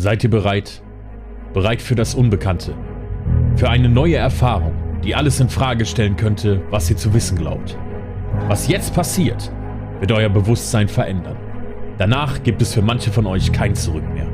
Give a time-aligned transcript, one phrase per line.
[0.00, 0.80] Seid ihr bereit?
[1.52, 2.72] Bereit für das Unbekannte?
[3.56, 4.72] Für eine neue Erfahrung,
[5.04, 7.76] die alles in Frage stellen könnte, was ihr zu wissen glaubt.
[8.48, 9.52] Was jetzt passiert,
[9.98, 11.36] wird euer Bewusstsein verändern.
[11.98, 14.28] Danach gibt es für manche von euch kein Zurück mehr.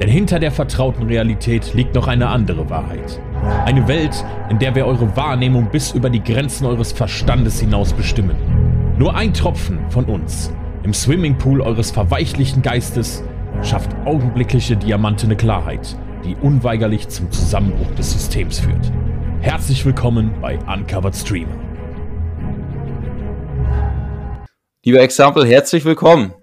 [0.00, 3.20] Denn hinter der vertrauten Realität liegt noch eine andere Wahrheit.
[3.66, 8.34] Eine Welt, in der wir eure Wahrnehmung bis über die Grenzen eures Verstandes hinaus bestimmen.
[8.98, 10.52] Nur ein Tropfen von uns
[10.82, 13.22] im Swimmingpool eures verweichlichen Geistes
[13.62, 18.92] schafft augenblickliche diamantene Klarheit, die unweigerlich zum Zusammenbruch des Systems führt.
[19.40, 21.56] Herzlich willkommen bei Uncovered Streamer.
[24.84, 26.34] Lieber Example, herzlich willkommen.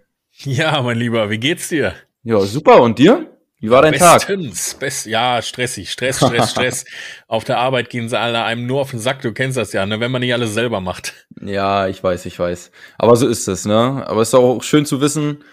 [0.43, 1.93] Ja, mein Lieber, wie geht's dir?
[2.23, 2.81] Ja, super.
[2.81, 3.31] Und dir?
[3.59, 4.79] Wie war dein Bestens, Tag?
[4.79, 6.85] Best, ja, stressig, Stress, Stress, Stress.
[7.27, 9.21] auf der Arbeit gehen sie alle einem nur auf den Sack.
[9.21, 9.99] Du kennst das ja, ne?
[9.99, 11.13] wenn man nicht alles selber macht.
[11.41, 12.71] Ja, ich weiß, ich weiß.
[12.97, 14.03] Aber so ist es, ne?
[14.05, 15.43] Aber es ist auch schön zu wissen,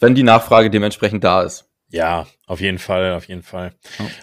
[0.00, 1.66] wenn die Nachfrage dementsprechend da ist.
[1.88, 3.72] Ja, auf jeden Fall, auf jeden Fall.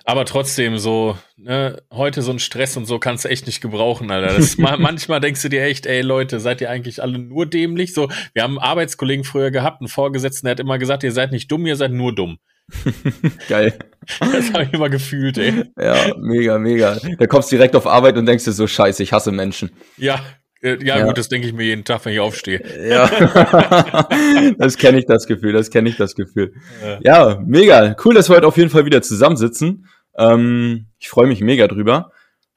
[0.04, 4.12] Aber trotzdem, so, ne, heute so ein Stress und so kannst du echt nicht gebrauchen,
[4.12, 4.36] Alter.
[4.36, 7.94] Das mal, manchmal denkst du dir echt, ey Leute, seid ihr eigentlich alle nur dämlich?
[7.94, 11.32] So, wir haben einen Arbeitskollegen früher gehabt, einen Vorgesetzten, der hat immer gesagt, ihr seid
[11.32, 12.38] nicht dumm, ihr seid nur dumm.
[13.50, 13.74] Geil.
[14.20, 15.64] Das habe ich immer gefühlt, ey.
[15.80, 16.98] Ja, mega, mega.
[17.18, 19.72] Da kommst du direkt auf Arbeit und denkst dir so, scheiße, ich hasse Menschen.
[19.96, 20.20] Ja,
[20.64, 22.62] ja, ja, gut, das denke ich mir jeden Tag, wenn ich aufstehe.
[22.90, 23.08] Ja,
[24.58, 26.54] das kenne ich das Gefühl, das kenne ich das Gefühl.
[26.82, 27.00] Ja.
[27.02, 27.40] ja.
[27.46, 27.96] mega.
[28.04, 29.90] Cool, dass wir heute auf jeden Fall wieder zusammensitzen.
[30.18, 32.12] Ähm, ich freue mich mega drüber.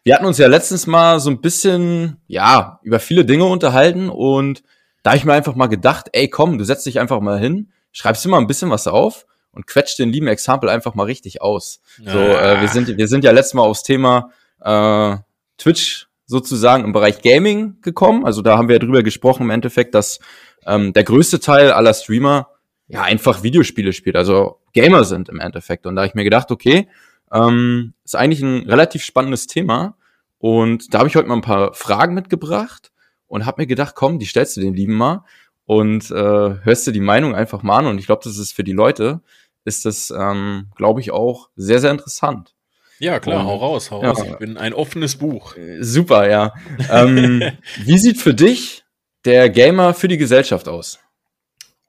[0.05, 4.63] Wir hatten uns ja letztens mal so ein bisschen, ja, über viele Dinge unterhalten und
[5.03, 7.73] da habe ich mir einfach mal gedacht, ey, komm, du setzt dich einfach mal hin,
[7.91, 11.43] schreibst dir mal ein bisschen was auf und quetscht den lieben Exempel einfach mal richtig
[11.43, 11.81] aus.
[12.05, 15.17] So, äh, wir sind, wir sind ja letztes Mal aufs Thema äh,
[15.59, 18.25] Twitch sozusagen im Bereich Gaming gekommen.
[18.25, 20.19] Also da haben wir ja drüber gesprochen im Endeffekt, dass
[20.67, 22.49] ähm, der größte Teil aller Streamer
[22.89, 25.87] ja einfach Videospiele spielt, also Gamer sind im Endeffekt.
[25.87, 26.89] Und da habe ich mir gedacht, okay,
[27.33, 29.97] ähm, ist eigentlich ein relativ spannendes Thema.
[30.39, 32.93] Und da habe ich heute mal ein paar Fragen mitgebracht
[33.27, 35.25] und habe mir gedacht, komm, die stellst du den Lieben mal
[35.65, 36.15] und äh,
[36.63, 37.86] hörst du die Meinung einfach mal an.
[37.86, 39.23] Und ich glaube, das ist für die Leute,
[39.65, 42.55] ist das, ähm, glaube ich, auch sehr, sehr interessant.
[42.98, 44.11] Ja, klar, Und, hau raus, hau ja.
[44.11, 44.24] raus.
[44.27, 45.57] Ich bin ein offenes Buch.
[45.57, 46.55] Äh, super, ja.
[46.90, 47.42] ähm,
[47.84, 48.84] wie sieht für dich
[49.24, 50.98] der Gamer für die Gesellschaft aus?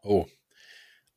[0.03, 0.25] Oh.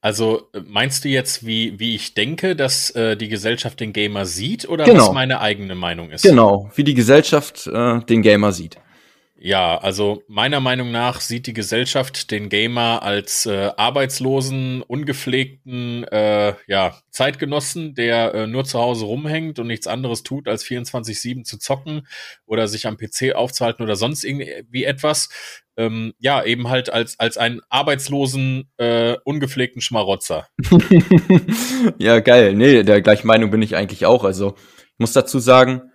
[0.01, 4.25] Also äh, meinst du jetzt, wie, wie ich denke, dass äh, die Gesellschaft den Gamer
[4.25, 5.09] sieht oder genau.
[5.09, 6.23] was meine eigene Meinung ist?
[6.23, 8.79] Genau, wie die Gesellschaft äh, den Gamer sieht.
[9.43, 16.53] Ja, also meiner Meinung nach sieht die Gesellschaft den Gamer als äh, arbeitslosen, ungepflegten äh,
[16.67, 21.59] ja, Zeitgenossen, der äh, nur zu Hause rumhängt und nichts anderes tut, als 24-7 zu
[21.59, 22.07] zocken
[22.45, 25.31] oder sich am PC aufzuhalten oder sonst irgendwie etwas.
[25.79, 30.49] Ähm, ja, eben halt als, als einen arbeitslosen, äh, ungepflegten Schmarotzer.
[31.99, 32.53] ja, geil.
[32.53, 34.25] Nee, der gleichen Meinung bin ich eigentlich auch.
[34.25, 35.91] Also, ich muss dazu sagen,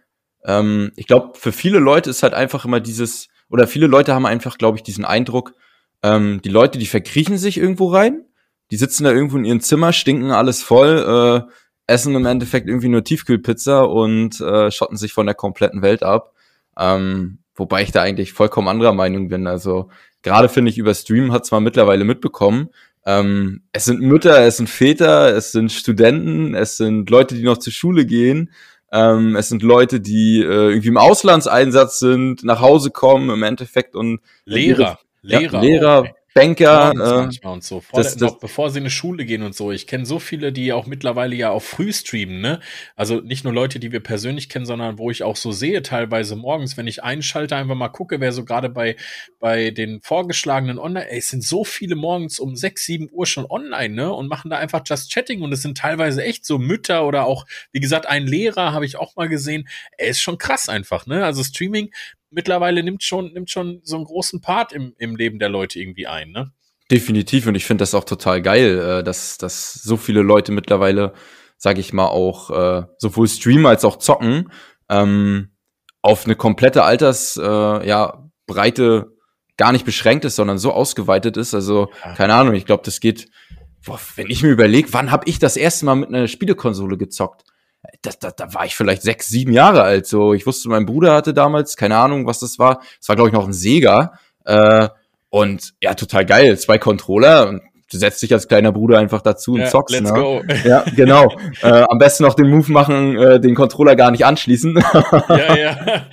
[0.45, 4.25] ähm, ich glaube, für viele Leute ist halt einfach immer dieses, oder viele Leute haben
[4.25, 5.53] einfach, glaube ich, diesen Eindruck,
[6.03, 8.25] ähm, die Leute, die verkriechen sich irgendwo rein,
[8.71, 11.51] die sitzen da irgendwo in ihrem Zimmer, stinken alles voll, äh,
[11.87, 16.33] essen im Endeffekt irgendwie nur Tiefkühlpizza und äh, schotten sich von der kompletten Welt ab.
[16.77, 19.47] Ähm, wobei ich da eigentlich vollkommen anderer Meinung bin.
[19.47, 19.89] Also
[20.23, 22.69] gerade finde ich über Stream hat zwar mittlerweile mitbekommen,
[23.05, 27.59] ähm, es sind Mütter, es sind Väter, es sind Studenten, es sind Leute, die noch
[27.59, 28.51] zur Schule gehen,
[28.91, 33.95] ähm, es sind Leute, die äh, irgendwie im Auslandseinsatz sind, nach Hause kommen im Endeffekt
[33.95, 36.91] und Lehrer, Lehrer, ja, Lehrer, auch, Banker.
[36.91, 37.79] Äh, und so.
[37.79, 39.71] Vor das, das, noch, bevor sie in die Schule gehen und so.
[39.71, 42.59] Ich kenne so viele, die auch mittlerweile ja auch früh streamen, ne?
[42.97, 46.35] Also nicht nur Leute, die wir persönlich kennen, sondern wo ich auch so sehe, teilweise
[46.35, 48.97] morgens, wenn ich einschalte, einfach mal gucke, wer so gerade bei,
[49.39, 53.45] bei den vorgeschlagenen Online, ey, es sind so viele morgens um 6, 7 Uhr schon
[53.45, 54.11] online, ne?
[54.11, 57.45] Und machen da einfach Just Chatting und es sind teilweise echt so Mütter oder auch,
[57.71, 59.69] wie gesagt, ein Lehrer habe ich auch mal gesehen.
[59.97, 61.23] Ey, ist schon krass einfach, ne?
[61.23, 61.91] Also Streaming
[62.35, 66.05] mittlerweile nimmt schon, nimmt schon so einen großen Part im, im Leben der Leute irgendwie
[66.05, 66.51] ein, ne?
[66.91, 71.13] Definitiv und ich finde das auch total geil, äh, dass, dass so viele Leute mittlerweile,
[71.57, 74.51] sag ich mal, auch äh, sowohl streamen als auch zocken,
[74.89, 75.49] ähm,
[76.03, 79.15] auf eine komplette Alters, äh, ja, Breite
[79.57, 81.55] gar nicht beschränkt ist, sondern so ausgeweitet ist.
[81.55, 82.13] Also, ja.
[82.13, 83.29] keine Ahnung, ich glaube, das geht,
[83.83, 87.43] boah, wenn ich mir überlege, wann habe ich das erste Mal mit einer Spielekonsole gezockt?
[88.01, 90.07] Da, da, da war ich vielleicht sechs, sieben Jahre alt.
[90.07, 92.81] So, ich wusste, mein Bruder hatte damals, keine Ahnung, was das war.
[92.99, 94.13] Es war, glaube ich, noch ein Sega.
[94.45, 94.89] Äh,
[95.29, 96.57] und ja, total geil.
[96.57, 97.61] Zwei Controller und
[97.91, 99.95] du setzt dich als kleiner Bruder einfach dazu und ja, zockst.
[99.95, 100.19] Let's ne?
[100.19, 100.43] go.
[100.63, 101.27] Ja, genau.
[101.61, 104.75] äh, am besten noch den Move machen, äh, den Controller gar nicht anschließen.
[105.29, 106.05] ja, ja.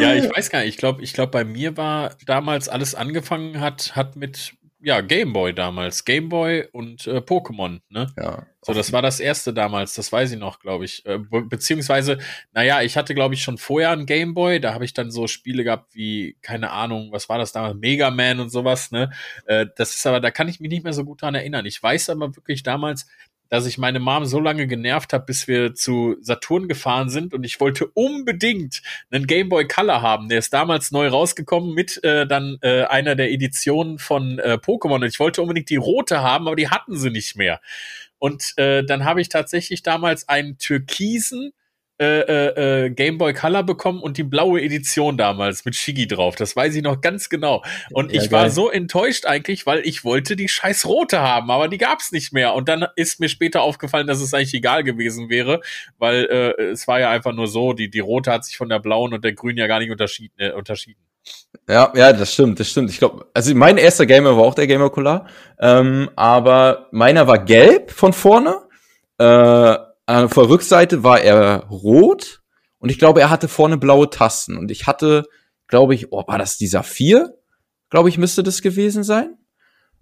[0.00, 0.68] Ja, ich weiß gar nicht.
[0.70, 5.54] Ich glaube, ich glaube, bei mir war damals alles angefangen hat, hat mit ja, Gameboy
[5.54, 6.04] damals.
[6.04, 8.12] Gameboy und äh, Pokémon, ne?
[8.16, 8.46] Ja.
[8.62, 11.04] So, das war das erste damals, das weiß ich noch, glaube ich.
[11.06, 12.18] Äh, be beziehungsweise,
[12.52, 14.60] naja, ich hatte, glaube ich, schon vorher einen Gameboy.
[14.60, 17.76] Da habe ich dann so Spiele gehabt wie, keine Ahnung, was war das damals?
[17.76, 19.10] Mega Man und sowas, ne?
[19.46, 21.66] Äh, das ist aber, da kann ich mich nicht mehr so gut dran erinnern.
[21.66, 23.06] Ich weiß aber wirklich damals,
[23.48, 27.44] dass ich meine Mom so lange genervt habe, bis wir zu Saturn gefahren sind und
[27.44, 30.28] ich wollte unbedingt einen Game Boy Color haben.
[30.28, 34.96] Der ist damals neu rausgekommen mit äh, dann äh, einer der Editionen von äh, Pokémon
[34.96, 37.60] und ich wollte unbedingt die rote haben, aber die hatten sie nicht mehr.
[38.18, 41.52] Und äh, dann habe ich tatsächlich damals einen türkisen
[42.00, 46.36] äh, äh, äh, Game Boy Color bekommen und die blaue Edition damals mit Shigi drauf.
[46.36, 47.64] Das weiß ich noch ganz genau.
[47.90, 48.42] Und ja, ich geil.
[48.42, 52.32] war so enttäuscht eigentlich, weil ich wollte die scheiß rote haben, aber die gab's nicht
[52.32, 52.54] mehr.
[52.54, 55.60] Und dann ist mir später aufgefallen, dass es eigentlich egal gewesen wäre,
[55.98, 58.78] weil äh, es war ja einfach nur so, die, die rote hat sich von der
[58.78, 60.34] blauen und der grünen ja gar nicht unterschieden.
[60.38, 61.00] Äh, unterschieden.
[61.68, 62.90] Ja, ja, das stimmt, das stimmt.
[62.90, 65.26] Ich glaube, also mein erster Gamer war auch der Gamer Color,
[65.58, 68.56] ähm, aber meiner war gelb von vorne.
[69.18, 72.40] Äh, auf der Rückseite war er rot
[72.78, 74.56] und ich glaube, er hatte vorne blaue Tasten.
[74.56, 75.24] Und ich hatte,
[75.66, 77.34] glaube ich, oh, war das dieser vier?
[77.90, 79.36] Glaube ich, müsste das gewesen sein.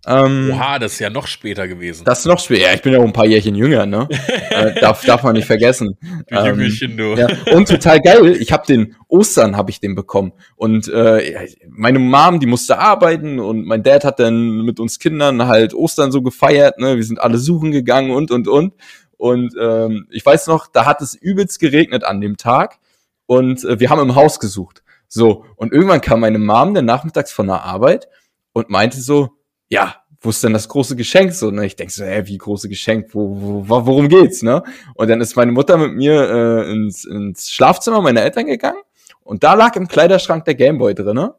[0.07, 2.05] Ähm, Oha, das ist ja noch später gewesen.
[2.05, 2.69] Das ist noch später.
[2.69, 4.07] Ja, ich bin ja auch ein paar Jährchen jünger, ne?
[4.51, 5.97] äh, darf, darf man nicht vergessen.
[6.29, 7.17] Du ähm, Jüngelchen, du.
[7.17, 7.27] Ja.
[7.53, 10.33] Und total geil, ich habe den, Ostern habe ich den bekommen.
[10.55, 15.47] Und äh, meine Mom, die musste arbeiten und mein Dad hat dann mit uns Kindern
[15.47, 16.97] halt Ostern so gefeiert, ne?
[16.97, 18.75] Wir sind alle suchen gegangen und, und, und.
[19.17, 22.79] Und ähm, ich weiß noch, da hat es übelst geregnet an dem Tag
[23.27, 24.83] und äh, wir haben im Haus gesucht.
[25.09, 28.09] So, und irgendwann kam meine Mom dann nachmittags von der Arbeit
[28.53, 29.31] und meinte so,
[29.69, 31.33] ja, wo ist denn das große Geschenk?
[31.33, 31.67] So, ne?
[31.67, 33.15] Ich denk so, hä, wie große Geschenk?
[33.15, 34.63] Wo, wo, worum geht's, ne?
[34.95, 38.81] Und dann ist meine Mutter mit mir äh, ins, ins Schlafzimmer meiner Eltern gegangen
[39.23, 41.35] und da lag im Kleiderschrank der Gameboy drinne.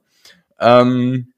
[0.59, 1.33] Ähm,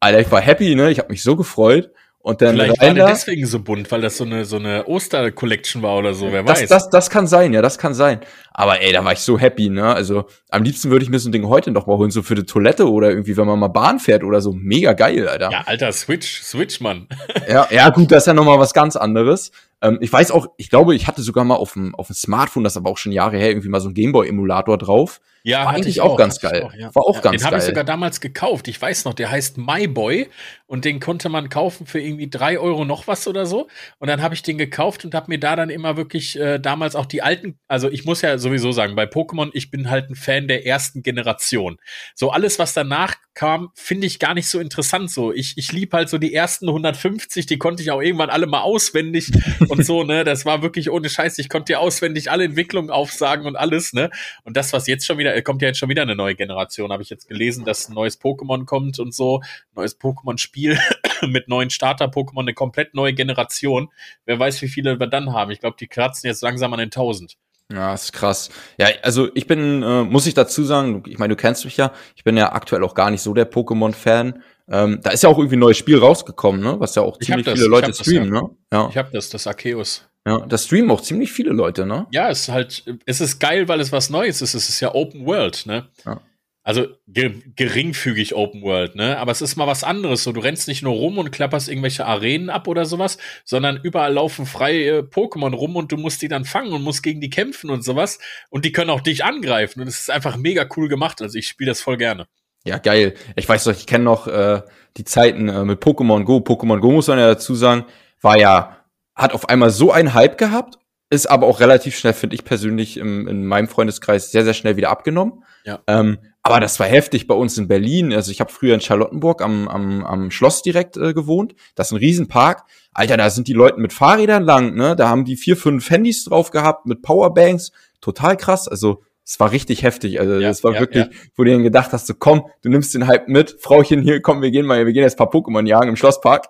[0.00, 0.90] Alter, ich war happy, ne?
[0.90, 1.90] Ich habe mich so gefreut.
[2.24, 5.82] Und dann Vielleicht war der deswegen so bunt, weil das so eine, so eine Oster-Collection
[5.82, 6.68] war oder so, wer das, weiß.
[6.70, 8.20] Das, das kann sein, ja, das kann sein.
[8.50, 9.94] Aber ey, da war ich so happy, ne?
[9.94, 12.34] Also am liebsten würde ich mir so ein Ding heute noch mal holen, so für
[12.34, 14.54] die Toilette oder irgendwie, wenn man mal Bahn fährt oder so.
[14.54, 15.50] Mega geil, Alter.
[15.50, 17.08] Ja, alter Switch, Switch, Mann.
[17.46, 19.50] ja, ja, gut, das ist ja noch mal was ganz anderes.
[19.82, 22.64] Ähm, ich weiß auch, ich glaube, ich hatte sogar mal auf dem, auf dem Smartphone,
[22.64, 25.20] das ist aber auch schon Jahre her, irgendwie mal so ein Gameboy-Emulator drauf.
[25.46, 26.62] Ja, war eigentlich auch, auch ganz geil.
[26.62, 26.94] Auch, ja.
[26.94, 27.38] War auch ja, ganz den geil.
[27.38, 28.66] Den habe ich sogar damals gekauft.
[28.66, 30.30] Ich weiß noch, der heißt MyBoy
[30.66, 33.68] und den konnte man kaufen für irgendwie drei Euro noch was oder so.
[33.98, 36.96] Und dann habe ich den gekauft und habe mir da dann immer wirklich äh, damals
[36.96, 40.14] auch die alten, also ich muss ja sowieso sagen, bei Pokémon, ich bin halt ein
[40.14, 41.76] Fan der ersten Generation.
[42.14, 45.10] So alles, was danach kam, finde ich gar nicht so interessant.
[45.10, 48.46] So, ich, ich lieb halt so die ersten 150, die konnte ich auch irgendwann alle
[48.46, 49.30] mal auswendig
[49.68, 50.24] und so, ne?
[50.24, 51.38] Das war wirklich ohne Scheiß.
[51.38, 54.10] Ich konnte dir auswendig alle Entwicklungen aufsagen und alles, ne?
[54.44, 57.02] Und das, was jetzt schon wieder, kommt ja jetzt schon wieder eine neue Generation, habe
[57.02, 59.42] ich jetzt gelesen, dass ein neues Pokémon kommt und so,
[59.74, 60.78] neues Pokémon-Spiel
[61.28, 63.90] mit neuen Starter-Pokémon, eine komplett neue Generation.
[64.24, 65.50] Wer weiß, wie viele wir dann haben.
[65.50, 67.36] Ich glaube, die kratzen jetzt langsam an den 1000.
[67.72, 68.50] Ja, ist krass.
[68.78, 71.92] Ja, also ich bin, äh, muss ich dazu sagen, ich meine, du kennst mich ja,
[72.14, 74.42] ich bin ja aktuell auch gar nicht so der Pokémon-Fan.
[74.68, 76.78] Ähm, da ist ja auch irgendwie ein neues Spiel rausgekommen, ne?
[76.78, 78.42] Was ja auch ich ziemlich das, viele Leute streamen, das, ja.
[78.42, 78.56] ne?
[78.72, 78.88] Ja.
[78.90, 80.06] Ich habe das, das Arceus.
[80.26, 82.06] Ja, das streamen auch ziemlich viele Leute, ne?
[82.10, 84.54] Ja, es ist halt, es ist geil, weil es was Neues ist.
[84.54, 85.88] Es ist ja Open World, ne?
[86.04, 86.20] Ja.
[86.66, 89.18] Also ge geringfügig Open World, ne?
[89.18, 90.24] Aber es ist mal was anderes.
[90.24, 94.14] So, du rennst nicht nur rum und klapperst irgendwelche Arenen ab oder sowas, sondern überall
[94.14, 97.68] laufen freie Pokémon rum und du musst die dann fangen und musst gegen die kämpfen
[97.68, 98.18] und sowas.
[98.48, 99.82] Und die können auch dich angreifen.
[99.82, 101.20] Und es ist einfach mega cool gemacht.
[101.20, 102.28] Also ich spiele das voll gerne.
[102.64, 103.12] Ja, geil.
[103.36, 104.62] Ich weiß doch, ich kenne noch äh,
[104.96, 106.38] die Zeiten äh, mit Pokémon Go.
[106.38, 107.84] Pokémon Go muss man ja dazu sagen,
[108.22, 108.83] war ja
[109.14, 110.78] hat auf einmal so einen Hype gehabt,
[111.10, 114.76] ist aber auch relativ schnell, finde ich persönlich, im, in meinem Freundeskreis sehr, sehr schnell
[114.76, 115.44] wieder abgenommen.
[115.64, 115.80] Ja.
[115.86, 118.12] Ähm, aber das war heftig bei uns in Berlin.
[118.12, 121.54] Also ich habe früher in Charlottenburg am, am, am Schloss direkt äh, gewohnt.
[121.74, 122.64] Das ist ein Riesenpark.
[122.92, 124.94] Alter, da sind die Leute mit Fahrrädern lang, ne?
[124.94, 127.72] Da haben die vier, fünf Handys drauf gehabt mit Powerbanks.
[128.02, 128.68] Total krass.
[128.68, 130.20] Also es war richtig heftig.
[130.20, 131.10] Also ja, das war ja, wirklich, ja.
[131.34, 134.42] wo du dann gedacht hast, so komm, du nimmst den Hype mit, Frauchen hier, komm,
[134.42, 136.46] wir gehen mal, wir gehen jetzt paar Pokémon jagen im Schlosspark.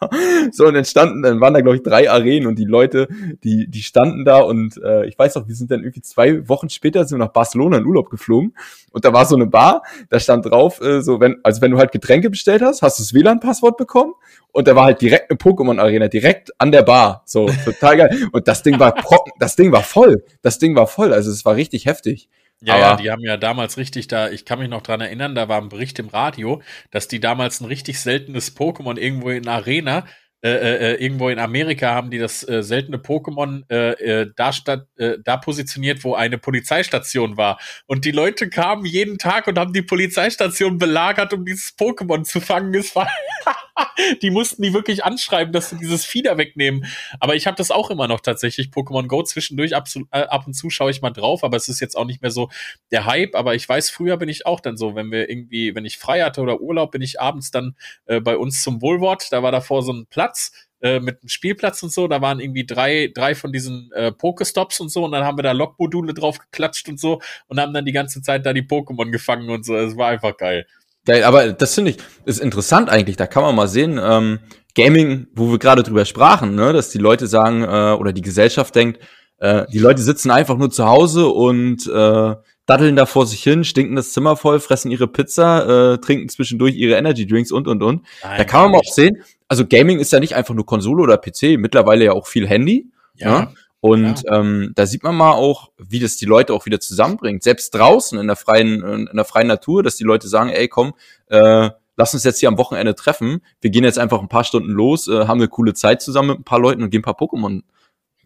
[0.52, 3.08] so, und dann standen, dann waren da, glaube ich, drei Arenen und die Leute,
[3.44, 6.68] die, die standen da und äh, ich weiß noch, wir sind dann irgendwie zwei Wochen
[6.68, 8.54] später sind wir nach Barcelona in Urlaub geflogen
[8.92, 11.78] und da war so eine Bar, da stand drauf, äh, so wenn, also wenn du
[11.78, 14.14] halt Getränke bestellt hast, hast du das WLAN-Passwort bekommen
[14.52, 17.22] und da war halt direkt eine Pokémon-Arena, direkt an der Bar.
[17.26, 18.28] So, total geil.
[18.32, 18.94] Und das Ding war
[19.38, 20.24] das Ding war voll.
[20.42, 21.12] Das Ding war voll.
[21.12, 22.28] Also es war richtig heftig.
[22.66, 25.34] Ja, Aber ja, die haben ja damals richtig da, ich kann mich noch dran erinnern,
[25.36, 29.46] da war ein Bericht im Radio, dass die damals ein richtig seltenes Pokémon irgendwo in
[29.46, 30.04] Arena,
[30.42, 34.52] äh, äh, äh, irgendwo in Amerika haben die das äh, seltene Pokémon äh, äh, da,
[34.52, 37.58] statt, äh, da positioniert, wo eine Polizeistation war.
[37.86, 42.40] Und die Leute kamen jeden Tag und haben die Polizeistation belagert, um dieses Pokémon zu
[42.40, 42.74] fangen.
[42.74, 43.08] Es war
[44.22, 46.86] die mussten die wirklich anschreiben, dass sie dieses Fieder wegnehmen.
[47.20, 48.68] Aber ich habe das auch immer noch tatsächlich.
[48.68, 51.80] Pokémon Go zwischendurch ab, äh, ab und zu schaue ich mal drauf, aber es ist
[51.80, 52.50] jetzt auch nicht mehr so
[52.90, 53.34] der Hype.
[53.34, 56.22] Aber ich weiß, früher bin ich auch dann so, wenn wir irgendwie, wenn ich frei
[56.22, 59.32] hatte oder Urlaub, bin ich abends dann äh, bei uns zum Wohlwort.
[59.32, 62.08] Da war davor so ein Platz äh, mit einem Spielplatz und so.
[62.08, 65.04] Da waren irgendwie drei, drei von diesen äh, Pokestops und so.
[65.04, 68.22] Und dann haben wir da Lokmodule drauf geklatscht und so und haben dann die ganze
[68.22, 69.76] Zeit da die Pokémon gefangen und so.
[69.76, 70.66] Es war einfach geil.
[71.06, 73.16] Geil, aber das finde ich, ist interessant eigentlich.
[73.16, 74.40] Da kann man mal sehen, ähm,
[74.74, 78.74] Gaming, wo wir gerade drüber sprachen, ne, dass die Leute sagen, äh, oder die Gesellschaft
[78.74, 79.00] denkt,
[79.38, 82.34] äh, die Leute sitzen einfach nur zu Hause und äh,
[82.66, 86.74] daddeln da vor sich hin, stinken das Zimmer voll, fressen ihre Pizza, äh, trinken zwischendurch
[86.74, 88.02] ihre Energy Drinks und und und.
[88.22, 91.02] Nein, da kann man mal auch sehen, also Gaming ist ja nicht einfach nur Konsole
[91.02, 92.90] oder PC, mittlerweile ja auch viel Handy.
[93.14, 93.40] Ja.
[93.40, 93.48] Ne?
[93.86, 94.40] Und ja.
[94.40, 97.44] ähm, da sieht man mal auch, wie das die Leute auch wieder zusammenbringt.
[97.44, 100.94] Selbst draußen in der freien, in der freien Natur, dass die Leute sagen, ey, komm,
[101.28, 103.42] äh, lass uns jetzt hier am Wochenende treffen.
[103.60, 106.40] Wir gehen jetzt einfach ein paar Stunden los, äh, haben eine coole Zeit zusammen mit
[106.40, 107.62] ein paar Leuten und gehen ein paar Pokémon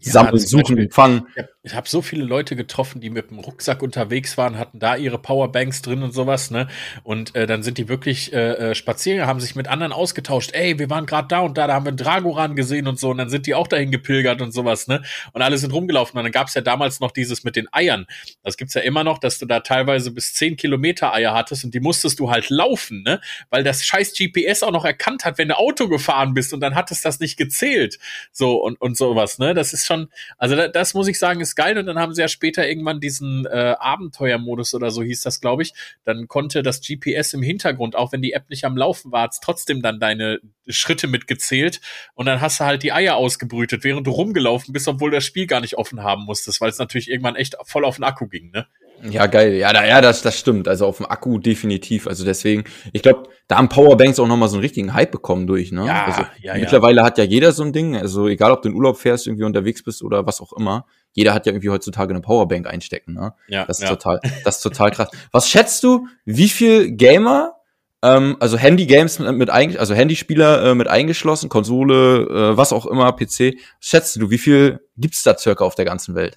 [0.01, 1.27] sammeln, ja, suchen, Beispiel, fangen.
[1.63, 5.19] Ich habe so viele Leute getroffen, die mit dem Rucksack unterwegs waren, hatten da ihre
[5.19, 6.69] Powerbanks drin und sowas, ne?
[7.03, 10.53] Und äh, dann sind die wirklich äh, äh spazieren, haben sich mit anderen ausgetauscht.
[10.55, 13.11] Ey, wir waren gerade da und da, da haben wir einen Dragoran gesehen und so.
[13.11, 15.03] Und dann sind die auch dahin gepilgert und sowas, ne?
[15.33, 16.17] Und alle sind rumgelaufen.
[16.17, 18.07] Und dann gab's ja damals noch dieses mit den Eiern.
[18.43, 21.75] Das gibt's ja immer noch, dass du da teilweise bis zehn Kilometer Eier hattest und
[21.75, 23.21] die musstest du halt laufen, ne?
[23.51, 26.75] Weil das scheiß GPS auch noch erkannt hat, wenn du Auto gefahren bist und dann
[26.75, 27.99] hat es das nicht gezählt.
[28.33, 29.53] So und, und sowas, ne?
[29.53, 31.77] Das ist schon, also das, das muss ich sagen, ist geil.
[31.79, 35.63] Und dann haben sie ja später irgendwann diesen äh, Abenteuermodus oder so hieß das, glaube
[35.63, 35.73] ich.
[36.05, 39.83] Dann konnte das GPS im Hintergrund, auch wenn die App nicht am Laufen war, trotzdem
[39.83, 41.81] dann deine Schritte mitgezählt.
[42.15, 45.47] Und dann hast du halt die Eier ausgebrütet, während du rumgelaufen bist, obwohl das Spiel
[45.47, 48.51] gar nicht offen haben musstest, weil es natürlich irgendwann echt voll auf den Akku ging,
[48.51, 48.67] ne?
[49.09, 49.55] Ja, geil.
[49.55, 50.69] Ja, da, ja das, das stimmt.
[50.69, 52.07] Also auf dem Akku definitiv.
[52.07, 55.73] Also deswegen, ich glaube, da haben Powerbanks auch nochmal so einen richtigen Hype bekommen durch,
[55.73, 55.87] ne?
[55.87, 57.05] Ja, also ja, mittlerweile ja.
[57.05, 57.97] hat ja jeder so ein Ding.
[57.97, 60.87] Also egal, ob du in Urlaub fährst, irgendwie unterwegs bist oder was auch immer.
[61.13, 63.35] Jeder hat ja irgendwie heutzutage eine Powerbank einstecken, ne?
[63.49, 63.65] Ja.
[63.65, 63.91] Das ist ja.
[63.91, 65.09] total, das ist total krass.
[65.33, 67.55] Was schätzt du, wie viel Gamer
[68.03, 73.13] ähm, also Handy-Games mit, mit also Handyspieler äh, mit eingeschlossen, Konsole, äh, was auch immer,
[73.13, 73.57] PC.
[73.79, 76.37] Schätzt du, wie viel gibt's da circa auf der ganzen Welt?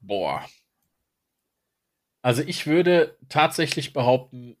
[0.00, 0.42] Boah,
[2.22, 4.56] also ich würde tatsächlich behaupten,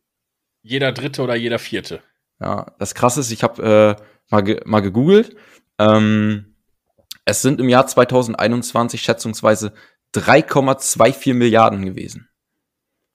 [0.62, 2.02] jeder dritte oder jeder vierte.
[2.40, 5.36] Ja, das krasse ist, ich habe äh, mal, ge mal gegoogelt.
[5.78, 6.56] Ähm,
[7.24, 9.72] es sind im Jahr 2021 schätzungsweise
[10.14, 12.28] 3,24 Milliarden gewesen.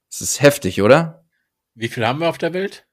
[0.09, 1.25] Das ist heftig, oder?
[1.73, 2.87] Wie viel haben wir auf der Welt?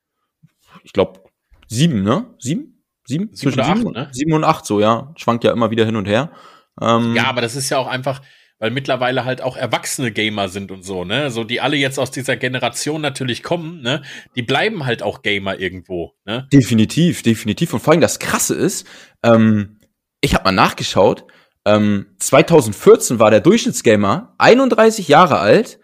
[0.83, 1.23] Ich glaube
[1.69, 2.35] sieben, ne?
[2.39, 2.85] Sieben?
[3.05, 3.27] Sieben?
[3.27, 4.09] sieben Zwischen sieben, acht, ne?
[4.13, 5.13] sieben und acht, so, ja.
[5.17, 6.33] Schwankt ja immer wieder hin und her.
[6.81, 8.23] Ähm, ja, aber das ist ja auch einfach,
[8.63, 11.33] weil mittlerweile halt auch erwachsene Gamer sind und so, ne?
[11.33, 14.03] So die alle jetzt aus dieser Generation natürlich kommen, ne?
[14.37, 16.47] Die bleiben halt auch Gamer irgendwo, ne?
[16.53, 17.75] Definitiv, definitiv.
[17.75, 18.87] Und vor allem das Krasse ist,
[19.25, 19.81] ähm,
[20.21, 21.25] ich habe mal nachgeschaut,
[21.67, 25.81] ähm, 2014 war der Durchschnittsgamer 31 Jahre alt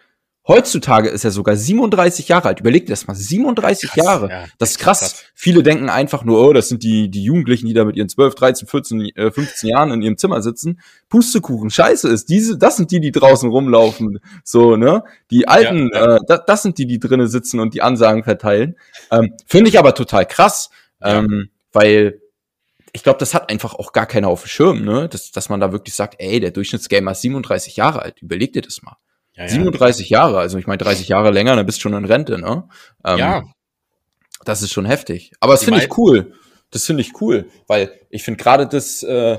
[0.49, 2.61] Heutzutage ist er sogar 37 Jahre alt.
[2.61, 4.31] Überleg dir das mal, 37 krass, Jahre.
[4.31, 5.00] Ja, das ist krass.
[5.00, 5.25] krass.
[5.35, 8.35] Viele denken einfach nur, oh, das sind die, die Jugendlichen, die da mit ihren 12,
[8.35, 10.81] 13, 14, äh, 15 Jahren in ihrem Zimmer sitzen.
[11.11, 12.31] Pustekuchen, scheiße ist.
[12.31, 14.21] Diese, das sind die, die draußen rumlaufen.
[14.43, 15.05] So, ne?
[15.31, 16.17] Die Alten, ja, ja.
[16.17, 18.76] Äh, das, das sind die, die drinnen sitzen und die Ansagen verteilen.
[19.11, 20.71] Ähm, Finde ich aber total krass,
[21.02, 22.23] ähm, weil
[22.95, 25.11] ich glaube, das hat einfach auch gar keiner auf dem Schirm, ne?
[25.11, 28.23] Dass, dass man da wirklich sagt, ey, der Durchschnittsgamer ist 37 Jahre alt.
[28.23, 28.97] Überleg dir das mal.
[29.38, 29.49] Ja, ja.
[29.50, 32.64] 37 Jahre, also ich meine 30 Jahre länger, dann bist du schon in Rente, ne?
[33.04, 33.45] Ähm, ja.
[34.45, 35.33] Das ist schon heftig.
[35.40, 36.33] Aber das finde ich cool.
[36.71, 39.38] Das finde ich cool, weil ich finde gerade das, äh,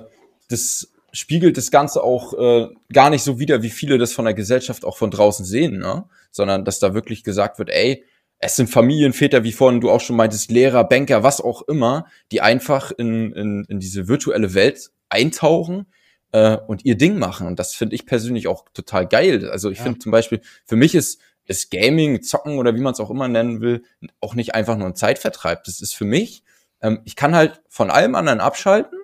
[0.49, 4.33] das spiegelt das Ganze auch äh, gar nicht so wider, wie viele das von der
[4.33, 6.05] Gesellschaft auch von draußen sehen, ne?
[6.31, 8.05] Sondern dass da wirklich gesagt wird, ey,
[8.37, 12.39] es sind Familienväter, wie vorhin du auch schon meintest, Lehrer, Banker, was auch immer, die
[12.39, 15.87] einfach in, in, in diese virtuelle Welt eintauchen,
[16.31, 17.47] äh, und ihr Ding machen.
[17.47, 19.49] Und das finde ich persönlich auch total geil.
[19.49, 19.85] Also ich ja.
[19.85, 23.27] finde zum Beispiel, für mich ist, ist Gaming, Zocken oder wie man es auch immer
[23.27, 23.83] nennen will,
[24.19, 25.63] auch nicht einfach nur ein Zeitvertreib.
[25.63, 26.43] Das ist für mich,
[26.81, 28.99] ähm, ich kann halt von allem anderen abschalten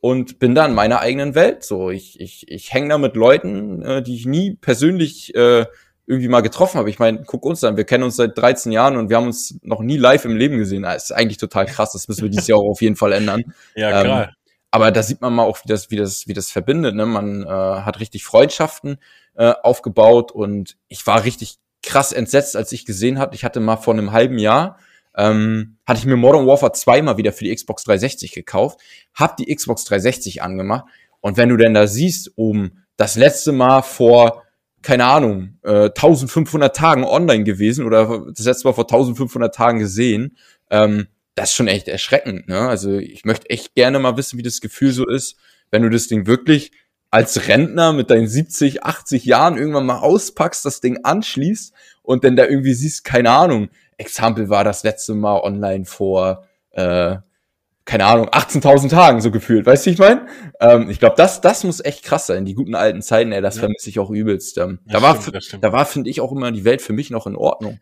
[0.00, 1.64] und bin da in meiner eigenen Welt.
[1.64, 5.66] So, ich, ich, ich hänge da mit Leuten, äh, die ich nie persönlich äh,
[6.06, 6.88] irgendwie mal getroffen habe.
[6.88, 9.58] Ich meine, guck uns an, wir kennen uns seit 13 Jahren und wir haben uns
[9.62, 10.82] noch nie live im Leben gesehen.
[10.82, 11.92] Das ist eigentlich total krass.
[11.92, 13.42] Das müssen wir dieses Jahr auch auf jeden Fall ändern.
[13.74, 14.24] Ja, klar.
[14.24, 14.34] Ähm,
[14.70, 16.94] aber da sieht man mal auch, wie das, wie das, wie das verbindet.
[16.94, 17.06] Ne?
[17.06, 18.98] Man äh, hat richtig Freundschaften
[19.34, 23.34] äh, aufgebaut und ich war richtig krass entsetzt, als ich gesehen hatte.
[23.34, 24.78] Ich hatte mal vor einem halben Jahr
[25.18, 28.80] ähm, hatte ich mir Modern Warfare 2 mal wieder für die Xbox 360 gekauft,
[29.14, 30.86] hab die Xbox 360 angemacht
[31.20, 34.44] und wenn du denn da siehst, um das letzte Mal vor
[34.80, 40.36] keine Ahnung, äh, 1500 Tagen online gewesen oder das letzte Mal vor 1500 Tagen gesehen,
[40.70, 41.08] ähm,
[41.38, 42.48] das ist schon echt erschreckend.
[42.48, 42.58] Ne?
[42.58, 45.36] Also ich möchte echt gerne mal wissen, wie das Gefühl so ist,
[45.70, 46.72] wenn du das Ding wirklich
[47.10, 52.36] als Rentner mit deinen 70, 80 Jahren irgendwann mal auspackst, das Ding anschließt und dann
[52.36, 57.16] da irgendwie siehst, keine Ahnung, Example war das letzte Mal online vor, äh,
[57.84, 60.26] keine Ahnung, 18.000 Tagen so gefühlt, weißt du, ich meine?
[60.60, 63.56] Ähm, ich glaube, das, das muss echt krass sein, die guten alten Zeiten, ey, das
[63.56, 63.60] ja.
[63.60, 64.58] vermisse ich auch übelst.
[64.58, 67.26] Ähm, da, stimmt, war, da war, finde ich, auch immer die Welt für mich noch
[67.26, 67.80] in Ordnung.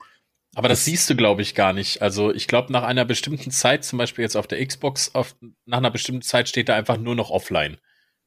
[0.56, 2.00] Aber das, das siehst du, glaube ich, gar nicht.
[2.00, 5.36] Also ich glaube, nach einer bestimmten Zeit, zum Beispiel jetzt auf der Xbox, auf,
[5.66, 7.76] nach einer bestimmten Zeit steht da einfach nur noch offline.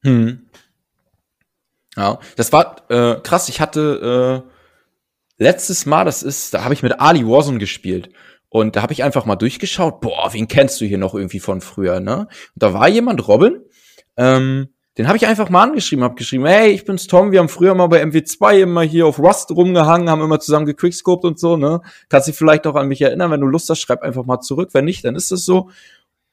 [0.04, 0.48] Hm.
[1.96, 3.48] Ja, das war äh, krass.
[3.48, 8.10] Ich hatte äh, letztes Mal, das ist, da habe ich mit Ali Warzone gespielt.
[8.48, 11.60] Und da habe ich einfach mal durchgeschaut, boah, wen kennst du hier noch irgendwie von
[11.60, 12.28] früher, ne?
[12.28, 13.60] Und da war jemand, Robin,
[14.16, 14.68] ähm,
[14.98, 17.74] den habe ich einfach mal angeschrieben, habe geschrieben, hey, ich bin's Tom, wir haben früher
[17.74, 21.80] mal bei MW2 immer hier auf Rust rumgehangen, haben immer zusammen gequickscoped und so, ne?
[22.08, 24.70] Kannst dich vielleicht auch an mich erinnern, wenn du Lust hast, schreib einfach mal zurück,
[24.72, 25.70] wenn nicht, dann ist es so.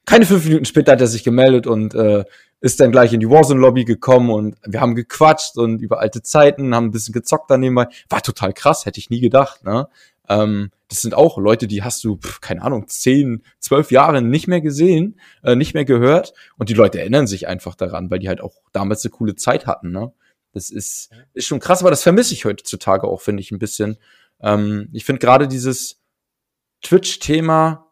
[0.06, 2.24] Keine fünf Minuten später hat er sich gemeldet und äh,
[2.60, 6.74] ist dann gleich in die Warzone-Lobby gekommen und wir haben gequatscht und über alte Zeiten,
[6.74, 7.76] haben ein bisschen gezockt daneben.
[7.76, 9.88] War total krass, hätte ich nie gedacht, ne?
[10.29, 14.48] Ähm, das sind auch Leute, die hast du, pf, keine Ahnung, zehn, zwölf Jahre nicht
[14.48, 16.34] mehr gesehen, äh, nicht mehr gehört.
[16.57, 19.67] Und die Leute erinnern sich einfach daran, weil die halt auch damals eine coole Zeit
[19.67, 19.91] hatten.
[19.91, 20.12] Ne?
[20.53, 23.98] Das ist, ist schon krass, aber das vermisse ich heutzutage auch, finde ich, ein bisschen.
[24.41, 26.01] Ähm, ich finde gerade dieses
[26.84, 27.91] Twitch-Thema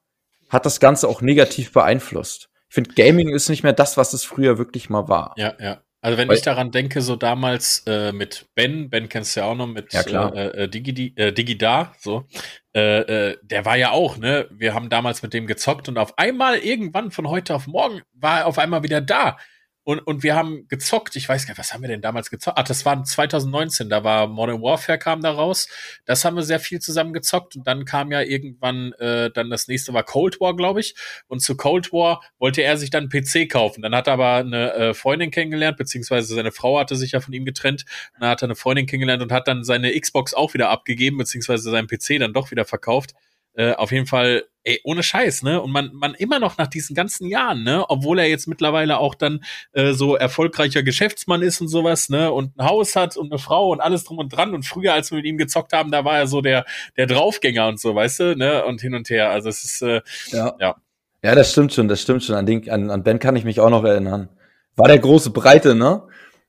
[0.50, 2.50] hat das Ganze auch negativ beeinflusst.
[2.70, 5.34] Ich finde, Gaming ist nicht mehr das, was es früher wirklich mal war.
[5.38, 5.82] Ja, ja.
[6.06, 9.48] Also wenn Weil, ich daran denke, so damals äh, mit Ben, Ben kennst du ja
[9.48, 10.36] auch noch mit ja, klar.
[10.36, 12.28] Äh, äh, Digi, äh, Digidar, so,
[12.76, 13.00] äh,
[13.32, 14.48] äh, der war ja auch, ne?
[14.52, 18.42] Wir haben damals mit dem gezockt und auf einmal irgendwann von heute auf morgen war
[18.42, 19.38] er auf einmal wieder da.
[19.86, 21.16] Und, und wir haben gezockt.
[21.16, 22.58] Ich weiß gar nicht, was haben wir denn damals gezockt?
[22.60, 23.88] Ach, das war 2019.
[23.88, 25.68] Da war Modern Warfare kam da raus.
[26.06, 27.56] Das haben wir sehr viel zusammen gezockt.
[27.56, 30.96] Und dann kam ja irgendwann, äh, dann das nächste war Cold War, glaube ich.
[31.28, 33.84] Und zu Cold War wollte er sich dann PC kaufen.
[33.84, 37.34] Dann hat er aber eine äh, Freundin kennengelernt, beziehungsweise seine Frau hatte sich ja von
[37.36, 37.86] ihm getrennt.
[38.20, 41.70] Dann hat er eine Freundin kennengelernt und hat dann seine Xbox auch wieder abgegeben, beziehungsweise
[41.70, 43.14] seinen PC dann doch wieder verkauft.
[43.58, 45.62] Äh, auf jeden Fall, ey, ohne Scheiß, ne?
[45.62, 47.86] Und man, man immer noch nach diesen ganzen Jahren, ne?
[47.88, 52.32] Obwohl er jetzt mittlerweile auch dann äh, so erfolgreicher Geschäftsmann ist und sowas, ne?
[52.32, 54.54] Und ein Haus hat und eine Frau und alles drum und dran.
[54.54, 56.66] Und früher, als wir mit ihm gezockt haben, da war er so der,
[56.98, 58.66] der Draufgänger und so, weißt du, ne?
[58.66, 59.30] Und hin und her.
[59.30, 60.56] Also es ist, äh, ja.
[60.60, 60.76] ja.
[61.24, 62.36] Ja, das stimmt schon, das stimmt schon.
[62.36, 64.30] An, den, an, an Ben kann ich mich auch noch erinnern.
[64.76, 66.04] War der große Breite, ne?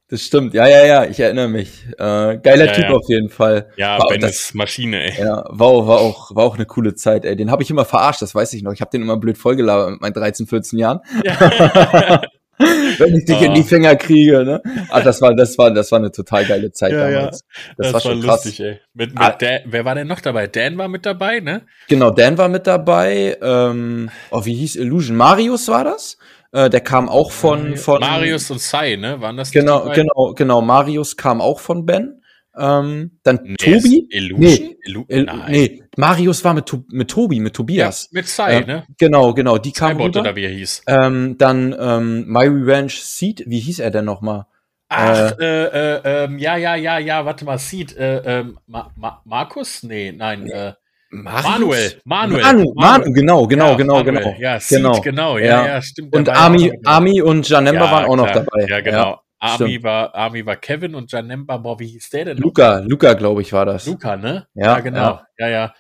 [0.09, 1.85] Das stimmt, ja, ja, ja, ich erinnere mich.
[1.99, 2.91] Äh, geiler ja, Typ ja.
[2.91, 3.71] auf jeden Fall.
[3.77, 5.21] Ja, war Ben das, ist Maschine, ey.
[5.21, 7.35] Ja, war, war, auch, war auch eine coole Zeit, ey.
[7.35, 8.73] Den habe ich immer verarscht, das weiß ich noch.
[8.73, 11.01] Ich habe den immer blöd vollgelabert mit meinen 13, 14 Jahren.
[11.25, 12.23] Ja.
[12.59, 13.45] Wenn ich dich oh.
[13.45, 13.65] in die ah.
[13.65, 14.63] Finger kriege, ne?
[14.91, 17.41] Ach, das war, das war, das war eine total geile Zeit ja, damals.
[17.41, 17.75] Ja.
[17.77, 18.67] Das, das war schon war lustig, krass.
[18.67, 18.81] ey.
[18.95, 19.31] Mit, mit ah.
[19.33, 20.47] Dan, wer war denn noch dabei?
[20.47, 21.67] Dan war mit dabei, ne?
[21.89, 23.37] Genau, Dan war mit dabei.
[23.43, 25.17] Ähm, oh, wie hieß Illusion?
[25.17, 26.17] Marius war das?
[26.57, 29.21] Äh, der kam auch von, von Marius und Sai, ne?
[29.21, 30.63] Waren das Genau, genau, genau.
[30.63, 32.23] Marius kam auch von Ben.
[32.59, 34.09] Ähm, dann nee, Tobi.
[34.11, 34.41] Illusion?
[34.41, 38.05] Nee, Illu Il nee, Marius war mit, mit Tobi, mit Tobias.
[38.05, 38.87] Ja, mit Sai, äh, ne?
[38.97, 39.59] Genau, genau.
[39.59, 40.21] Die kam rüber.
[40.21, 40.85] oder wie er hieß.
[40.87, 44.47] Ähm, dann ähm, My Revenge Seed, wie hieß er denn nochmal?
[44.89, 48.91] Ach, äh, äh, äh, ähm, ja, ja, ja, ja, warte mal, Seed, äh, äh, Ma
[48.97, 49.83] Ma Markus?
[49.83, 50.73] Nee, nein, äh,
[51.11, 52.43] Manuel, Manuel.
[52.43, 54.15] Manu, Manu, genau, genau, ja, genau, Manuel.
[54.25, 54.37] genau.
[54.39, 56.15] Ja, Seed, genau, genau, ja, ja, ja stimmt.
[56.15, 58.67] Und Ami, Ami und Janemba ja, waren auch noch dabei.
[58.69, 59.21] Ja, genau.
[59.39, 62.39] Army war, Army war Kevin und Janemba, boah, wie hieß der denn?
[62.39, 63.87] Luca, Luca, glaube ich, war das.
[63.87, 64.47] Luca, ne?
[64.55, 65.21] Ja, genau.
[65.39, 65.75] Ja, ja.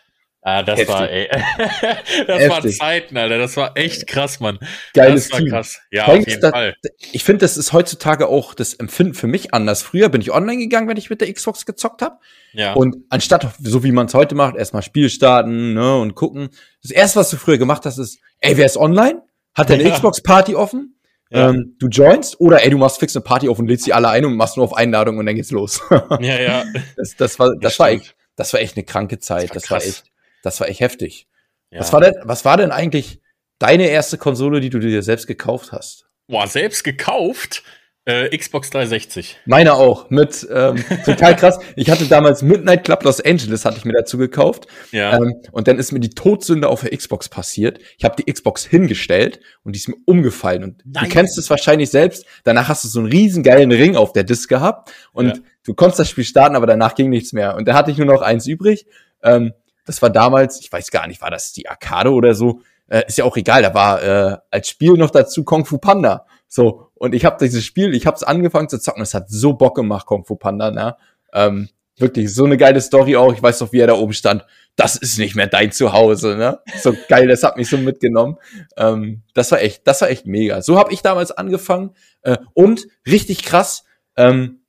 [0.48, 0.94] Ah, das Heftig.
[0.94, 1.28] war, ey.
[1.58, 2.50] das Heftig.
[2.50, 3.38] waren Zeiten, Alter.
[3.38, 4.60] Das war echt krass, Mann.
[4.94, 5.48] Geiles das war Team.
[5.48, 5.80] krass.
[5.90, 6.76] Ja, Denkst, auf jeden Fall.
[7.10, 9.82] Ich finde, das ist heutzutage auch das Empfinden für mich anders.
[9.82, 12.18] Früher bin ich online gegangen, wenn ich mit der Xbox gezockt habe.
[12.52, 12.74] Ja.
[12.74, 16.50] Und anstatt, so wie man es heute macht, erstmal Spiel starten, ne, und gucken.
[16.80, 19.22] Das erste, was du früher gemacht hast, ist, ey, wer ist online?
[19.52, 19.94] Hat deine ja.
[19.94, 20.96] Xbox-Party offen?
[21.28, 21.50] Ja.
[21.50, 24.10] Ähm, du joinst oder ey, du machst fix eine Party auf und lädst die alle
[24.10, 25.80] ein und machst nur auf Einladung und dann geht's los.
[26.20, 26.64] ja, ja.
[26.96, 29.50] Das, das war, das, das war echt, das war echt eine kranke Zeit.
[29.52, 30.04] Das war, das war echt,
[30.46, 31.28] das war echt heftig.
[31.70, 31.80] Ja.
[31.80, 33.20] Was war denn, was war denn eigentlich
[33.58, 36.06] deine erste Konsole, die du dir selbst gekauft hast?
[36.28, 37.62] Boah, selbst gekauft?
[38.08, 39.36] Äh, Xbox 360.
[39.46, 40.10] Meine auch.
[40.10, 41.58] Mit ähm, total krass.
[41.74, 44.68] Ich hatte damals Midnight Club Los Angeles hatte ich mir dazu gekauft.
[44.92, 45.16] Ja.
[45.16, 47.80] Ähm, und dann ist mir die Todsünde auf der Xbox passiert.
[47.98, 50.62] Ich habe die Xbox hingestellt und die ist mir umgefallen.
[50.62, 51.04] Und Nein.
[51.04, 52.24] du kennst es wahrscheinlich selbst.
[52.44, 55.34] Danach hast du so einen riesen geilen Ring auf der Disk gehabt und ja.
[55.64, 57.56] du konntest das Spiel starten, aber danach ging nichts mehr.
[57.56, 58.86] Und da hatte ich nur noch eins übrig.
[59.24, 59.52] Ähm,
[59.86, 62.60] das war damals, ich weiß gar nicht, war das die Arcade oder so?
[62.88, 63.62] Äh, ist ja auch egal.
[63.62, 66.26] Da war äh, als Spiel noch dazu Kung Fu Panda.
[66.48, 69.54] So, und ich habe dieses Spiel, ich habe es angefangen zu zocken, es hat so
[69.54, 70.96] Bock gemacht, Kung Fu Panda, ne?
[71.32, 71.68] Ähm,
[71.98, 73.32] Wirklich, so eine geile Story auch.
[73.32, 74.44] Ich weiß doch, wie er da oben stand.
[74.76, 76.60] Das ist nicht mehr dein Zuhause, ne?
[76.82, 78.36] So geil, das hat mich so mitgenommen.
[78.76, 80.60] Ähm, das war echt, das war echt mega.
[80.60, 81.94] So habe ich damals angefangen.
[82.20, 83.84] Äh, und richtig krass,
[84.16, 84.60] ähm,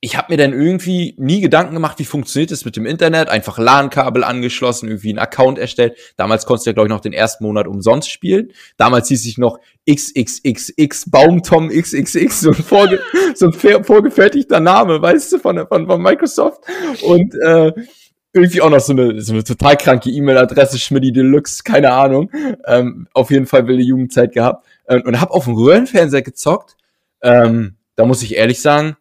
[0.00, 3.28] ich habe mir dann irgendwie nie Gedanken gemacht, wie funktioniert es mit dem Internet.
[3.28, 5.96] Einfach LAN-Kabel angeschlossen, irgendwie einen Account erstellt.
[6.16, 8.52] Damals konntest du ja, glaube ich, noch den ersten Monat umsonst spielen.
[8.76, 13.00] Damals hieß ich noch XXXX Baumtom XXX, so ein, vorge
[13.34, 16.62] so ein vorgefertigter Name, weißt du, von, von, von Microsoft.
[17.02, 17.72] Und äh,
[18.36, 22.30] irgendwie auch noch so eine, so eine total kranke E-Mail-Adresse, Schmidti Deluxe, keine Ahnung.
[22.66, 24.66] Ähm, auf jeden Fall wilde Jugendzeit gehabt.
[24.88, 26.76] Ähm, und habe auf dem Röhrenfernseher gezockt.
[27.22, 28.96] Ähm, da muss ich ehrlich sagen,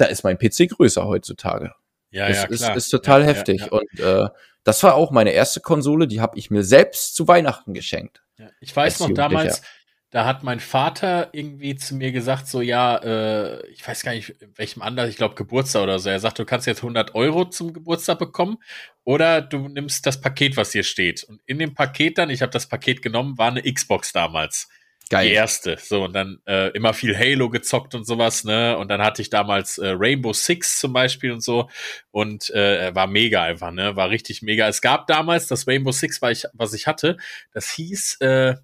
[0.00, 1.74] da ist mein PC größer heutzutage.
[2.10, 2.76] Ja, das ja, ist, klar.
[2.76, 3.60] ist total ja, heftig.
[3.60, 3.72] Ja, ja.
[3.72, 4.28] Und äh,
[4.64, 8.22] das war auch meine erste Konsole, die habe ich mir selbst zu Weihnachten geschenkt.
[8.60, 9.62] Ich weiß noch damals,
[10.10, 14.30] da hat mein Vater irgendwie zu mir gesagt, so ja, äh, ich weiß gar nicht,
[14.40, 16.10] in welchem Anlass, ich glaube Geburtstag oder so.
[16.10, 18.58] Er sagt, du kannst jetzt 100 Euro zum Geburtstag bekommen
[19.04, 21.22] oder du nimmst das Paket, was hier steht.
[21.22, 24.68] Und in dem Paket dann, ich habe das Paket genommen, war eine Xbox damals.
[25.10, 25.28] Geil.
[25.28, 25.76] Die erste.
[25.82, 28.78] So, und dann äh, immer viel Halo gezockt und sowas, ne?
[28.78, 31.68] Und dann hatte ich damals äh, Rainbow Six zum Beispiel und so.
[32.12, 33.96] Und äh, war mega einfach, ne?
[33.96, 34.68] War richtig mega.
[34.68, 37.16] Es gab damals das Rainbow Six, war ich, was ich hatte,
[37.52, 38.54] das hieß äh,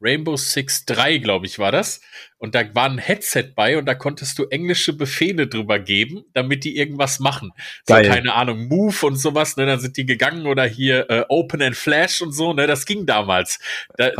[0.00, 2.00] Rainbow Six 3, glaube ich, war das.
[2.38, 6.62] Und da war ein Headset bei und da konntest du englische Befehle drüber geben, damit
[6.62, 7.50] die irgendwas machen.
[7.86, 8.04] Geil.
[8.04, 9.66] So, keine Ahnung, Move und sowas, ne?
[9.66, 12.68] Dann sind die gegangen oder hier äh, Open and Flash und so, ne?
[12.68, 13.58] Das ging damals.
[13.96, 14.12] Da,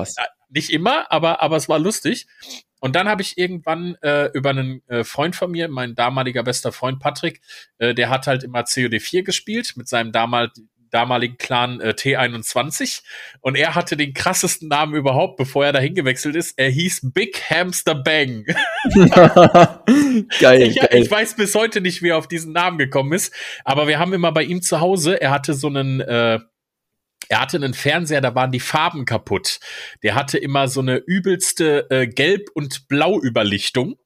[0.51, 2.27] nicht immer, aber, aber es war lustig.
[2.81, 6.73] Und dann habe ich irgendwann äh, über einen äh, Freund von mir, mein damaliger bester
[6.73, 7.41] Freund Patrick,
[7.79, 10.51] äh, der hat halt immer COD4 gespielt mit seinem damal
[10.91, 13.03] damaligen Clan äh, T21
[13.41, 16.59] und er hatte den krassesten Namen überhaupt, bevor er dahin gewechselt ist.
[16.59, 18.45] Er hieß Big Hamster Bang.
[20.41, 20.89] geil, ich, geil.
[20.93, 23.33] ich weiß bis heute nicht, wie er auf diesen Namen gekommen ist,
[23.65, 26.41] aber wir haben immer bei ihm zu Hause, er hatte so einen äh,
[27.29, 29.61] er hatte einen Fernseher, da waren die Farben kaputt.
[30.03, 33.97] Der hatte immer so eine übelste äh, Gelb- und Blauüberlichtung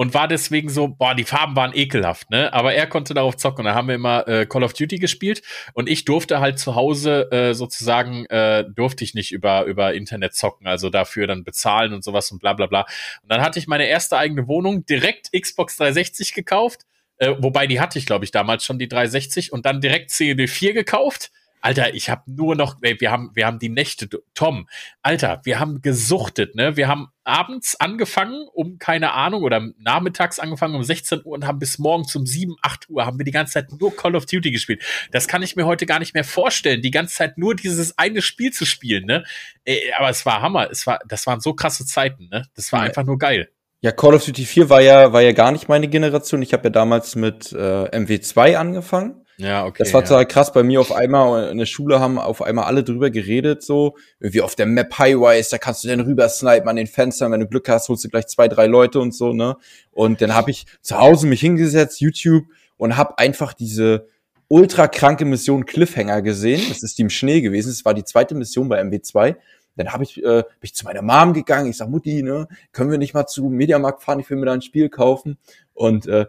[0.00, 2.52] und war deswegen so, boah, die Farben waren ekelhaft, ne?
[2.54, 3.66] Aber er konnte darauf zocken.
[3.66, 5.42] Da haben wir immer äh, Call of Duty gespielt
[5.74, 10.34] und ich durfte halt zu Hause äh, sozusagen, äh, durfte ich nicht über, über Internet
[10.34, 12.86] zocken, also dafür dann bezahlen und sowas und bla bla bla.
[13.22, 16.86] Und dann hatte ich meine erste eigene Wohnung, direkt Xbox 360 gekauft.
[17.18, 20.48] Äh, wobei die hatte ich, glaube ich, damals schon die 360 und dann direkt COD
[20.48, 24.68] 4 gekauft Alter, ich habe nur noch, ey, wir haben, wir haben die Nächte, Tom,
[25.02, 26.76] Alter, wir haben gesuchtet, ne?
[26.76, 31.58] Wir haben abends angefangen, um keine Ahnung, oder nachmittags angefangen um 16 Uhr und haben
[31.58, 34.50] bis morgens um 7, 8 Uhr haben wir die ganze Zeit nur Call of Duty
[34.50, 34.82] gespielt.
[35.12, 38.22] Das kann ich mir heute gar nicht mehr vorstellen, die ganze Zeit nur dieses eine
[38.22, 39.24] Spiel zu spielen, ne?
[39.64, 42.46] Ey, aber es war Hammer, es war, das waren so krasse Zeiten, ne?
[42.54, 42.86] Das war ja.
[42.86, 43.50] einfach nur geil.
[43.82, 46.42] Ja, Call of Duty 4 war ja, war ja gar nicht meine Generation.
[46.42, 49.24] Ich habe ja damals mit äh, MW2 angefangen.
[49.40, 49.78] Ja, okay.
[49.78, 50.06] Das war ja.
[50.06, 50.52] total krass.
[50.52, 53.96] Bei mir auf einmal in der Schule haben auf einmal alle drüber geredet, so.
[54.20, 57.32] Irgendwie auf der Map Highways, da kannst du dann rüber snipen an den Fenstern.
[57.32, 59.56] Wenn du Glück hast, holst du gleich zwei, drei Leute und so, ne?
[59.92, 62.44] Und dann habe ich zu Hause mich hingesetzt, YouTube,
[62.76, 64.06] und habe einfach diese
[64.48, 66.62] ultra kranke Mission Cliffhanger gesehen.
[66.68, 67.68] Das ist die im Schnee gewesen.
[67.68, 69.36] Das war die zweite Mission bei MW2.
[69.76, 71.70] Dann habe ich, äh, bin ich zu meiner Mom gegangen.
[71.70, 74.20] Ich sag, Mutti, ne, können wir nicht mal zu Mediamarkt fahren?
[74.20, 75.38] Ich will mir da ein Spiel kaufen.
[75.72, 76.26] Und äh,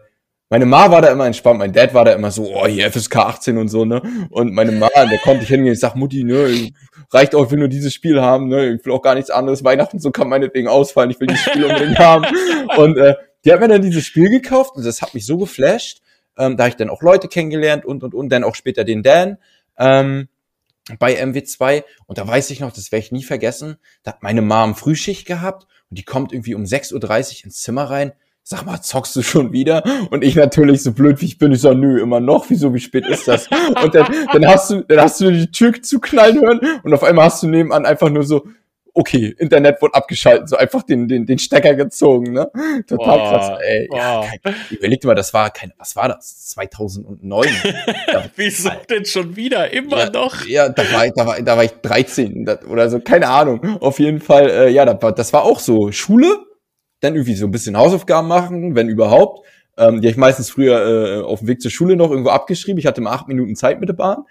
[0.52, 3.16] meine Ma war da immer entspannt, mein Dad war da immer so, oh, hier FSK
[3.16, 4.02] 18 und so, ne?
[4.28, 6.70] Und meine Ma, da konnte ich hingehen, ich sag, Mutti, ne,
[7.10, 8.74] reicht auch, ich will nur dieses Spiel haben, ne?
[8.74, 9.64] Ich will auch gar nichts anderes.
[9.64, 12.26] Weihnachten so kann meinetwegen ausfallen, ich will dieses Spiel unbedingt haben.
[12.76, 13.14] Und äh,
[13.46, 16.02] die hat mir dann dieses Spiel gekauft und das hat mich so geflasht.
[16.36, 19.02] Ähm, da habe ich dann auch Leute kennengelernt und und und dann auch später den
[19.02, 19.38] Dan.
[19.78, 20.28] Ähm,
[20.98, 24.42] bei MW2 und da weiß ich noch, das werde ich nie vergessen, da hat meine
[24.42, 28.12] Mom Frühschicht gehabt und die kommt irgendwie um 6.30 Uhr ins Zimmer rein
[28.42, 29.82] sag mal, zockst du schon wieder?
[30.10, 32.80] Und ich natürlich so blöd wie ich bin, ich sag, nö, immer noch, wieso, wie
[32.80, 33.48] spät ist das?
[33.82, 37.26] Und dann, dann hast du, dann hast du die Tür zuknallen hören und auf einmal
[37.26, 38.44] hast du nebenan einfach nur so,
[38.94, 42.50] okay, Internet wurde abgeschaltet, so einfach den, den, den Stecker gezogen, ne?
[42.86, 43.88] Total boah, krass, ey.
[43.92, 46.50] Ja, kein, überleg dir mal, das war kein, was war das?
[46.50, 47.48] 2009.
[48.12, 48.84] da, Wieso Alter.
[48.90, 49.70] denn schon wieder?
[49.72, 50.44] Immer ja, noch?
[50.46, 53.78] Ja, da war, da war, da war ich 13 oder so, keine Ahnung.
[53.80, 55.90] Auf jeden Fall, äh, ja, das war auch so.
[55.92, 56.38] Schule,
[57.02, 59.46] dann irgendwie so ein bisschen Hausaufgaben machen, wenn überhaupt.
[59.76, 62.78] Ähm, die habe ich meistens früher äh, auf dem Weg zur Schule noch irgendwo abgeschrieben.
[62.78, 64.24] Ich hatte immer acht Minuten Zeit mit der Bahn.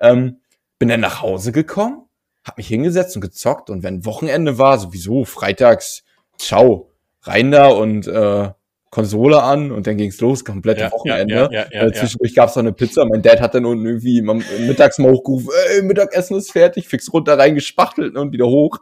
[0.00, 0.38] Ähm,
[0.78, 2.04] bin dann nach Hause gekommen,
[2.44, 6.04] hab mich hingesetzt und gezockt und wenn Wochenende war, sowieso freitags,
[6.38, 6.90] ciao,
[7.22, 8.50] rein da und äh,
[8.90, 11.34] Konsole an und dann ging's los, komplette ja, Wochenende.
[11.34, 13.04] Ja, ja, ja, äh, zwischendurch gab's noch eine Pizza.
[13.04, 17.36] Mein Dad hat dann unten irgendwie mittags mal hochgerufen, ey, Mittagessen ist fertig, fix runter
[17.36, 18.78] reingespachtelt und wieder hoch.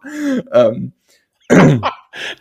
[0.52, 0.92] Ähm,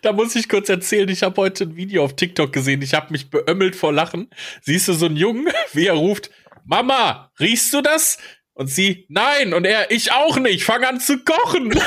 [0.02, 3.12] da muss ich kurz erzählen, ich habe heute ein Video auf TikTok gesehen, ich habe
[3.12, 4.30] mich beömmelt vor Lachen.
[4.62, 6.30] Siehst du so einen Jungen, wie er ruft,
[6.66, 8.18] Mama, riechst du das?
[8.54, 9.54] Und sie, nein.
[9.54, 10.64] Und er, ich auch nicht.
[10.64, 11.72] Fang an zu kochen.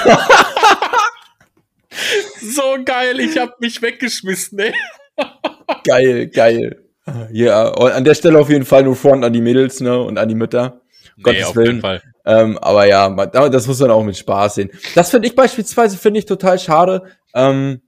[2.41, 4.75] so geil, ich hab mich weggeschmissen, ey.
[5.85, 6.81] geil, geil.
[7.33, 10.29] Ja, an der Stelle auf jeden Fall nur Front an die Mädels, ne, und an
[10.29, 10.81] die Mütter.
[11.17, 11.67] Nee, Gottes auf Willen.
[11.67, 12.03] jeden Fall.
[12.25, 14.71] Ähm, aber ja, das muss man auch mit Spaß sehen.
[14.95, 17.03] Das finde ich beispielsweise, finde ich total schade,
[17.35, 17.83] ähm,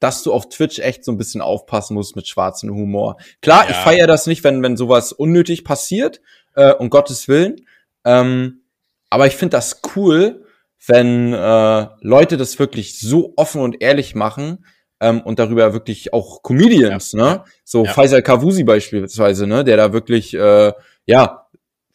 [0.00, 3.16] dass du auf Twitch echt so ein bisschen aufpassen musst mit schwarzem Humor.
[3.40, 3.70] Klar, ja.
[3.70, 6.20] ich feiere das nicht, wenn, wenn sowas unnötig passiert,
[6.56, 7.66] äh, um Gottes Willen.
[8.04, 8.64] Ähm,
[9.08, 10.44] aber ich finde das cool,
[10.86, 14.66] wenn äh, Leute das wirklich so offen und ehrlich machen
[15.00, 17.18] ähm, und darüber wirklich auch Comedians, ja.
[17.18, 17.44] ne?
[17.64, 17.92] So ja.
[17.92, 20.72] Faisal Kavusi beispielsweise, ne, der da wirklich äh,
[21.06, 21.43] ja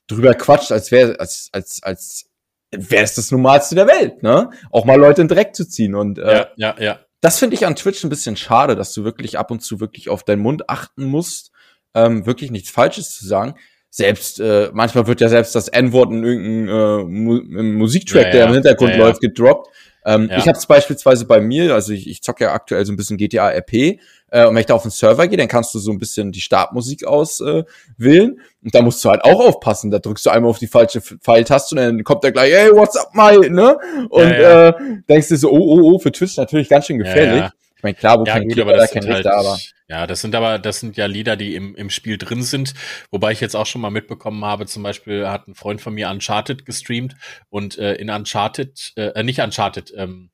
[0.10, 2.26] drüber quatscht, als wäre als als als
[2.72, 4.52] wäre es das Normalste der Welt, ne?
[4.72, 7.00] Auch mal Leute in Dreck zu ziehen und äh, ja, ja, ja.
[7.22, 10.10] Das finde ich an Twitch ein bisschen schade, dass du wirklich ab und zu wirklich
[10.10, 11.52] auf deinen Mund achten musst,
[11.94, 13.56] ähm, wirklich nichts Falsches zu sagen
[13.90, 18.48] selbst äh, manchmal wird ja selbst das N-Wort in irgendeinem äh, Mu Musiktrack, ja, der
[18.48, 19.06] im Hintergrund ja, ja.
[19.06, 19.68] läuft, gedroppt.
[20.06, 22.96] Ähm, Ich habe es beispielsweise bei mir, also ich, ich zocke ja aktuell so ein
[22.96, 24.00] bisschen GTA RP
[24.32, 26.32] äh, und wenn ich da auf den Server gehe, dann kannst du so ein bisschen
[26.32, 27.66] die Startmusik auswählen
[28.00, 29.92] äh, und da musst du halt auch aufpassen.
[29.92, 32.96] Da drückst du einmal auf die falsche Pfeiltaste und dann kommt der gleich, hey, what's
[32.96, 33.78] up, my, ne?
[34.10, 34.74] Und Äh,
[35.10, 37.44] denkst du so, oh, oh, oh, für Twitch natürlich ganz schön gefährlich.
[37.80, 39.58] Ich meine, klar, wo ja, kein gut, aber das kein halt, Richter, aber.
[39.88, 42.74] Ja, das sind aber, das sind ja Lieder, die im, im Spiel drin sind.
[43.10, 46.10] Wobei ich jetzt auch schon mal mitbekommen habe, zum Beispiel hat ein Freund von mir
[46.10, 47.16] Uncharted gestreamt
[47.48, 50.30] und äh, in Uncharted, äh, nicht Uncharted, ähm,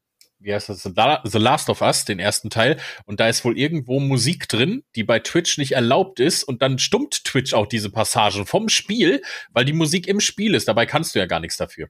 [0.46, 2.78] wie heißt das, The Last of Us, den ersten Teil.
[3.06, 6.44] Und da ist wohl irgendwo Musik drin, die bei Twitch nicht erlaubt ist.
[6.44, 10.68] Und dann stummt Twitch auch diese Passagen vom Spiel, weil die Musik im Spiel ist.
[10.68, 11.88] Dabei kannst du ja gar nichts dafür.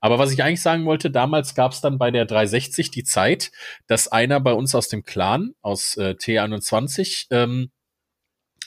[0.00, 3.50] Aber was ich eigentlich sagen wollte, damals gab es dann bei der 360 die Zeit,
[3.86, 7.70] dass einer bei uns aus dem Clan, aus äh, T21, ähm,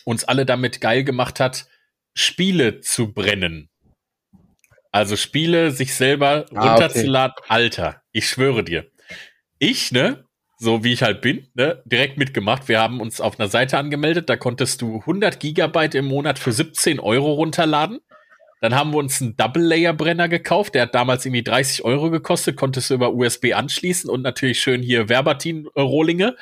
[0.06, 1.66] uns alle damit geil gemacht hat,
[2.14, 3.70] Spiele zu brennen.
[4.92, 7.36] Also Spiele sich selber runterzuladen.
[7.38, 7.48] Ah, okay.
[7.48, 8.91] Alter, ich schwöre dir
[9.62, 10.26] ich, ne,
[10.58, 12.68] so wie ich halt bin, ne, direkt mitgemacht.
[12.68, 16.52] Wir haben uns auf einer Seite angemeldet, da konntest du 100 Gigabyte im Monat für
[16.52, 18.00] 17 Euro runterladen.
[18.60, 22.90] Dann haben wir uns einen Double-Layer-Brenner gekauft, der hat damals irgendwie 30 Euro gekostet, konntest
[22.90, 26.36] du über USB anschließen und natürlich schön hier Verbatin-Rohlinge.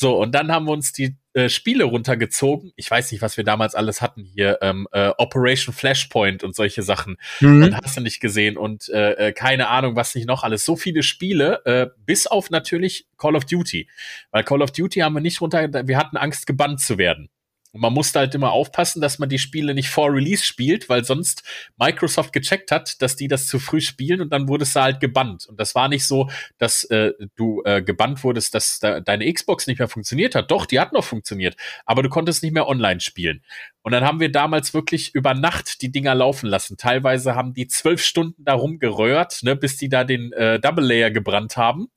[0.00, 2.72] So, und dann haben wir uns die äh, Spiele runtergezogen.
[2.76, 4.56] Ich weiß nicht, was wir damals alles hatten hier.
[4.62, 7.18] Ähm, äh, Operation Flashpoint und solche Sachen.
[7.40, 7.60] Mhm.
[7.60, 8.56] Dann hast du nicht gesehen.
[8.56, 10.64] Und äh, äh, keine Ahnung, was nicht noch alles.
[10.64, 13.90] So viele Spiele, äh, bis auf natürlich Call of Duty.
[14.30, 17.28] Weil Call of Duty haben wir nicht runter, wir hatten Angst, gebannt zu werden.
[17.72, 21.42] Man musste halt immer aufpassen, dass man die Spiele nicht vor Release spielt, weil sonst
[21.78, 25.46] Microsoft gecheckt hat, dass die das zu früh spielen und dann wurdest du halt gebannt.
[25.46, 26.28] Und das war nicht so,
[26.58, 30.50] dass äh, du äh, gebannt wurdest, dass da deine Xbox nicht mehr funktioniert hat.
[30.50, 31.56] Doch, die hat noch funktioniert,
[31.86, 33.42] aber du konntest nicht mehr online spielen.
[33.82, 36.76] Und dann haben wir damals wirklich über Nacht die Dinger laufen lassen.
[36.76, 41.10] Teilweise haben die zwölf Stunden da rumgeröhrt, ne, bis die da den äh, Double Layer
[41.10, 41.88] gebrannt haben.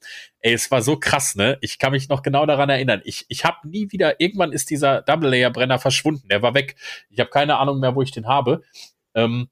[0.45, 1.57] Ey, es war so krass, ne?
[1.61, 3.01] Ich kann mich noch genau daran erinnern.
[3.05, 6.27] Ich, ich habe nie wieder, irgendwann ist dieser Double Layer Brenner verschwunden.
[6.27, 6.75] Der war weg.
[7.09, 8.61] Ich habe keine Ahnung mehr, wo ich den habe.
[9.15, 9.47] Ähm,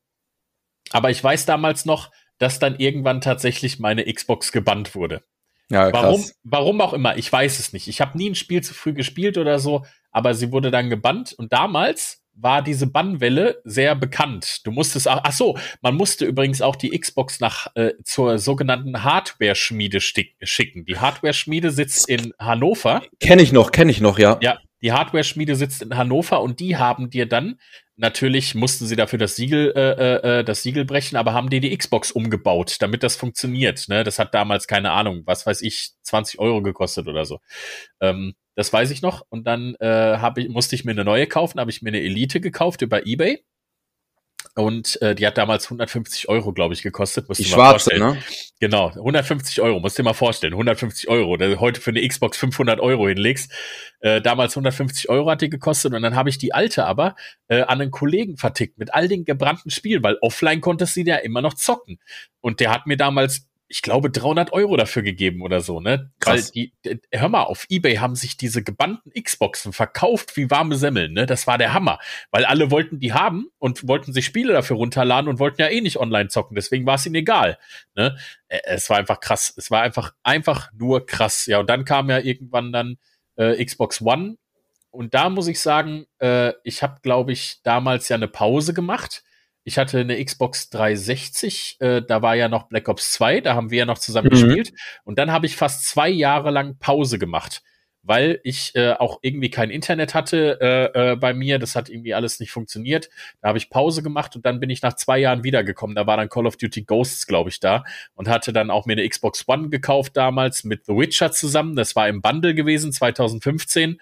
[0.92, 5.24] aber ich weiß damals noch, dass dann irgendwann tatsächlich meine Xbox gebannt wurde.
[5.70, 5.94] Ja.
[5.94, 7.88] Warum, warum auch immer, ich weiß es nicht.
[7.88, 11.32] Ich habe nie ein Spiel zu früh gespielt oder so, aber sie wurde dann gebannt
[11.32, 14.62] und damals war diese Bannwelle sehr bekannt.
[14.66, 19.04] Du musstest auch, ach so, man musste übrigens auch die Xbox nach äh, zur sogenannten
[19.04, 20.86] Hardware-Schmiede schicken.
[20.86, 23.04] Die Hardware-Schmiede sitzt in Hannover.
[23.20, 24.40] Kenne ich noch, kenne ich noch, ja.
[24.42, 27.60] Ja, die Hardware-Schmiede sitzt in Hannover und die haben dir dann
[28.02, 31.62] natürlich mussten sie dafür das Siegel äh, äh, äh, das Siegel brechen, aber haben dir
[31.62, 33.88] die Xbox umgebaut, damit das funktioniert.
[33.88, 34.04] Ne?
[34.04, 37.40] Das hat damals keine Ahnung, was weiß ich, 20 Euro gekostet oder so.
[38.02, 39.26] Ähm, das weiß ich noch.
[39.30, 42.02] Und dann äh, hab ich, musste ich mir eine neue kaufen, habe ich mir eine
[42.02, 43.44] Elite gekauft über Ebay.
[44.54, 47.28] Und äh, die hat damals 150 Euro, glaube ich, gekostet.
[47.28, 48.22] Musst die schwarze, ne?
[48.60, 50.54] Genau, 150 Euro, musst dir mal vorstellen.
[50.54, 51.38] 150 Euro.
[51.38, 53.52] Der heute für eine Xbox 500 Euro hinlegst.
[54.02, 55.94] Äh, damals 150 Euro hat die gekostet.
[55.94, 57.16] Und dann habe ich die alte aber
[57.48, 61.16] äh, an einen Kollegen vertickt mit all den gebrannten Spielen, weil offline konntest du ja
[61.16, 62.00] immer noch zocken.
[62.42, 66.12] Und der hat mir damals ich glaube, 300 Euro dafür gegeben oder so, ne?
[66.20, 66.52] Krass.
[66.56, 71.14] Weil die, hör mal, auf Ebay haben sich diese gebannten Xboxen verkauft wie warme Semmeln,
[71.14, 71.26] ne?
[71.26, 72.00] Das war der Hammer.
[72.32, 75.80] Weil alle wollten die haben und wollten sich Spiele dafür runterladen und wollten ja eh
[75.80, 76.56] nicht online zocken.
[76.56, 77.58] Deswegen war es ihnen egal,
[77.96, 78.18] ne?
[78.50, 79.54] Es war einfach krass.
[79.56, 81.46] Es war einfach, einfach nur krass.
[81.46, 82.98] Ja, und dann kam ja irgendwann dann
[83.38, 84.36] äh, Xbox One.
[84.90, 89.24] Und da muss ich sagen, äh, ich habe, glaube ich, damals ja eine Pause gemacht
[89.64, 93.70] ich hatte eine Xbox 360, äh, da war ja noch Black Ops 2, da haben
[93.72, 94.32] wir ja noch zusammen mhm.
[94.32, 94.74] gespielt.
[95.04, 97.62] Und dann habe ich fast zwei Jahre lang Pause gemacht.
[98.04, 101.60] weil ich äh, auch irgendwie kein Internet hatte äh, äh, bei mir.
[101.60, 103.10] Das hat irgendwie alles nicht funktioniert.
[103.42, 105.96] Da habe ich Pause gemacht und dann bin ich nach zwei Jahren wiedergekommen.
[105.96, 107.84] Da war dann Call of Duty Ghosts, glaube ich, da
[108.16, 111.76] und hatte dann auch mir eine Xbox One gekauft damals mit The Witcher zusammen.
[111.76, 114.00] Das war im Bundle gewesen 2015.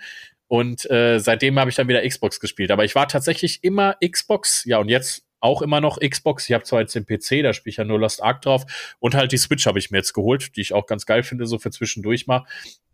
[0.47, 2.71] Und äh, seitdem habe ich dann wieder Xbox gespielt.
[2.71, 4.63] Aber ich war tatsächlich immer Xbox.
[4.65, 6.49] Ja, und jetzt auch immer noch Xbox.
[6.49, 8.65] Ich habe zwar jetzt den PC, da spiele ich ja nur Lost Ark drauf.
[8.99, 11.45] Und halt die Switch habe ich mir jetzt geholt, die ich auch ganz geil finde,
[11.45, 12.45] so für zwischendurch mal.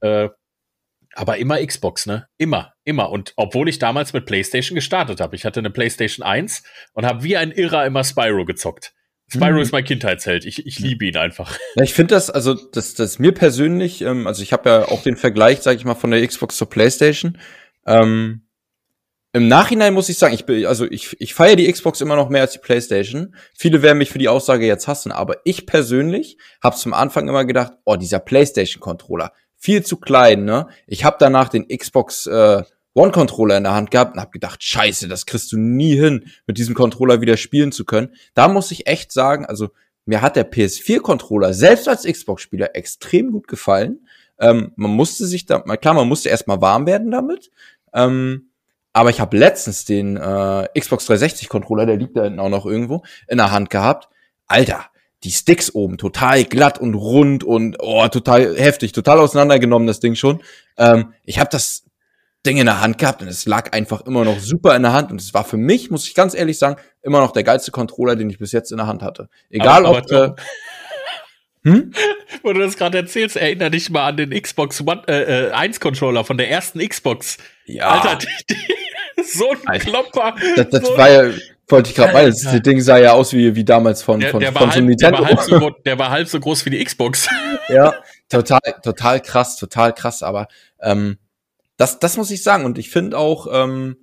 [0.02, 0.30] Äh,
[1.16, 2.28] aber immer Xbox, ne?
[2.38, 3.10] Immer, immer.
[3.10, 5.36] Und obwohl ich damals mit PlayStation gestartet habe.
[5.36, 8.94] Ich hatte eine PlayStation 1 und habe wie ein Irrer immer Spyro gezockt.
[9.30, 9.62] Spyro mhm.
[9.62, 10.46] ist mein Kindheitsheld.
[10.46, 11.58] Ich, ich liebe ihn einfach.
[11.76, 15.04] Ja, ich finde das, also das, das mir persönlich, ähm, also ich habe ja auch
[15.04, 17.38] den Vergleich, sage ich mal, von der Xbox zur PlayStation.
[17.86, 18.45] Ähm,
[19.36, 22.30] Im Nachhinein muss ich sagen, ich bin, also ich, ich feiere die Xbox immer noch
[22.30, 23.36] mehr als die PlayStation.
[23.54, 27.44] Viele werden mich für die Aussage jetzt hassen, aber ich persönlich habe zum Anfang immer
[27.44, 30.68] gedacht, oh, dieser PlayStation-Controller, viel zu klein, ne?
[30.88, 35.10] Ich habe danach den Xbox äh, One-Controller in der Hand gehabt und habe gedacht, scheiße,
[35.10, 38.16] das kriegst du nie hin, mit diesem Controller wieder spielen zu können.
[38.36, 39.68] Da muss ich echt sagen, also
[40.06, 44.08] mir hat der PS4-Controller selbst als Xbox-Spieler extrem gut gefallen.
[44.40, 47.52] Ähm, man musste sich da, klar, man musste erstmal warm werden damit.
[47.94, 48.52] Ähm,
[48.96, 53.04] aber ich habe letztens den äh, Xbox 360-Controller, der liegt da hinten auch noch irgendwo,
[53.28, 54.08] in der Hand gehabt.
[54.48, 54.86] Alter,
[55.26, 60.16] die Sticks oben total glatt und rund und oh, total heftig, total auseinandergenommen, das Ding
[60.16, 60.42] schon.
[60.78, 61.84] Ähm, ich habe das
[62.46, 65.12] Ding in der Hand gehabt und es lag einfach immer noch super in der Hand
[65.12, 68.16] und es war für mich, muss ich ganz ehrlich sagen, immer noch der geilste Controller,
[68.16, 69.28] den ich bis jetzt in der Hand hatte.
[69.50, 70.36] Egal aber, ob aber,
[71.66, 71.92] äh, hm?
[72.44, 75.80] Wo du das gerade erzählst, erinnere dich mal an den Xbox One äh, 1 äh,
[75.82, 77.40] Controller von der ersten Xbox.
[77.66, 77.90] Ja.
[77.90, 80.36] Alter, die, die, so ein Alter, Klopper.
[80.56, 81.34] Das, das so war ja
[81.68, 84.40] wollte ich gerade meinen, das Ding sah ja aus wie, wie damals von, der, von,
[84.40, 85.18] der von halb, Nintendo.
[85.18, 87.28] Der war, halb so, der war halb so groß wie die Xbox.
[87.70, 87.96] ja,
[88.30, 90.48] total, total krass, total krass, aber
[90.80, 91.18] ähm,
[91.78, 92.66] das, das muss ich sagen.
[92.66, 93.98] Und ich finde auch ähm,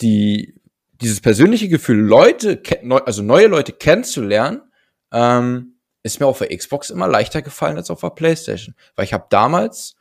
[0.00, 0.54] die,
[1.00, 2.62] dieses persönliche Gefühl, Leute,
[3.04, 4.62] also neue Leute kennenzulernen,
[5.12, 8.74] ähm, ist mir auf der Xbox immer leichter gefallen als auf der PlayStation.
[8.96, 9.94] Weil ich habe damals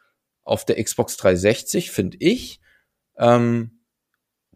[0.43, 2.61] auf der Xbox 360, finde ich,
[3.21, 3.79] ähm,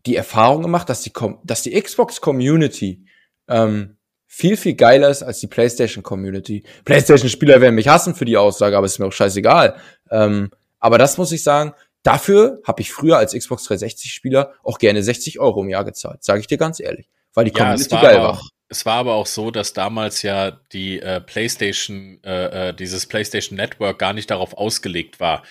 [0.05, 1.13] die Erfahrung gemacht, dass die,
[1.45, 3.05] dass die Xbox Community
[3.47, 3.95] ähm,
[4.27, 6.63] viel, viel geiler ist als die PlayStation Community.
[6.83, 9.77] PlayStation-Spieler werden mich hassen für die Aussage, aber ist mir auch scheißegal.
[10.11, 11.73] Ähm, aber das muss ich sagen,
[12.05, 16.39] Dafür habe ich früher als Xbox 360-Spieler auch gerne 60 Euro im Jahr gezahlt, sage
[16.39, 18.41] ich dir ganz ehrlich, weil die Community ja, war geil war.
[18.69, 23.57] Es war aber auch so, dass damals ja die äh, PlayStation, äh, äh, dieses PlayStation
[23.57, 25.41] Network gar nicht darauf ausgelegt war.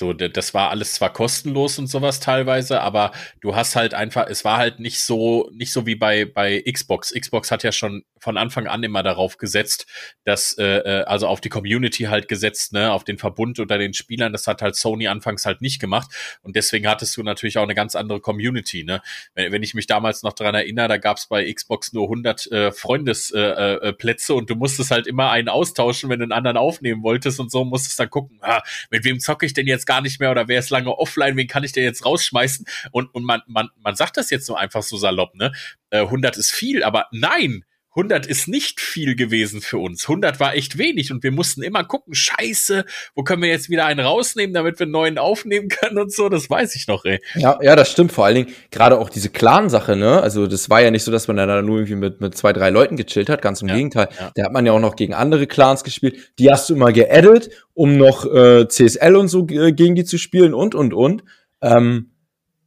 [0.00, 4.46] So, das war alles zwar kostenlos und sowas teilweise, aber du hast halt einfach, es
[4.46, 7.12] war halt nicht so, nicht so wie bei, bei Xbox.
[7.12, 9.86] Xbox hat ja schon von Anfang an immer darauf gesetzt,
[10.24, 13.92] dass, äh, äh, also auf die Community halt gesetzt, ne, auf den Verbund unter den
[13.92, 14.32] Spielern.
[14.32, 16.10] Das hat halt Sony anfangs halt nicht gemacht.
[16.40, 19.02] Und deswegen hattest du natürlich auch eine ganz andere Community, ne.
[19.34, 22.50] Wenn, wenn ich mich damals noch dran erinnere, da gab es bei Xbox nur 100
[22.50, 26.56] äh, Freundesplätze äh, äh, und du musstest halt immer einen austauschen, wenn du einen anderen
[26.56, 30.02] aufnehmen wolltest und so musstest dann gucken, ah, mit wem zocke ich denn jetzt gar
[30.02, 32.64] nicht mehr oder wer ist lange offline, wen kann ich denn jetzt rausschmeißen?
[32.92, 35.50] Und, und man, man, man sagt das jetzt so einfach so salopp, ne?
[35.90, 40.08] Äh, 100 ist viel, aber nein, 100 ist nicht viel gewesen für uns.
[40.08, 42.84] 100 war echt wenig und wir mussten immer gucken, scheiße,
[43.16, 46.28] wo können wir jetzt wieder einen rausnehmen, damit wir einen neuen aufnehmen können und so,
[46.28, 47.20] das weiß ich noch, ey.
[47.34, 50.80] Ja, ja, das stimmt, vor allen Dingen gerade auch diese Clan-Sache, ne, also das war
[50.80, 53.42] ja nicht so, dass man da nur irgendwie mit, mit zwei, drei Leuten gechillt hat,
[53.42, 54.08] ganz im ja, Gegenteil.
[54.18, 54.30] Ja.
[54.34, 57.50] Da hat man ja auch noch gegen andere Clans gespielt, die hast du immer geaddet,
[57.74, 61.24] um noch äh, CSL und so äh, gegen die zu spielen und, und, und.
[61.60, 62.10] Ähm,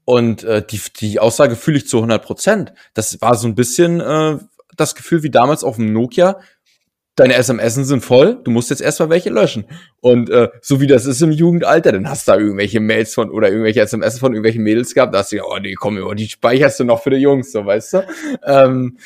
[0.05, 2.73] und äh, die, die Aussage fühle ich zu 100 Prozent.
[2.93, 4.37] Das war so ein bisschen äh,
[4.77, 6.39] das Gefühl wie damals auf dem Nokia,
[7.15, 9.65] deine SMS sind voll, du musst jetzt erstmal welche löschen.
[10.01, 13.29] Und äh, so wie das ist im Jugendalter, dann hast du da irgendwelche Mails von
[13.29, 16.27] oder irgendwelche SMS von irgendwelchen Mädels gehabt, da hast du oh nee, komm, oh, die
[16.27, 18.07] speicherst du noch für die Jungs, so weißt du.
[18.45, 18.97] Ähm,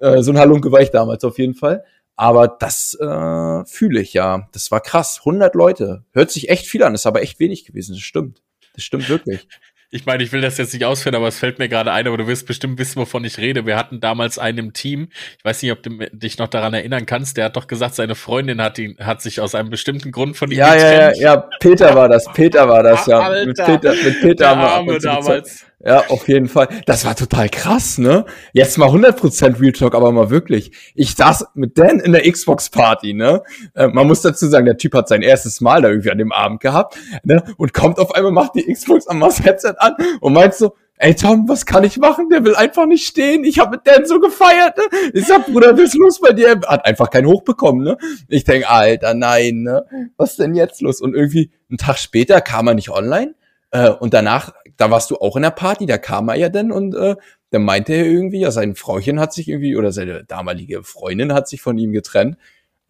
[0.00, 1.84] äh, so ein Halunke war ich damals auf jeden Fall.
[2.14, 4.48] Aber das äh, fühle ich ja.
[4.52, 5.20] Das war krass.
[5.20, 6.04] 100 Leute.
[6.12, 7.94] Hört sich echt viel an, ist aber echt wenig gewesen.
[7.94, 8.42] Das stimmt.
[8.74, 9.46] Das stimmt wirklich
[9.90, 12.18] ich meine, ich will das jetzt nicht ausführen, aber es fällt mir gerade ein, aber
[12.18, 13.64] du wirst bestimmt wissen, wovon ich rede.
[13.64, 17.06] Wir hatten damals einen im Team, ich weiß nicht, ob du dich noch daran erinnern
[17.06, 20.36] kannst, der hat doch gesagt, seine Freundin hat ihn, hat sich aus einem bestimmten Grund
[20.36, 21.16] von ihm ja, getrennt.
[21.16, 23.18] Ja, ja, ja, Peter war das, Peter war das, ja.
[23.18, 25.64] Alter, mit Peter, mit Peter wir Arme damals.
[25.80, 26.68] Ja, auf jeden Fall.
[26.86, 28.24] Das war total krass, ne?
[28.52, 30.72] Jetzt mal 100% Real Talk, aber mal wirklich.
[30.96, 33.44] Ich saß mit Dan in der Xbox Party, ne?
[33.74, 36.32] Äh, man muss dazu sagen, der Typ hat sein erstes Mal da irgendwie an dem
[36.32, 37.44] Abend gehabt, ne?
[37.58, 41.14] Und kommt auf einmal, macht die Xbox am Mass Headset an und meint so, ey
[41.14, 42.28] Tom, was kann ich machen?
[42.28, 43.44] Der will einfach nicht stehen.
[43.44, 44.76] Ich habe mit Dan so gefeiert.
[44.76, 45.10] Ne?
[45.14, 46.60] Ich sag, Bruder, was ist los bei dir?
[46.66, 47.84] Hat einfach keinen hochbekommen.
[47.84, 47.96] Ne?
[48.28, 49.84] Ich denk, Alter, nein, ne?
[50.16, 51.00] Was denn jetzt los?
[51.00, 53.34] Und irgendwie einen Tag später kam er nicht online.
[53.70, 56.72] Äh, und danach, da warst du auch in der Party, da kam er ja dann
[56.72, 57.16] und äh,
[57.50, 61.48] dann meinte er irgendwie, ja, sein Frauchen hat sich irgendwie, oder seine damalige Freundin hat
[61.48, 62.36] sich von ihm getrennt,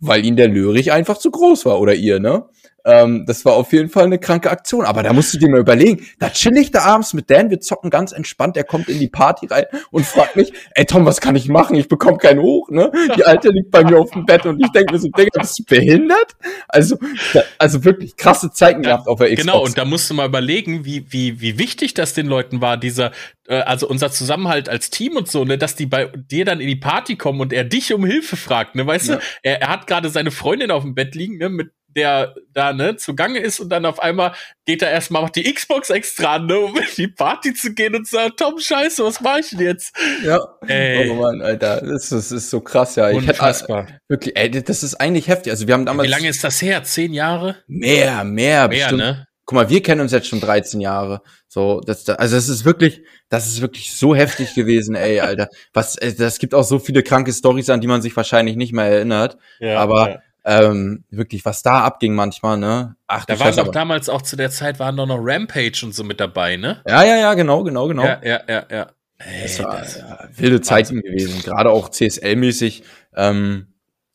[0.01, 2.45] weil ihn der Lörich einfach zu groß war, oder ihr, ne?
[2.89, 4.87] Ähm, das war auf jeden Fall eine kranke Aktion.
[4.87, 7.61] Aber da musst du dir mal überlegen, da chill ich da abends mit Dan, wir
[7.61, 11.21] zocken ganz entspannt, er kommt in die Party rein und fragt mich, ey Tom, was
[11.21, 11.77] kann ich machen?
[11.77, 12.91] Ich bekomme keinen hoch, ne?
[13.15, 15.59] Die Alte liegt bei mir auf dem Bett und ich denke mir so, Digga, bist
[15.59, 16.37] du behindert?
[16.67, 16.97] Also,
[17.35, 19.43] da, also wirklich krasse Zeiten gehabt auf der Xbox.
[19.43, 22.79] Genau, und da musst du mal überlegen, wie, wie, wie wichtig das den Leuten war,
[22.79, 23.13] dieser,
[23.49, 26.69] äh, also unser Zusammenhalt als Team und so, ne, dass die bei dir dann in
[26.69, 29.17] die Party kommen und er dich um Hilfe fragt, ne, weißt ja.
[29.17, 29.23] du?
[29.43, 32.97] Er, er hat gerade seine Freundin auf dem Bett liegen, ne, mit der da ne
[32.97, 34.33] zugange ist und dann auf einmal
[34.67, 37.95] geht er erstmal auf die Xbox extra an, ne, um in die Party zu gehen
[37.95, 39.97] und sagt, Tom, scheiße, was mach ich denn jetzt?
[40.25, 40.39] Ja.
[40.67, 41.09] Ey.
[41.11, 43.09] Oh Mann, Alter, das ist, das ist so krass, ja.
[43.09, 43.85] Unfassbar.
[43.85, 45.51] Ich hätte, wirklich, ey, das ist eigentlich heftig.
[45.51, 46.07] Also wir haben damals.
[46.07, 46.83] Wie lange ist das her?
[46.85, 47.57] Zehn Jahre?
[47.67, 48.99] Mehr, mehr, mehr bestimmt.
[48.99, 49.27] ne?
[49.45, 51.23] Guck mal, wir kennen uns jetzt schon 13 Jahre.
[51.49, 55.49] So, das, also es ist wirklich, das ist wirklich so heftig gewesen, ey, Alter.
[55.73, 58.85] Was, das gibt auch so viele kranke Stories, an die man sich wahrscheinlich nicht mehr
[58.85, 59.39] erinnert.
[59.59, 62.97] Ja, aber ja ähm, wirklich, was da abging manchmal, ne?
[63.07, 66.05] Ach, da waren doch damals auch zu der Zeit waren doch noch Rampage und so
[66.05, 66.81] mit dabei, ne?
[66.89, 68.03] Ja, ja, ja, genau, genau, genau.
[68.03, 68.87] Ja, ja, ja, ja.
[69.19, 72.83] Ey, das war das ja, wilde Zeiten gewesen, gerade auch CSL-mäßig.
[73.15, 73.67] Ähm,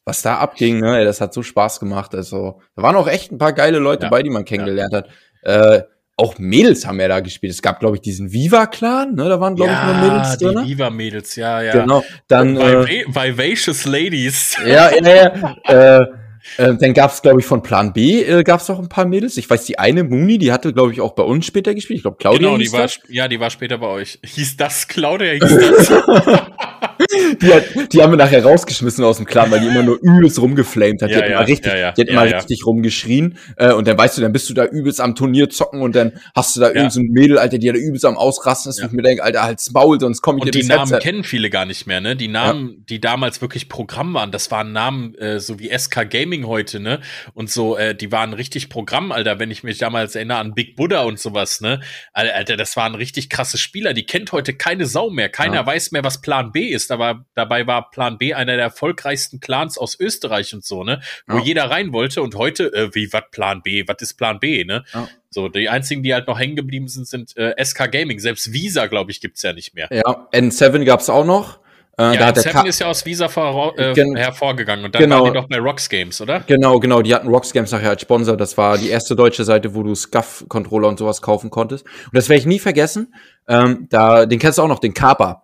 [0.05, 2.15] was da abging, ne, ey, das hat so Spaß gemacht.
[2.15, 4.97] Also, da waren auch echt ein paar geile Leute ja, bei, die man kennengelernt ja.
[4.99, 5.09] hat.
[5.43, 5.84] Äh,
[6.17, 7.53] auch Mädels haben ja da gespielt.
[7.53, 9.29] Es gab, glaube ich, diesen Viva-Clan, ne?
[9.29, 10.63] Da waren, glaube ja, ich, nur Mädels drin.
[10.63, 11.73] Die Viva-Mädels, ja, ja.
[11.73, 12.03] Genau.
[12.27, 12.55] Dann.
[12.57, 14.57] Äh, Vivacious Ladies.
[14.65, 15.55] Ja, ja, ja.
[16.01, 16.22] äh,
[16.57, 19.05] äh, dann gab es, glaube ich, von Plan B äh, gab es noch ein paar
[19.05, 19.37] Mädels.
[19.37, 21.97] Ich weiß, die eine Muni, die hatte, glaube ich, auch bei uns später gespielt.
[21.97, 22.49] Ich glaube, Claudia.
[22.49, 24.19] Genau, die war, ja, die war später bei euch.
[24.23, 25.33] Hieß das Claudia?
[25.33, 25.89] Hieß das?
[27.43, 30.39] die, hat, die haben wir nachher rausgeschmissen aus dem Clan, weil die immer nur übelst
[30.39, 31.09] rumgeflamed hat.
[31.09, 33.37] Die ja, hat ja, immer richtig, ja, die hat immer richtig rumgeschrien.
[33.57, 36.13] Äh, und dann weißt du, dann bist du da übelst am Turnier zocken und dann
[36.35, 36.75] hast du da ja.
[36.75, 38.79] irgendein so Mädel, Alter, die da übelst am Ausrasten ist.
[38.79, 40.99] Und ich mir denke, Alter, halt's Maul, sonst komme ich und die Namen Headset.
[40.99, 42.15] kennen viele gar nicht mehr, ne?
[42.15, 46.47] Die Namen, die damals wirklich Programm waren, das waren Namen äh, so wie SK Gaming
[46.47, 46.99] heute, ne?
[47.33, 50.75] Und so, äh, die waren richtig Programm, Alter, wenn ich mich damals erinnere an Big
[50.75, 51.81] Buddha und sowas, ne?
[52.13, 55.29] Alter, das waren richtig krasse Spieler, die kennt heute keine Sau mehr.
[55.29, 59.39] Keiner weiß mehr, was Plan B ist, aber dabei war Plan B einer der erfolgreichsten
[59.39, 61.01] Clans aus Österreich und so, ne?
[61.27, 61.43] Wo ja.
[61.43, 63.84] jeder rein wollte und heute, äh, wie, was Plan B?
[63.88, 64.84] Was ist Plan B, ne?
[64.93, 65.07] Ja.
[65.29, 68.19] So, die einzigen, die halt noch hängen geblieben sind, sind äh, SK Gaming.
[68.19, 69.88] Selbst Visa, glaube ich, gibt's ja nicht mehr.
[69.91, 71.59] Ja, N7 gab's auch noch.
[71.97, 75.23] Äh, ja, N7 ist ja aus Visa vor, äh, hervorgegangen und dann genau.
[75.23, 76.39] waren die doch bei Rox Games, oder?
[76.41, 78.36] Genau, genau, die hatten Rox Games nachher als Sponsor.
[78.36, 81.86] Das war die erste deutsche Seite, wo du SCUF-Controller und sowas kaufen konntest.
[81.86, 83.13] Und das werde ich nie vergessen.
[83.47, 85.42] Ähm, da, den kennst du auch noch, den Kappa.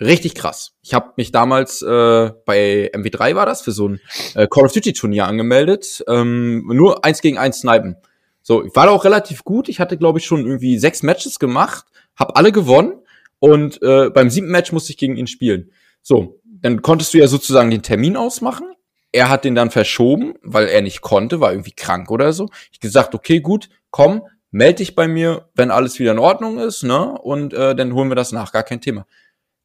[0.00, 0.72] Richtig krass.
[0.82, 4.00] Ich habe mich damals äh, bei MW3 war das für so ein
[4.34, 6.02] äh, Call of Duty Turnier angemeldet.
[6.08, 7.96] Ähm, nur eins gegen eins snipen.
[8.42, 9.68] So, ich war da auch relativ gut.
[9.68, 11.84] Ich hatte glaube ich schon irgendwie sechs Matches gemacht,
[12.16, 12.94] habe alle gewonnen
[13.40, 15.70] und äh, beim siebten Match musste ich gegen ihn spielen.
[16.00, 18.72] So, dann konntest du ja sozusagen den Termin ausmachen.
[19.12, 22.48] Er hat den dann verschoben, weil er nicht konnte, war irgendwie krank oder so.
[22.72, 26.84] Ich gesagt, okay, gut, komm, melde dich bei mir, wenn alles wieder in Ordnung ist,
[26.84, 27.18] ne?
[27.18, 29.06] Und äh, dann holen wir das nach, gar kein Thema.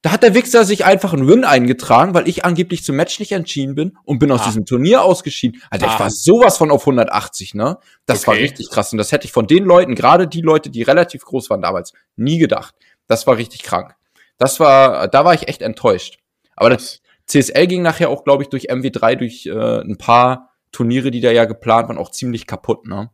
[0.06, 3.32] Da hat der Wichser sich einfach einen Win eingetragen, weil ich angeblich zum Match nicht
[3.32, 4.46] entschieden bin und bin aus ah.
[4.46, 5.60] diesem Turnier ausgeschieden.
[5.72, 5.94] Alter, ah.
[5.96, 7.80] ich war sowas von auf 180, ne?
[8.06, 8.28] Das okay.
[8.28, 8.92] war richtig krass.
[8.92, 11.92] Und das hätte ich von den Leuten, gerade die Leute, die relativ groß waren damals,
[12.18, 12.76] nie gedacht.
[13.08, 13.96] Das war richtig krank.
[14.38, 16.20] Das war, da war ich echt enttäuscht.
[16.56, 21.10] Aber das CSL ging nachher auch, glaube ich, durch MW3, durch äh, ein paar Turniere,
[21.10, 23.10] die da ja geplant waren, auch ziemlich kaputt, ne?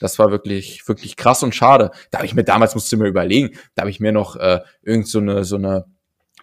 [0.00, 1.90] Das war wirklich, wirklich krass und schade.
[2.10, 5.06] Da habe ich mir damals, musste mir überlegen, da habe ich mir noch äh, irgend
[5.06, 5.84] so eine, so eine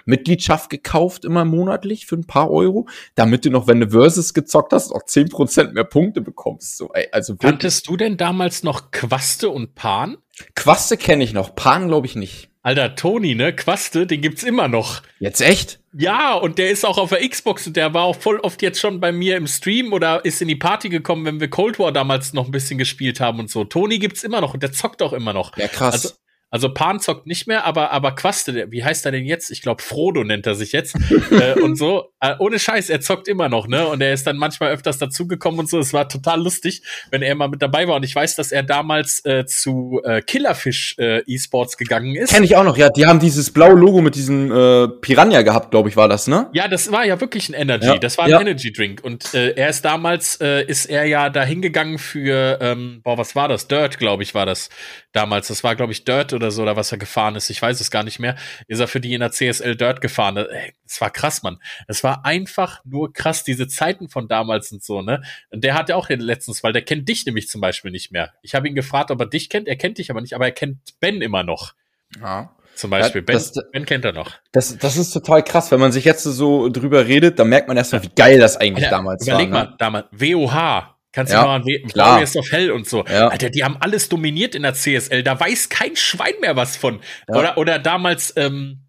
[0.07, 4.73] Mitgliedschaft gekauft, immer monatlich für ein paar Euro, damit du noch, wenn du Versus gezockt
[4.73, 6.77] hast, auch zehn Prozent mehr Punkte bekommst.
[6.77, 10.17] So, ey, also Kanntest du denn damals noch Quaste und Pan?
[10.55, 12.49] Quaste kenne ich noch, Pan glaube ich nicht.
[12.67, 13.55] Alter, Toni, ne?
[13.55, 15.01] Quaste, den gibt's immer noch.
[15.19, 15.79] Jetzt echt?
[15.93, 18.81] Ja, und der ist auch auf der Xbox und der war auch voll oft jetzt
[18.81, 21.93] schon bei mir im Stream oder ist in die Party gekommen, wenn wir Cold War
[21.93, 23.63] damals noch ein bisschen gespielt haben und so.
[23.63, 25.55] Toni gibt's immer noch und der zockt auch immer noch.
[25.55, 25.93] Ja, krass.
[25.93, 26.09] Also,
[26.49, 29.51] also Pan zockt nicht mehr, aber, aber Quaste, wie heißt er denn jetzt?
[29.51, 30.95] Ich glaube, Frodo nennt er sich jetzt.
[31.31, 33.85] äh, und so, äh, ohne Scheiß, er zockt immer noch, ne?
[33.87, 35.77] Und er ist dann manchmal öfters dazugekommen und so.
[35.77, 37.97] Es war total lustig, wenn er mal mit dabei war.
[37.97, 42.33] Und ich weiß, dass er damals äh, zu äh, Killerfish äh, E-Sports gegangen ist.
[42.33, 42.89] Kenn ich auch noch, ja.
[42.89, 46.49] Die haben dieses blaue Logo mit diesem äh, Piranha gehabt, glaube ich, war das, ne?
[46.53, 47.87] Ja, das war ja wirklich ein Energy.
[47.87, 47.97] Ja.
[47.97, 48.39] Das war ein ja.
[48.39, 49.03] Energy Drink.
[49.03, 53.49] Und er ist damals, äh, ist er ja da hingegangen für, ähm, boah, was war
[53.49, 53.67] das?
[53.67, 54.69] Dirt, glaube ich, war das
[55.11, 55.49] damals.
[55.49, 57.91] Das war, glaube ich, Dirt oder so, oder was er gefahren ist, ich weiß es
[57.91, 58.35] gar nicht mehr,
[58.67, 60.37] ist er für die in der CSL Dirt gefahren.
[60.85, 61.59] Es war krass, Mann.
[61.87, 65.21] Es war einfach nur krass, diese Zeiten von damals und so, ne?
[65.49, 68.33] Und der hat ja auch letztens, weil der kennt dich nämlich zum Beispiel nicht mehr.
[68.41, 70.53] Ich habe ihn gefragt, ob er dich kennt, er kennt dich aber nicht, aber er
[70.53, 71.73] kennt Ben immer noch.
[72.21, 72.51] Ja.
[72.77, 73.23] Zum Beispiel.
[73.27, 74.33] Ja, das, ben, ben, kennt er noch.
[74.51, 75.71] Das, das ist total krass.
[75.71, 78.85] Wenn man sich jetzt so drüber redet, dann merkt man erstmal, wie geil das eigentlich
[78.85, 79.63] ja, damals überleg war.
[79.63, 79.71] Überleg ne?
[79.71, 80.96] mal, damals, WOH.
[81.17, 83.03] Kannst du ja, mal an Warriors of Hell und so.
[83.09, 83.29] Ja.
[83.29, 85.23] Alter, die haben alles dominiert in der CSL.
[85.23, 86.99] Da weiß kein Schwein mehr was von.
[87.27, 87.39] Ja.
[87.39, 88.83] Oder, oder damals, ähm,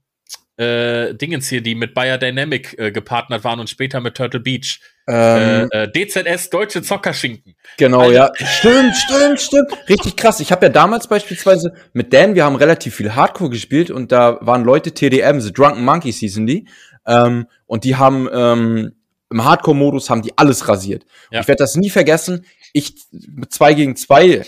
[0.58, 4.78] äh, Dingens hier, die mit Bayer Dynamic äh, gepartnert waren und später mit Turtle Beach.
[5.08, 7.54] Ähm, äh, äh DZS, Deutsche Zockerschinken.
[7.78, 8.30] Genau, also, ja.
[8.34, 9.88] Stimmt, stimmt, stimmt.
[9.88, 10.40] Richtig krass.
[10.40, 14.36] Ich habe ja damals beispielsweise mit Dan, wir haben relativ viel Hardcore gespielt und da
[14.42, 16.68] waren Leute TDM, The Drunken Monkeys hießen die.
[17.06, 18.97] Ähm, und die haben ähm,
[19.30, 21.04] im Hardcore-Modus haben die alles rasiert.
[21.30, 21.40] Ja.
[21.40, 22.46] Ich werde das nie vergessen.
[22.72, 24.44] Ich mit zwei gegen zwei,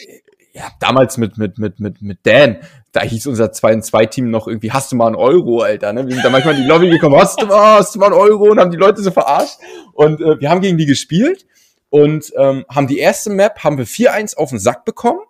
[0.52, 2.58] ja, damals mit, mit, mit, mit, mit Dan,
[2.92, 5.92] da hieß unser 2 in 2 Team noch irgendwie, hast du mal einen Euro, Alter,
[5.92, 6.06] ne?
[6.06, 8.16] Wir sind da manchmal in die Lobby gekommen, hast du mal, hast du mal einen
[8.16, 9.58] Euro und haben die Leute so verarscht.
[9.92, 11.46] Und äh, wir haben gegen die gespielt
[11.88, 15.20] und ähm, haben die erste Map, haben wir 4-1 auf den Sack bekommen.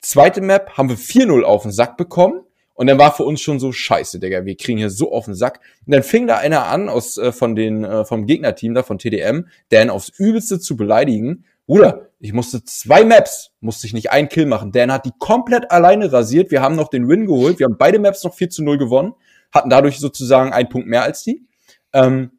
[0.00, 2.42] Zweite Map haben wir 4-0 auf den Sack bekommen.
[2.78, 5.34] Und dann war für uns schon so scheiße, Digga, wir kriegen hier so auf den
[5.34, 5.58] Sack.
[5.84, 8.98] Und dann fing da einer an aus äh, von den äh, vom Gegnerteam da von
[8.98, 11.44] TDM, Dan aufs übelste zu beleidigen.
[11.66, 14.70] Bruder, ich musste zwei Maps, musste ich nicht einen Kill machen.
[14.70, 16.52] Dan hat die komplett alleine rasiert.
[16.52, 17.58] Wir haben noch den Win geholt.
[17.58, 19.14] Wir haben beide Maps noch 4 zu 0 gewonnen.
[19.50, 21.48] Hatten dadurch sozusagen einen Punkt mehr als die.
[21.92, 22.37] Ähm,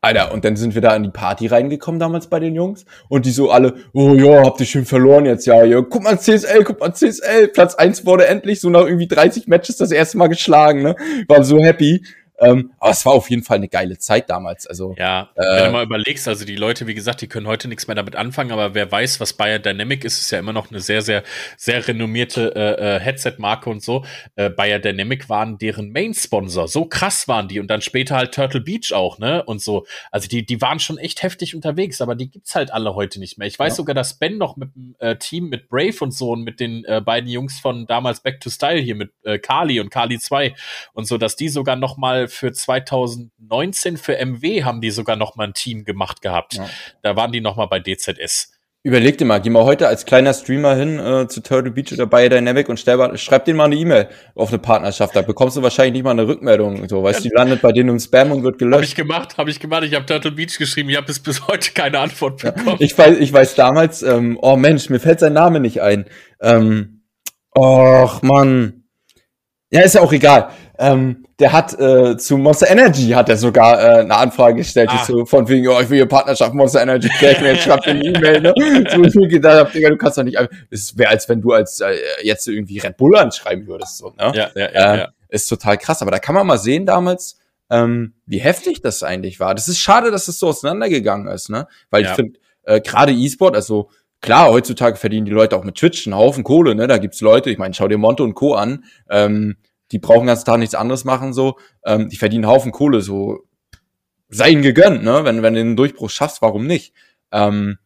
[0.00, 2.84] Alter, und dann sind wir da in die Party reingekommen damals bei den Jungs.
[3.08, 5.80] Und die so alle, oh ja, habt ihr schön verloren jetzt, ja, ja.
[5.80, 7.48] Guck mal CSL, guck mal CSL.
[7.48, 10.94] Platz eins wurde endlich so nach irgendwie 30 Matches das erste Mal geschlagen, ne?
[11.26, 12.04] Waren so happy.
[12.40, 14.66] Ähm, aber es war auf jeden Fall eine geile Zeit damals.
[14.66, 17.68] Also, ja, äh, wenn du mal überlegst, also die Leute, wie gesagt, die können heute
[17.68, 20.70] nichts mehr damit anfangen, aber wer weiß, was Bayer Dynamic ist, ist ja immer noch
[20.70, 21.24] eine sehr, sehr,
[21.56, 24.04] sehr renommierte äh, äh, Headset-Marke und so.
[24.36, 26.68] Äh, Bayer Dynamic waren deren Main-Sponsor.
[26.68, 29.42] So krass waren die und dann später halt Turtle Beach auch, ne?
[29.44, 29.86] Und so.
[30.12, 33.38] Also die, die waren schon echt heftig unterwegs, aber die gibt's halt alle heute nicht
[33.38, 33.48] mehr.
[33.48, 33.76] Ich weiß ja.
[33.76, 36.84] sogar, dass Ben noch mit dem äh, Team mit Brave und so und mit den
[36.84, 40.54] äh, beiden Jungs von damals Back to Style hier mit äh, Kali und Kali 2
[40.92, 45.36] und so, dass die sogar noch mal für 2019 für MW haben die sogar noch
[45.36, 46.54] mal ein Team gemacht gehabt.
[46.54, 46.68] Ja.
[47.02, 48.52] Da waren die noch mal bei DZS.
[48.84, 52.06] Überleg dir mal, geh mal heute als kleiner Streamer hin äh, zu Turtle Beach oder
[52.06, 55.16] bei Dynamic und stell, schreib denen mal eine E-Mail auf eine Partnerschaft.
[55.16, 56.88] Da bekommst du wahrscheinlich nicht mal eine Rückmeldung.
[56.88, 58.78] So, weißt du, die landet bei denen im Spam und wird gelöscht.
[58.78, 59.82] Hab ich gemacht, habe ich gemacht.
[59.82, 60.90] Ich habe Turtle Beach geschrieben.
[60.90, 62.66] Ich habe bis, bis heute keine Antwort bekommen.
[62.66, 64.02] Ja, ich weiß, ich weiß damals.
[64.04, 66.04] Ähm, oh Mensch, mir fällt sein Name nicht ein.
[66.40, 67.02] Ähm,
[67.54, 68.84] och Mann.
[69.70, 70.50] Ja, ist ja auch egal.
[70.80, 75.04] Ähm, der hat äh, zu Monster Energy hat er sogar äh, eine Anfrage gestellt, ah.
[75.04, 78.40] so von wegen, oh, ich will hier Partnerschaft Monster Energy cracken, jetzt schreibt eine E-Mail,
[78.40, 78.54] ne?
[78.88, 80.38] So ich mir gedacht hab, Digga, du kannst doch nicht,
[80.70, 84.32] es wäre als wenn du als äh, jetzt irgendwie Red Bull anschreiben würdest, so, ne?
[84.34, 85.08] Ja, ja, ja, äh, ja.
[85.28, 87.38] Ist total krass, aber da kann man mal sehen damals,
[87.70, 89.54] ähm, wie heftig das eigentlich war.
[89.56, 91.66] Das ist schade, dass es so auseinandergegangen ist, ne?
[91.90, 92.10] Weil ja.
[92.10, 96.16] ich finde, äh, gerade E-Sport, also klar, heutzutage verdienen die Leute auch mit Twitch einen
[96.16, 96.86] Haufen Kohle, ne?
[96.86, 98.54] Da gibt's Leute, ich meine, schau dir Monte und Co.
[98.54, 99.56] an, ähm,
[99.92, 103.46] die brauchen ganz Tag nichts anderes machen, so, ähm, die verdienen einen Haufen Kohle, so,
[104.28, 106.92] sei ihnen gegönnt, ne, wenn, wenn du den Durchbruch schaffst, warum nicht?
[107.32, 107.78] Ähm,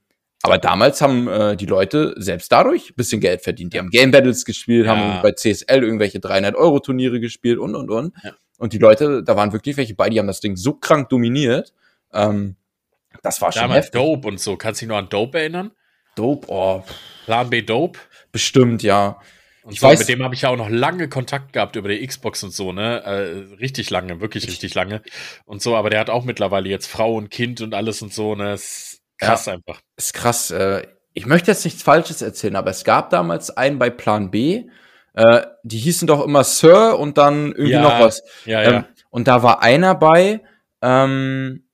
[0.42, 3.72] aber damals haben äh, die Leute selbst dadurch ein bisschen Geld verdient.
[3.72, 4.96] Die haben Game Battles gespielt, ja.
[4.96, 8.14] haben bei CSL irgendwelche 300 Euro Turniere gespielt und, und, und.
[8.24, 8.32] Ja.
[8.58, 11.72] Und die Leute, da waren wirklich welche bei, die haben das Ding so krank dominiert.
[12.12, 12.56] Ähm,
[13.22, 14.00] das war schon Damals heftig.
[14.00, 14.56] Dope und so.
[14.56, 15.70] Kannst du dich noch an Dope erinnern?
[16.16, 16.82] Dope, oh.
[17.24, 17.98] Plan B Dope?
[18.32, 19.20] Bestimmt, ja.
[19.62, 21.88] Und ich so, weiß, mit dem habe ich ja auch noch lange Kontakt gehabt über
[21.88, 23.02] die Xbox und so, ne?
[23.04, 25.02] Äh, richtig lange, wirklich richtig lange.
[25.44, 28.34] Und so, aber der hat auch mittlerweile jetzt Frau und Kind und alles und so,
[28.34, 28.54] ne?
[28.54, 29.80] Ist krass ja, einfach.
[29.96, 30.50] Ist krass.
[30.50, 34.64] Äh, ich möchte jetzt nichts Falsches erzählen, aber es gab damals einen bei Plan B.
[35.14, 38.22] Äh, die hießen doch immer Sir und dann irgendwie ja, noch was.
[38.46, 38.88] Ja, ähm, ja.
[39.10, 40.40] Und da war einer bei,
[40.80, 41.64] ähm,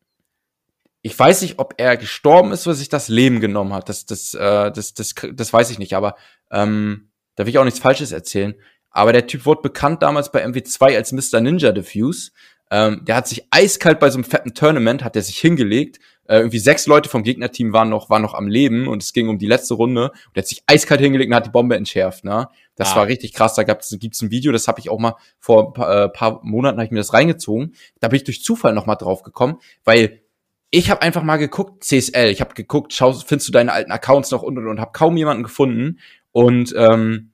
[1.02, 3.88] ich weiß nicht, ob er gestorben ist oder sich das Leben genommen hat.
[3.88, 6.16] Das, das, äh, das, das, das weiß ich nicht, aber
[6.50, 7.07] ähm,
[7.38, 8.56] da will ich auch nichts Falsches erzählen.
[8.90, 11.40] Aber der Typ wurde bekannt damals bei MW2 als Mr.
[11.40, 12.32] Ninja Diffuse.
[12.68, 16.00] Ähm, der hat sich eiskalt bei so einem fetten Tournament, hat er sich hingelegt.
[16.26, 19.28] Äh, irgendwie sechs Leute vom Gegnerteam waren noch, waren noch am Leben und es ging
[19.28, 20.10] um die letzte Runde.
[20.10, 22.24] Und er hat sich eiskalt hingelegt und hat die Bombe entschärft.
[22.24, 22.48] Ne?
[22.74, 22.96] Das ah.
[22.96, 23.54] war richtig krass.
[23.54, 26.40] Da gab's, gibt's ein Video, das habe ich auch mal vor ein paar, äh, paar
[26.42, 27.72] Monaten hab ich mir das reingezogen.
[28.00, 30.22] Da bin ich durch Zufall noch mal drauf gekommen, weil
[30.70, 34.30] ich habe einfach mal geguckt, CSL, ich habe geguckt, schau, findest du deine alten Accounts
[34.30, 35.98] noch und und und habe kaum jemanden gefunden.
[36.32, 37.32] Und ähm,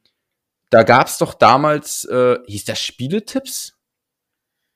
[0.71, 3.75] da gab's doch damals, äh, hieß das Spieletipps?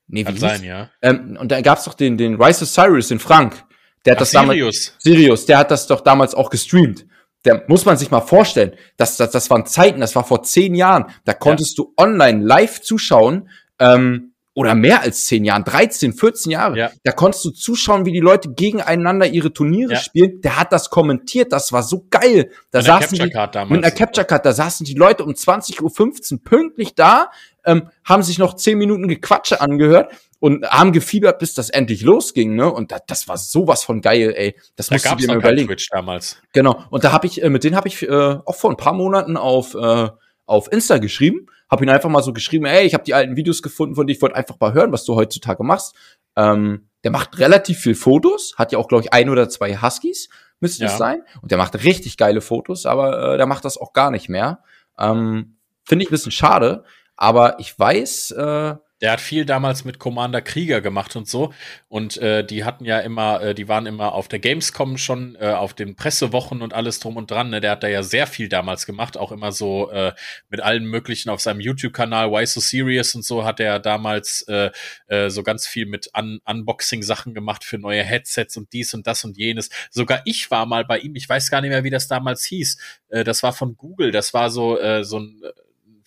[0.07, 0.89] Nee, wie Kann sein, ja.
[1.01, 3.63] Ähm, und da gab's doch den, den Rise of Cyrus, den Frank.
[4.05, 4.85] Der hat Ach, das Sirius.
[4.85, 4.95] damals.
[4.99, 7.05] Sirius, der hat das doch damals auch gestreamt.
[7.45, 10.75] der muss man sich mal vorstellen, das, das, das waren Zeiten, das war vor zehn
[10.75, 11.83] Jahren, da konntest ja.
[11.83, 13.49] du online live zuschauen,
[13.79, 14.28] ähm,
[14.59, 16.77] oder mehr als zehn Jahren, 13, 14 Jahre.
[16.77, 16.91] Ja.
[17.05, 19.99] Da konntest du zuschauen, wie die Leute gegeneinander ihre Turniere ja.
[19.99, 20.41] spielen.
[20.41, 22.51] Der hat das kommentiert, das war so geil.
[22.69, 23.69] Da mit saßen die, damals.
[23.69, 27.31] mit einer Capture Card, da saßen die Leute um 20.15 Uhr pünktlich da,
[27.63, 32.55] ähm, haben sich noch zehn Minuten Gequatsche angehört und haben gefiebert, bis das endlich losging,
[32.55, 32.69] ne?
[32.69, 34.57] Und da, das war sowas von geil, ey.
[34.75, 35.69] Das da musst du dir mal überlegen.
[35.69, 36.35] Twitch damals.
[36.51, 36.83] Genau.
[36.89, 39.37] Und da habe ich, äh, mit denen habe ich äh, auch vor ein paar Monaten
[39.37, 40.09] auf äh,
[40.49, 43.61] auf Insta geschrieben, habe ihn einfach mal so geschrieben, ey, ich habe die alten Videos
[43.61, 45.95] gefunden von dir, ich wollte einfach mal hören, was du heutzutage machst.
[46.35, 50.29] Ähm, der macht relativ viel Fotos, hat ja auch, glaube ich, ein oder zwei Huskies,
[50.59, 51.23] müsste es sein.
[51.41, 54.63] Und der macht richtig geile Fotos, aber äh, der macht das auch gar nicht mehr.
[54.97, 56.83] Ähm, Finde ich ein bisschen schade,
[57.15, 61.53] aber ich weiß, äh, der hat viel damals mit Commander Krieger gemacht und so.
[61.87, 65.47] Und äh, die hatten ja immer, äh, die waren immer auf der Gamescom schon, äh,
[65.47, 67.49] auf den Pressewochen und alles drum und dran.
[67.49, 67.61] Ne?
[67.61, 70.13] Der hat da ja sehr viel damals gemacht, auch immer so äh,
[70.49, 74.71] mit allen möglichen auf seinem YouTube-Kanal Why So Serious und so hat er damals äh,
[75.07, 79.23] äh, so ganz viel mit Un Unboxing-Sachen gemacht für neue Headsets und dies und das
[79.23, 79.69] und jenes.
[79.91, 82.77] Sogar ich war mal bei ihm, ich weiß gar nicht mehr, wie das damals hieß.
[83.09, 85.41] Äh, das war von Google, das war so, äh, so ein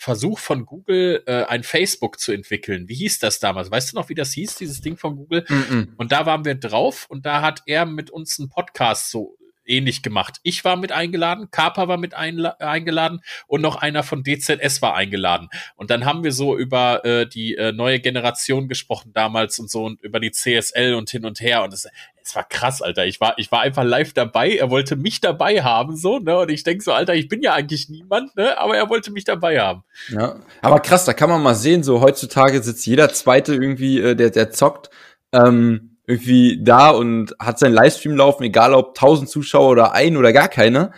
[0.03, 2.88] Versuch von Google, äh, ein Facebook zu entwickeln.
[2.88, 3.70] Wie hieß das damals?
[3.70, 5.44] Weißt du noch, wie das hieß, dieses Ding von Google?
[5.48, 5.88] Mm -mm.
[5.96, 10.02] Und da waren wir drauf und da hat er mit uns einen Podcast so ähnlich
[10.02, 10.38] gemacht.
[10.42, 15.48] Ich war mit eingeladen, Kapa war mit eingeladen und noch einer von DZS war eingeladen.
[15.76, 19.84] Und dann haben wir so über äh, die äh, neue Generation gesprochen damals und so
[19.84, 21.62] und über die CSL und hin und her.
[21.62, 21.88] Und es,
[22.22, 23.06] es war krass, Alter.
[23.06, 24.56] Ich war, ich war einfach live dabei.
[24.56, 26.38] Er wollte mich dabei haben, so, ne?
[26.38, 28.58] Und ich denk so, Alter, ich bin ja eigentlich niemand, ne?
[28.58, 29.84] Aber er wollte mich dabei haben.
[30.08, 30.36] Ja.
[30.60, 34.30] Aber krass, da kann man mal sehen, so heutzutage sitzt jeder Zweite irgendwie, äh, der,
[34.30, 34.90] der zockt.
[35.32, 40.32] Ähm irgendwie da und hat seinen Livestream laufen, egal ob 1000 Zuschauer oder ein oder
[40.32, 40.92] gar keine.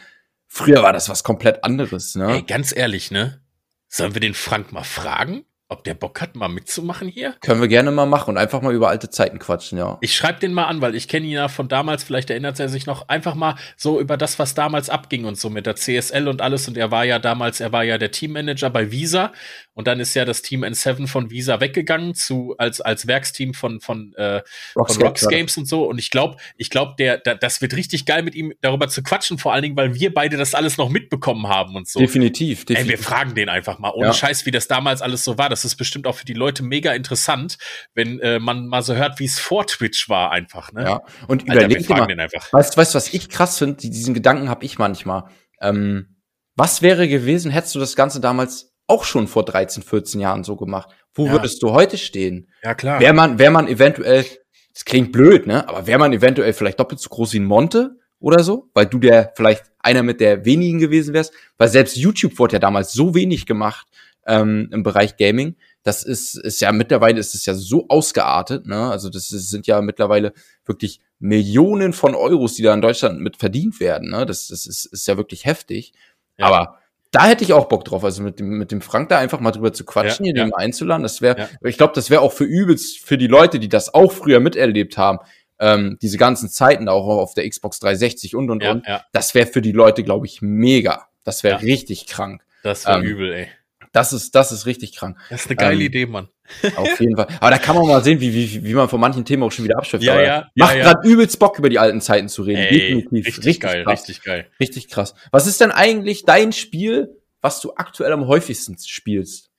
[0.46, 2.36] Früher war das was komplett anderes, ne?
[2.36, 3.40] Ey, ganz ehrlich, ne?
[3.88, 5.44] Sollen wir den Frank mal fragen?
[5.74, 7.34] ob der Bock hat, mal mitzumachen hier?
[7.40, 9.98] Können wir gerne mal machen und einfach mal über alte Zeiten quatschen, ja.
[10.00, 12.68] Ich schreibe den mal an, weil ich kenne ihn ja von damals, vielleicht erinnert er
[12.68, 16.28] sich noch, einfach mal so über das, was damals abging und so mit der CSL
[16.28, 16.68] und alles.
[16.68, 19.32] Und er war ja damals, er war ja der Teammanager bei Visa
[19.74, 23.80] und dann ist ja das Team N7 von Visa weggegangen zu als als Werksteam von
[23.80, 24.40] von, äh,
[24.76, 25.84] Rocks, von Rocks Games und so.
[25.88, 29.02] Und ich glaube, ich glaube, der, der, das wird richtig geil mit ihm darüber zu
[29.02, 31.98] quatschen, vor allen Dingen, weil wir beide das alles noch mitbekommen haben und so.
[31.98, 32.92] Definitiv, definitiv.
[32.92, 34.12] Ey, wir fragen den einfach mal, ohne ja.
[34.12, 35.48] Scheiß, wie das damals alles so war.
[35.48, 37.58] Das ist bestimmt auch für die Leute mega interessant,
[37.94, 40.72] wenn äh, man mal so hört, wie es vor Twitch war, einfach.
[40.72, 40.84] Ne?
[40.84, 41.02] Ja.
[41.26, 42.52] Und überleg dir mal, den einfach.
[42.52, 43.76] Weißt, weißt du, was ich krass finde?
[43.76, 45.24] Diesen Gedanken habe ich manchmal.
[45.60, 46.16] Ähm,
[46.56, 50.56] was wäre gewesen, hättest du das Ganze damals auch schon vor 13, 14 Jahren so
[50.56, 50.90] gemacht.
[51.14, 51.32] Wo ja.
[51.32, 52.48] würdest du heute stehen?
[52.62, 53.00] Ja, klar.
[53.00, 54.24] Wäre man, wäre man eventuell,
[54.72, 55.68] das klingt blöd, ne?
[55.68, 58.68] Aber wäre man eventuell vielleicht doppelt so groß wie ein Monte oder so?
[58.74, 61.32] Weil du der vielleicht einer mit der wenigen gewesen wärst?
[61.56, 63.86] Weil selbst YouTube wurde ja damals so wenig gemacht
[64.26, 65.56] ähm, im Bereich Gaming.
[65.82, 68.90] Das ist, ist ja mittlerweile ist es ja so ausgeartet, ne?
[68.90, 70.32] Also das ist, sind ja mittlerweile
[70.64, 74.10] wirklich Millionen von Euros, die da in Deutschland mit verdient werden.
[74.10, 74.26] Ne?
[74.26, 75.92] Das, das ist, ist ja wirklich heftig.
[76.36, 76.46] Ja.
[76.46, 76.78] Aber
[77.14, 79.52] da hätte ich auch Bock drauf, also mit dem, mit dem Frank da einfach mal
[79.52, 80.44] drüber zu quatschen, ja, hier ja.
[80.46, 81.02] den einzuladen.
[81.02, 81.48] Das wäre, ja.
[81.62, 84.98] ich glaube, das wäre auch für übelst für die Leute, die das auch früher miterlebt
[84.98, 85.18] haben,
[85.60, 88.84] ähm, diese ganzen Zeiten auch auf der Xbox 360 und und und.
[89.12, 91.06] Das wäre für die Leute, glaube ich, mega.
[91.22, 92.42] Das wäre richtig krank.
[92.62, 93.48] Das wäre ähm, übel, ey.
[93.94, 95.16] Das ist, das ist richtig krank.
[95.30, 96.28] Das ist eine geile ähm, Idee, Mann.
[96.74, 97.28] Auf jeden Fall.
[97.38, 99.64] Aber da kann man mal sehen, wie, wie, wie man von manchen Themen auch schon
[99.64, 100.04] wieder abschöpft.
[100.04, 102.58] Ja, ja, macht ja, gerade übelst Bock, über die alten Zeiten zu reden.
[102.58, 103.12] Ey, Definitiv.
[103.12, 104.00] Richtig, richtig geil, krass.
[104.00, 104.50] richtig geil.
[104.58, 105.14] Richtig krass.
[105.30, 109.52] Was ist denn eigentlich dein Spiel, was du aktuell am häufigsten spielst?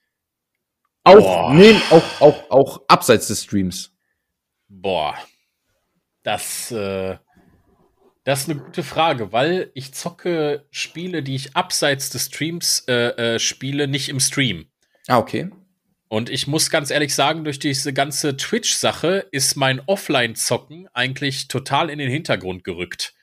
[1.02, 3.94] Auch, nee, auch, auch, auch abseits des Streams.
[4.68, 5.14] Boah.
[6.24, 7.16] Das, äh,
[8.26, 13.34] das ist eine gute Frage, weil ich zocke Spiele, die ich abseits des Streams äh,
[13.34, 14.66] äh, spiele, nicht im Stream.
[15.06, 15.48] Ah, okay.
[16.08, 21.88] Und ich muss ganz ehrlich sagen, durch diese ganze Twitch-Sache ist mein Offline-Zocken eigentlich total
[21.88, 23.14] in den Hintergrund gerückt.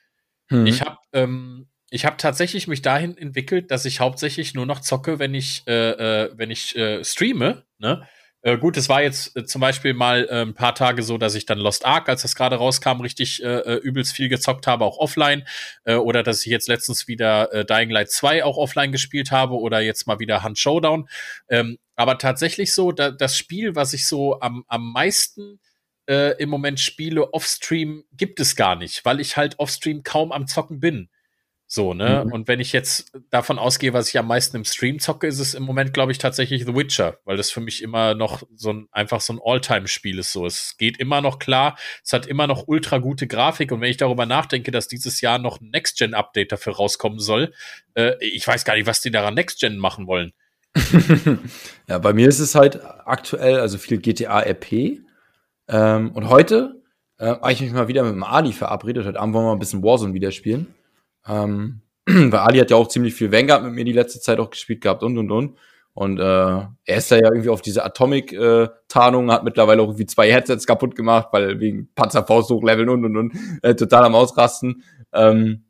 [0.48, 0.64] Hm.
[0.64, 5.18] Ich habe ähm, ich habe tatsächlich mich dahin entwickelt, dass ich hauptsächlich nur noch zocke,
[5.18, 5.90] wenn ich äh,
[6.24, 7.66] äh, wenn ich äh, streame.
[7.76, 8.08] Ne?
[8.44, 11.34] Äh, gut, es war jetzt äh, zum Beispiel mal äh, ein paar Tage so, dass
[11.34, 14.84] ich dann Lost Ark, als das gerade rauskam, richtig äh, äh, übelst viel gezockt habe,
[14.84, 15.46] auch offline.
[15.84, 19.54] Äh, oder dass ich jetzt letztens wieder äh, Dying Light 2 auch offline gespielt habe
[19.54, 21.08] oder jetzt mal wieder Hunt Showdown.
[21.48, 25.58] Ähm, aber tatsächlich so, da, das Spiel, was ich so am, am meisten
[26.06, 30.46] äh, im Moment spiele, offstream, gibt es gar nicht, weil ich halt offstream kaum am
[30.46, 31.08] Zocken bin.
[31.66, 32.22] So, ne?
[32.24, 32.32] Mhm.
[32.32, 35.54] Und wenn ich jetzt davon ausgehe, was ich am meisten im Stream zocke, ist es
[35.54, 38.88] im Moment, glaube ich, tatsächlich The Witcher, weil das für mich immer noch so ein,
[38.92, 40.32] einfach so ein All-Time-Spiel ist.
[40.32, 43.90] So, es geht immer noch klar, es hat immer noch ultra gute Grafik und wenn
[43.90, 47.52] ich darüber nachdenke, dass dieses Jahr noch ein Next-Gen-Update dafür rauskommen soll,
[47.94, 50.32] äh, ich weiß gar nicht, was die daran Next-Gen machen wollen.
[51.88, 55.00] ja, bei mir ist es halt aktuell, also viel GTA RP.
[55.68, 56.82] Ähm, und heute
[57.18, 59.06] äh, habe ich mich mal wieder mit dem Ali verabredet.
[59.06, 60.74] Heute Abend wollen wir mal ein bisschen Warzone wieder spielen.
[61.28, 64.50] Ähm, weil Ali hat ja auch ziemlich viel Vanguard mit mir die letzte Zeit auch
[64.50, 65.58] gespielt gehabt und und und.
[65.94, 70.30] Und äh, er ist ja irgendwie auf diese Atomic-Tarnung, äh, hat mittlerweile auch irgendwie zwei
[70.30, 74.82] Headsets kaputt gemacht, weil wegen Panzerfaust hochleveln und und und äh, total am Ausrasten.
[75.12, 75.64] Ähm,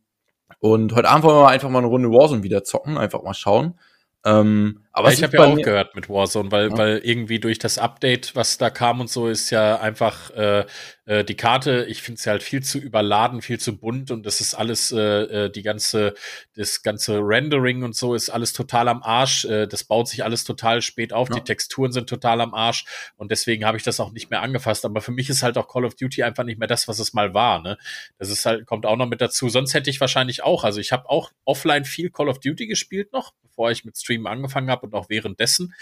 [0.61, 3.79] und heute Abend wollen wir einfach mal eine Runde Warzone wieder zocken, einfach mal schauen.
[4.25, 6.79] Ähm, aber ja, ich habe ja auch gehört mit Warzone, weil, ja.
[6.79, 10.65] weil irgendwie durch das Update, was da kam und so, ist ja einfach äh,
[11.05, 14.41] äh, die Karte, ich finde ja halt viel zu überladen, viel zu bunt und das
[14.41, 16.15] ist alles, äh, äh, die ganze,
[16.55, 19.45] das ganze Rendering und so ist alles total am Arsch.
[19.45, 21.35] Äh, das baut sich alles total spät auf, ja.
[21.35, 22.85] die Texturen sind total am Arsch
[23.17, 24.85] und deswegen habe ich das auch nicht mehr angefasst.
[24.85, 27.13] Aber für mich ist halt auch Call of Duty einfach nicht mehr das, was es
[27.13, 27.61] mal war.
[27.61, 27.77] Ne?
[28.19, 29.51] Das ist halt, kommt auch noch mit dazu.
[29.51, 33.13] Sonst hätte ich wahrscheinlich auch, also ich habe auch offline viel Call of Duty gespielt
[33.13, 35.75] noch, bevor ich mit Streamen angefangen habe und auch währenddessen.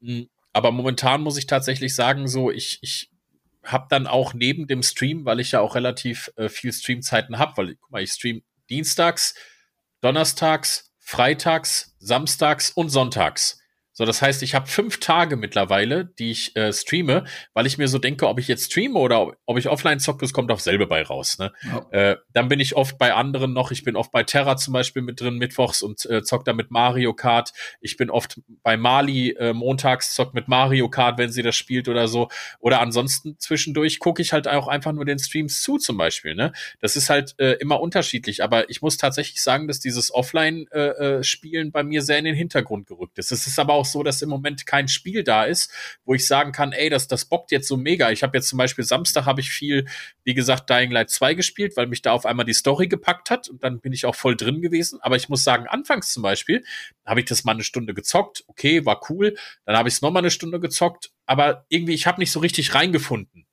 [0.00, 3.10] Hm, aber momentan muss ich tatsächlich sagen, so, ich, ich
[3.64, 7.56] habe dann auch neben dem Stream, weil ich ja auch relativ äh, viel Streamzeiten habe,
[7.56, 9.34] weil guck mal, ich stream dienstags,
[10.00, 13.60] donnerstags, freitags, samstags und sonntags.
[13.92, 17.24] So, das heißt, ich habe fünf Tage mittlerweile, die ich äh, streame,
[17.54, 20.20] weil ich mir so denke, ob ich jetzt streame oder ob, ob ich offline zocke,
[20.20, 21.38] das kommt auf selbe bei raus.
[21.38, 21.50] Ne?
[21.62, 21.86] Ja.
[21.92, 23.70] Äh, dann bin ich oft bei anderen noch.
[23.70, 26.70] Ich bin oft bei Terra zum Beispiel mit drin mittwochs und äh, zock da mit
[26.70, 27.54] Mario Kart.
[27.80, 31.88] Ich bin oft bei Mali äh, montags, zock mit Mario Kart, wenn sie das spielt
[31.88, 32.28] oder so.
[32.58, 36.34] Oder ansonsten zwischendurch gucke ich halt auch einfach nur den Streams zu zum Beispiel.
[36.34, 36.52] Ne?
[36.78, 38.44] Das ist halt äh, immer unterschiedlich.
[38.44, 42.34] Aber ich muss tatsächlich sagen, dass dieses Offline-Spielen äh, äh, bei mir sehr in den
[42.34, 43.32] Hintergrund gerückt ist.
[43.32, 45.72] Es ist aber auch so, dass im Moment kein Spiel da ist,
[46.04, 48.10] wo ich sagen kann, ey, das, das bockt jetzt so mega.
[48.10, 49.86] Ich habe jetzt zum Beispiel Samstag habe ich viel,
[50.22, 53.48] wie gesagt, Dying Light 2 gespielt, weil mich da auf einmal die Story gepackt hat
[53.48, 55.00] und dann bin ich auch voll drin gewesen.
[55.02, 56.64] Aber ich muss sagen, anfangs zum Beispiel
[57.04, 58.44] habe ich das mal eine Stunde gezockt.
[58.46, 59.36] Okay, war cool.
[59.64, 61.12] Dann habe ich es nochmal eine Stunde gezockt.
[61.26, 63.46] Aber irgendwie, ich habe nicht so richtig reingefunden.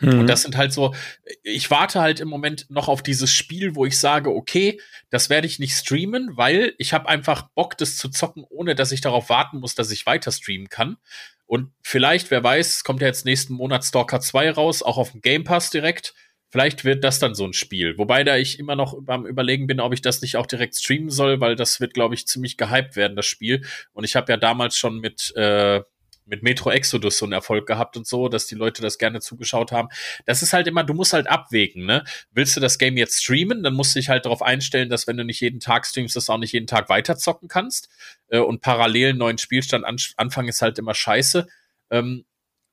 [0.00, 0.20] Mhm.
[0.20, 0.94] Und das sind halt so,
[1.42, 4.80] ich warte halt im Moment noch auf dieses Spiel, wo ich sage, okay,
[5.10, 8.92] das werde ich nicht streamen, weil ich habe einfach Bock, das zu zocken, ohne dass
[8.92, 10.98] ich darauf warten muss, dass ich weiter streamen kann.
[11.46, 15.22] Und vielleicht, wer weiß, kommt ja jetzt nächsten Monat Stalker 2 raus, auch auf dem
[15.22, 16.14] Game Pass direkt.
[16.48, 17.98] Vielleicht wird das dann so ein Spiel.
[17.98, 21.10] Wobei da ich immer noch beim Überlegen bin, ob ich das nicht auch direkt streamen
[21.10, 23.64] soll, weil das wird, glaube ich, ziemlich gehypt werden, das Spiel.
[23.92, 25.82] Und ich habe ja damals schon mit, äh,
[26.24, 29.72] mit Metro Exodus so einen Erfolg gehabt und so, dass die Leute das gerne zugeschaut
[29.72, 29.88] haben.
[30.24, 32.04] Das ist halt immer, du musst halt abwägen, ne?
[32.32, 35.16] Willst du das Game jetzt streamen, dann musst du dich halt darauf einstellen, dass wenn
[35.16, 37.88] du nicht jeden Tag streamst, das auch nicht jeden Tag weiterzocken kannst.
[38.28, 41.46] Äh, und parallel einen neuen Spielstand an, anfangen ist halt immer scheiße.
[41.90, 42.24] Ähm,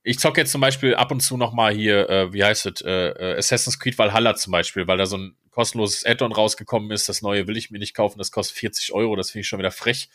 [0.03, 2.81] ich zocke jetzt zum Beispiel ab und zu noch mal hier, äh, wie heißt es,
[2.81, 7.09] äh, äh, Assassin's Creed Valhalla zum Beispiel, weil da so ein kostenloses Add-on rausgekommen ist.
[7.09, 9.59] Das neue will ich mir nicht kaufen, das kostet 40 Euro, das finde ich schon
[9.59, 10.09] wieder frech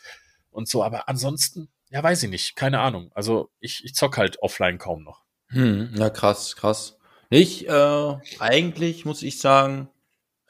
[0.51, 0.83] und so.
[0.83, 2.55] Aber ansonsten ja, weiß ich nicht.
[2.55, 3.11] Keine Ahnung.
[3.13, 5.23] Also ich, ich zock halt offline kaum noch.
[5.47, 6.97] Hm, ja, krass, krass.
[7.31, 9.89] Nicht, äh, eigentlich muss ich sagen,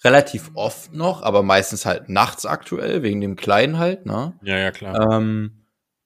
[0.03, 4.37] relativ oft noch, aber meistens halt nachts aktuell, wegen dem Kleinen halt, ne?
[4.43, 5.11] Ja, ja, klar.
[5.11, 5.59] Ähm,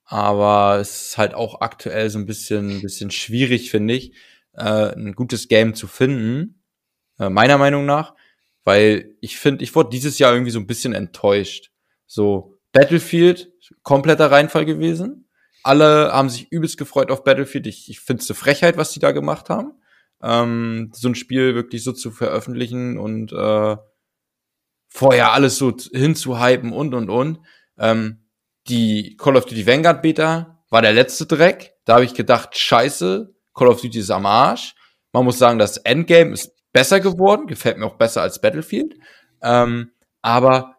[0.04, 4.14] aber es ist halt auch aktuell so ein bisschen, bisschen schwierig, finde ich,
[4.52, 6.62] äh, ein gutes Game zu finden,
[7.18, 8.14] äh, meiner Meinung nach,
[8.64, 11.70] weil ich finde, ich wurde dieses Jahr irgendwie so ein bisschen enttäuscht.
[12.06, 13.52] So, Battlefield,
[13.82, 15.28] kompletter Reinfall gewesen.
[15.62, 17.66] Alle haben sich übelst gefreut auf Battlefield.
[17.66, 19.72] Ich, ich finde es eine Frechheit, was die da gemacht haben.
[20.22, 23.76] Ähm, so ein Spiel wirklich so zu veröffentlichen und äh,
[24.88, 27.40] vorher alles so hinzuhypen und und und.
[27.78, 28.23] Ähm,
[28.68, 31.74] die Call of Duty Vanguard Beta war der letzte Dreck.
[31.84, 34.74] Da habe ich gedacht, scheiße, Call of Duty ist am Arsch.
[35.12, 38.94] Man muss sagen, das Endgame ist besser geworden, gefällt mir auch besser als Battlefield.
[39.42, 39.92] Ähm,
[40.22, 40.76] aber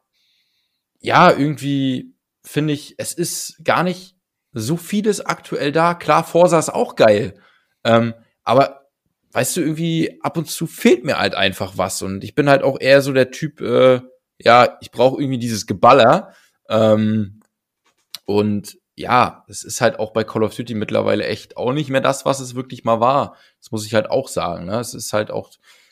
[1.00, 4.16] ja, irgendwie finde ich, es ist gar nicht
[4.52, 5.94] so vieles aktuell da.
[5.94, 7.40] Klar, Forsa ist auch geil.
[7.84, 8.14] Ähm,
[8.44, 8.88] aber
[9.32, 12.02] weißt du, irgendwie ab und zu fehlt mir halt einfach was.
[12.02, 14.02] Und ich bin halt auch eher so der Typ, äh,
[14.40, 16.34] ja, ich brauche irgendwie dieses Geballer.
[16.70, 17.35] Ähm,
[18.26, 22.02] und ja, es ist halt auch bei Call of Duty mittlerweile echt auch nicht mehr
[22.02, 23.36] das, was es wirklich mal war.
[23.60, 24.66] Das muss ich halt auch sagen.
[24.66, 24.80] Ne?
[24.80, 25.52] Es ist halt auch,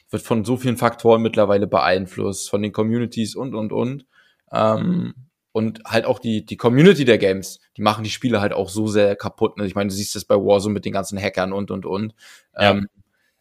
[0.10, 4.06] wird von so vielen Faktoren mittlerweile beeinflusst, von den Communities und, und, und.
[4.52, 5.14] Ähm,
[5.52, 8.88] und halt auch die, die Community der Games, die machen die Spiele halt auch so
[8.88, 9.58] sehr kaputt.
[9.58, 9.66] Ne?
[9.68, 12.16] Ich meine, du siehst das bei Warzone mit den ganzen Hackern und, und, und.
[12.56, 12.72] Ja.
[12.72, 12.88] Ähm,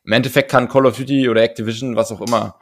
[0.04, 2.58] Im Endeffekt kann Call of Duty oder Activision, was auch immer,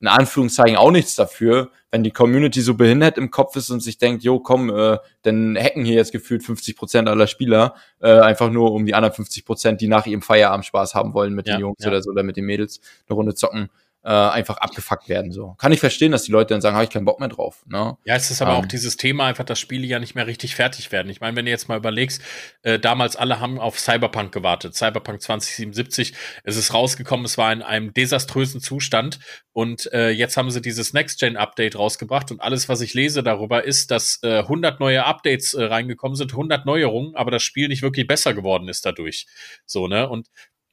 [0.00, 3.98] in Anführungszeichen auch nichts dafür, wenn die Community so behindert im Kopf ist und sich
[3.98, 8.50] denkt, jo, komm, äh, dann hacken hier jetzt gefühlt 50 Prozent aller Spieler, äh, einfach
[8.50, 11.56] nur um die anderen 50 Prozent, die nach ihrem Feierabend Spaß haben wollen mit ja,
[11.56, 11.88] den Jungs ja.
[11.88, 13.70] oder so oder mit den Mädels eine Runde zocken,
[14.04, 15.32] äh, einfach abgefuckt werden.
[15.32, 17.64] So kann ich verstehen, dass die Leute dann sagen, habe ich keinen Bock mehr drauf.
[17.66, 17.96] Ne?
[18.04, 20.54] Ja, es ist aber ähm, auch dieses Thema, einfach, dass Spiele ja nicht mehr richtig
[20.54, 21.10] fertig werden.
[21.10, 22.22] Ich meine, wenn du jetzt mal überlegst,
[22.62, 27.62] äh, damals alle haben auf Cyberpunk gewartet, Cyberpunk 2077, es ist rausgekommen, es war in
[27.62, 29.18] einem desaströsen Zustand
[29.52, 33.90] und äh, jetzt haben sie dieses Next-Gen-Update rausgebracht und alles, was ich lese darüber, ist,
[33.90, 38.06] dass äh, 100 neue Updates äh, reingekommen sind, 100 Neuerungen, aber das Spiel nicht wirklich
[38.06, 39.26] besser geworden ist dadurch.
[39.66, 40.08] So, ne?
[40.08, 40.28] Und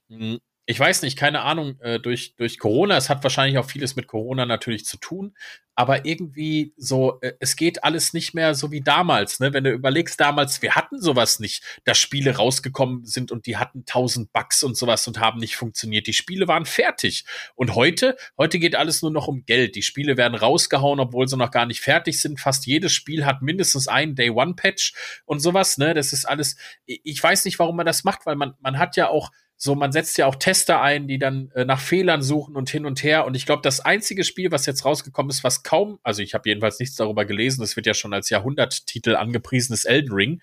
[0.10, 3.70] mh, hm, ich weiß nicht, keine Ahnung, äh, durch, durch Corona, es hat wahrscheinlich auch
[3.70, 5.36] vieles mit Corona natürlich zu tun,
[5.76, 9.54] aber irgendwie so, äh, es geht alles nicht mehr so wie damals, ne?
[9.54, 13.86] Wenn du überlegst, damals, wir hatten sowas nicht, dass Spiele rausgekommen sind und die hatten
[13.86, 16.08] tausend Bugs und sowas und haben nicht funktioniert.
[16.08, 17.26] Die Spiele waren fertig.
[17.56, 19.76] Und heute, heute geht alles nur noch um Geld.
[19.76, 22.40] Die Spiele werden rausgehauen, obwohl sie noch gar nicht fertig sind.
[22.40, 24.94] Fast jedes Spiel hat mindestens einen Day-One-Patch
[25.26, 25.94] und sowas, ne?
[25.94, 26.56] Das ist alles,
[26.86, 29.94] ich weiß nicht, warum man das macht, weil man, man hat ja auch, so, man
[29.94, 33.26] setzt ja auch Tester ein, die dann äh, nach Fehlern suchen und hin und her.
[33.26, 36.50] Und ich glaube, das einzige Spiel, was jetzt rausgekommen ist, was kaum, also ich habe
[36.50, 40.42] jedenfalls nichts darüber gelesen, das wird ja schon als Jahrhunderttitel angepriesen, ist Elden Ring.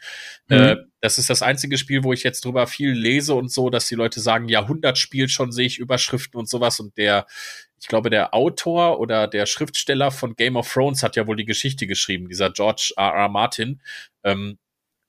[0.49, 0.57] Mhm.
[0.57, 3.87] Äh, das ist das einzige Spiel, wo ich jetzt drüber viel lese und so, dass
[3.87, 6.81] die Leute sagen, Jahrhundertspiel schon, sehe ich Überschriften und sowas.
[6.81, 7.27] Und der,
[7.81, 11.45] ich glaube, der Autor oder der Schriftsteller von Game of Thrones hat ja wohl die
[11.45, 13.13] Geschichte geschrieben, dieser George R.
[13.13, 13.29] R.
[13.29, 13.83] Martin.
[14.25, 14.59] Ähm,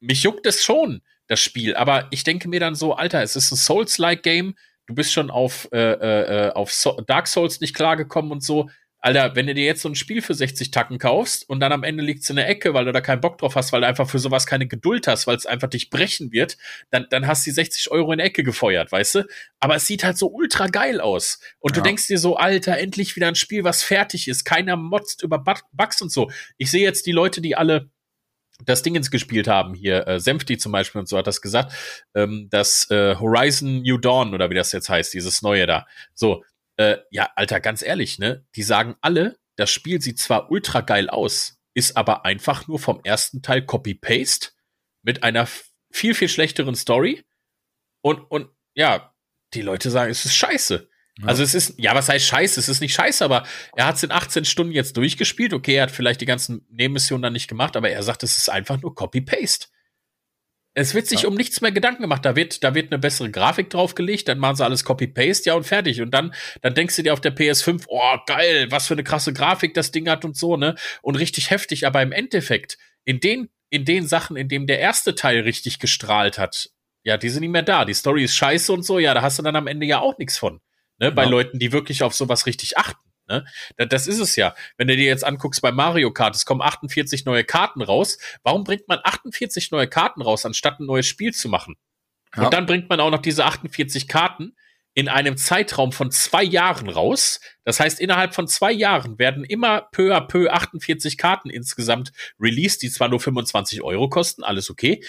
[0.01, 1.75] mich juckt es schon das Spiel.
[1.75, 4.55] Aber ich denke mir dann so, Alter, es ist ein Souls-like Game.
[4.87, 8.69] Du bist schon auf, äh, äh, auf so Dark Souls nicht klargekommen und so.
[9.05, 11.83] Alter, wenn du dir jetzt so ein Spiel für 60 Tacken kaufst und dann am
[11.83, 14.09] Ende liegt's in der Ecke, weil du da keinen Bock drauf hast, weil du einfach
[14.09, 16.57] für sowas keine Geduld hast, weil es einfach dich brechen wird,
[16.89, 19.27] dann, dann hast du die 60 Euro in die Ecke gefeuert, weißt du?
[19.59, 21.39] Aber es sieht halt so ultra geil aus.
[21.59, 21.81] Und ja.
[21.81, 24.45] du denkst dir so, Alter, endlich wieder ein Spiel, was fertig ist.
[24.45, 26.31] Keiner motzt über Bugs und so.
[26.57, 27.89] Ich sehe jetzt die Leute, die alle
[28.65, 31.73] das Dingens gespielt haben hier, äh, Senfti zum Beispiel und so hat das gesagt,
[32.15, 35.85] ähm, das äh, Horizon New Dawn oder wie das jetzt heißt, dieses neue da.
[36.13, 36.43] So,
[36.77, 38.45] äh, ja, Alter, ganz ehrlich, ne?
[38.55, 43.01] Die sagen alle, das Spiel sieht zwar ultra geil aus, ist aber einfach nur vom
[43.03, 44.49] ersten Teil Copy-Paste
[45.03, 45.47] mit einer
[45.91, 47.23] viel, viel schlechteren Story.
[48.01, 49.13] Und, und ja,
[49.53, 50.89] die Leute sagen, es ist scheiße.
[51.19, 51.27] Ja.
[51.27, 52.59] Also es ist, ja, was heißt scheiße?
[52.59, 53.43] Es ist nicht scheiße, aber
[53.75, 55.53] er hat es in 18 Stunden jetzt durchgespielt.
[55.53, 58.49] Okay, er hat vielleicht die ganzen Nebenmissionen dann nicht gemacht, aber er sagt, es ist
[58.49, 59.67] einfach nur Copy-Paste.
[60.75, 61.29] Es wird sich ja.
[61.29, 62.25] um nichts mehr Gedanken gemacht.
[62.25, 65.65] Da wird, da wird eine bessere Grafik draufgelegt, dann machen sie alles Copy-Paste, ja, und
[65.65, 66.01] fertig.
[66.01, 66.33] Und dann,
[66.63, 69.91] dann denkst du dir auf der PS5, oh, geil, was für eine krasse Grafik das
[69.91, 70.73] Ding hat und so, ne?
[71.03, 71.85] Und richtig heftig.
[71.85, 76.39] Aber im Endeffekt, in den, in den Sachen, in dem der erste Teil richtig gestrahlt
[76.39, 76.71] hat,
[77.03, 77.85] ja, die sind nicht mehr da.
[77.85, 80.17] Die Story ist scheiße und so, ja, da hast du dann am Ende ja auch
[80.17, 80.59] nichts von
[80.99, 81.11] ne?
[81.11, 81.37] Bei genau.
[81.37, 82.99] Leuten, die wirklich auf sowas richtig achten.
[83.27, 83.45] Ne?
[83.77, 84.55] Das ist es ja.
[84.77, 88.17] Wenn du dir jetzt anguckst bei Mario Kart, es kommen 48 neue Karten raus.
[88.43, 91.75] Warum bringt man 48 neue Karten raus, anstatt ein neues Spiel zu machen?
[92.35, 92.45] Ja.
[92.45, 94.55] Und dann bringt man auch noch diese 48 Karten
[94.95, 97.39] in einem Zeitraum von zwei Jahren raus.
[97.63, 102.83] Das heißt, innerhalb von zwei Jahren werden immer peu à peu 48 Karten insgesamt released,
[102.83, 105.03] die zwar nur 25 Euro kosten, alles okay.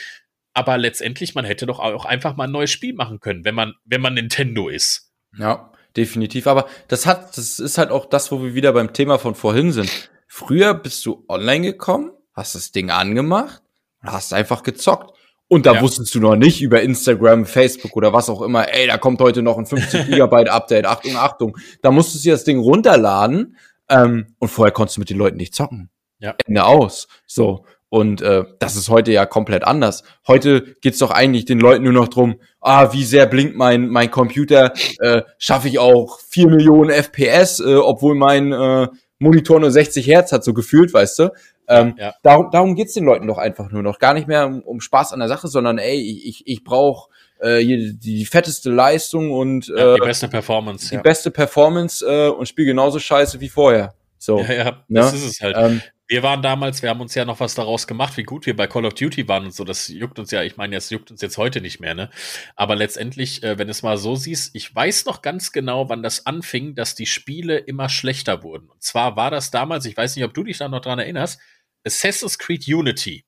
[0.54, 3.74] Aber letztendlich, man hätte doch auch einfach mal ein neues Spiel machen können, wenn man,
[3.84, 5.12] wenn man Nintendo ist.
[5.36, 6.46] Ja definitiv.
[6.46, 9.72] Aber das hat, das ist halt auch das, wo wir wieder beim Thema von vorhin
[9.72, 10.10] sind.
[10.26, 13.62] Früher bist du online gekommen, hast das Ding angemacht
[14.02, 15.16] und hast einfach gezockt.
[15.48, 15.82] Und da ja.
[15.82, 19.42] wusstest du noch nicht über Instagram, Facebook oder was auch immer, ey, da kommt heute
[19.42, 20.86] noch ein 50 Gigabyte Update.
[20.86, 21.58] Achtung, Achtung.
[21.82, 23.56] Da musstest du das Ding runterladen.
[23.88, 25.90] Ähm, und vorher konntest du mit den Leuten nicht zocken.
[26.18, 26.34] Ja.
[26.46, 27.06] Ende aus.
[27.26, 27.66] So.
[27.94, 30.02] Und äh, das ist heute ja komplett anders.
[30.26, 34.10] Heute geht's doch eigentlich den Leuten nur noch drum, ah, wie sehr blinkt mein, mein
[34.10, 38.88] Computer, äh, schaffe ich auch vier Millionen FPS, äh, obwohl mein äh,
[39.20, 41.28] Monitor nur 60 Hertz hat, so gefühlt, weißt du.
[41.68, 42.14] Ähm, ja.
[42.24, 44.00] Darum, darum geht's den Leuten doch einfach nur noch.
[44.00, 47.10] Gar nicht mehr um, um Spaß an der Sache, sondern ey, ich, ich, ich brauche
[47.38, 50.88] äh, die, die fetteste Leistung und äh, ja, die beste Performance.
[50.88, 51.00] Die ja.
[51.00, 53.94] beste Performance äh, und spiel genauso scheiße wie vorher.
[54.18, 55.18] So, ja, ja, das ne?
[55.18, 55.54] ist es halt.
[55.56, 58.54] Ähm, wir waren damals, wir haben uns ja noch was daraus gemacht, wie gut wir
[58.54, 59.64] bei Call of Duty waren und so.
[59.64, 62.10] Das juckt uns ja, ich meine, das juckt uns jetzt heute nicht mehr, ne?
[62.56, 66.26] Aber letztendlich, äh, wenn es mal so siehst, ich weiß noch ganz genau, wann das
[66.26, 68.68] anfing, dass die Spiele immer schlechter wurden.
[68.68, 71.40] Und zwar war das damals, ich weiß nicht, ob du dich da noch dran erinnerst,
[71.84, 73.24] Assassin's Creed Unity.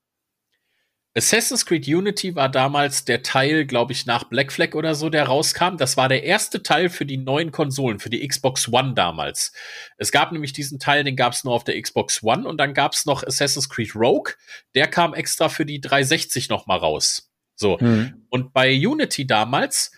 [1.17, 5.23] Assassin's Creed Unity war damals der Teil, glaube ich, nach Black Flag oder so, der
[5.25, 5.77] rauskam.
[5.77, 9.51] Das war der erste Teil für die neuen Konsolen, für die Xbox One damals.
[9.97, 12.75] Es gab nämlich diesen Teil, den gab es nur auf der Xbox One und dann
[12.75, 14.33] gab es noch Assassin's Creed Rogue.
[14.75, 17.31] Der kam extra für die 360 noch mal raus.
[17.55, 17.79] So.
[17.79, 18.25] Mhm.
[18.29, 19.91] Und bei Unity damals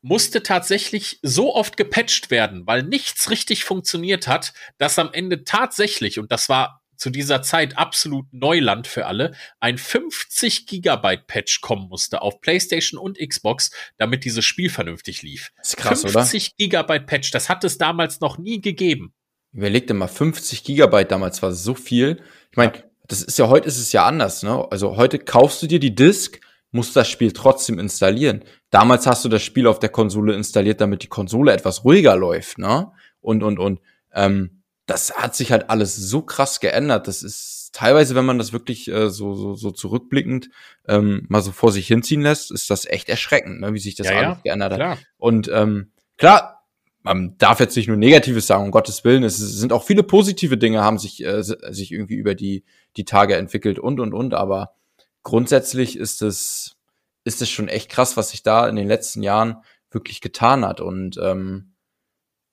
[0.00, 6.18] musste tatsächlich so oft gepatcht werden, weil nichts richtig funktioniert hat, dass am Ende tatsächlich,
[6.18, 11.88] und das war zu dieser Zeit absolut Neuland für alle, ein 50 Gigabyte Patch kommen
[11.88, 15.52] musste auf PlayStation und Xbox, damit dieses Spiel vernünftig lief.
[15.58, 16.54] Das ist krass, 50 oder?
[16.58, 19.14] Gigabyte Patch, das hat es damals noch nie gegeben.
[19.52, 22.22] Überleg dir mal, 50 Gigabyte damals war so viel.
[22.50, 22.72] Ich meine,
[23.06, 24.66] das ist ja heute ist es ja anders, ne?
[24.70, 26.40] Also heute kaufst du dir die Disk,
[26.70, 28.44] musst das Spiel trotzdem installieren.
[28.70, 32.58] Damals hast du das Spiel auf der Konsole installiert, damit die Konsole etwas ruhiger läuft,
[32.58, 32.90] ne?
[33.20, 33.80] Und und und
[34.12, 37.08] ähm, das hat sich halt alles so krass geändert.
[37.08, 40.50] Das ist teilweise, wenn man das wirklich äh, so, so, so zurückblickend
[40.86, 44.08] ähm, mal so vor sich hinziehen lässt, ist das echt erschreckend, ne, wie sich das
[44.08, 44.78] ja, alles ja, geändert hat.
[44.78, 44.98] Klar.
[45.16, 46.54] Und ähm, klar,
[47.02, 49.24] man darf jetzt nicht nur Negatives sagen, um Gottes Willen.
[49.24, 52.64] Es sind auch viele positive Dinge, haben sich, äh, sich irgendwie über die,
[52.96, 54.34] die Tage entwickelt und und und.
[54.34, 54.74] Aber
[55.22, 56.76] grundsätzlich ist es,
[57.24, 59.56] ist es schon echt krass, was sich da in den letzten Jahren
[59.90, 60.80] wirklich getan hat.
[60.80, 61.74] Und ähm,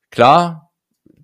[0.09, 0.70] klar,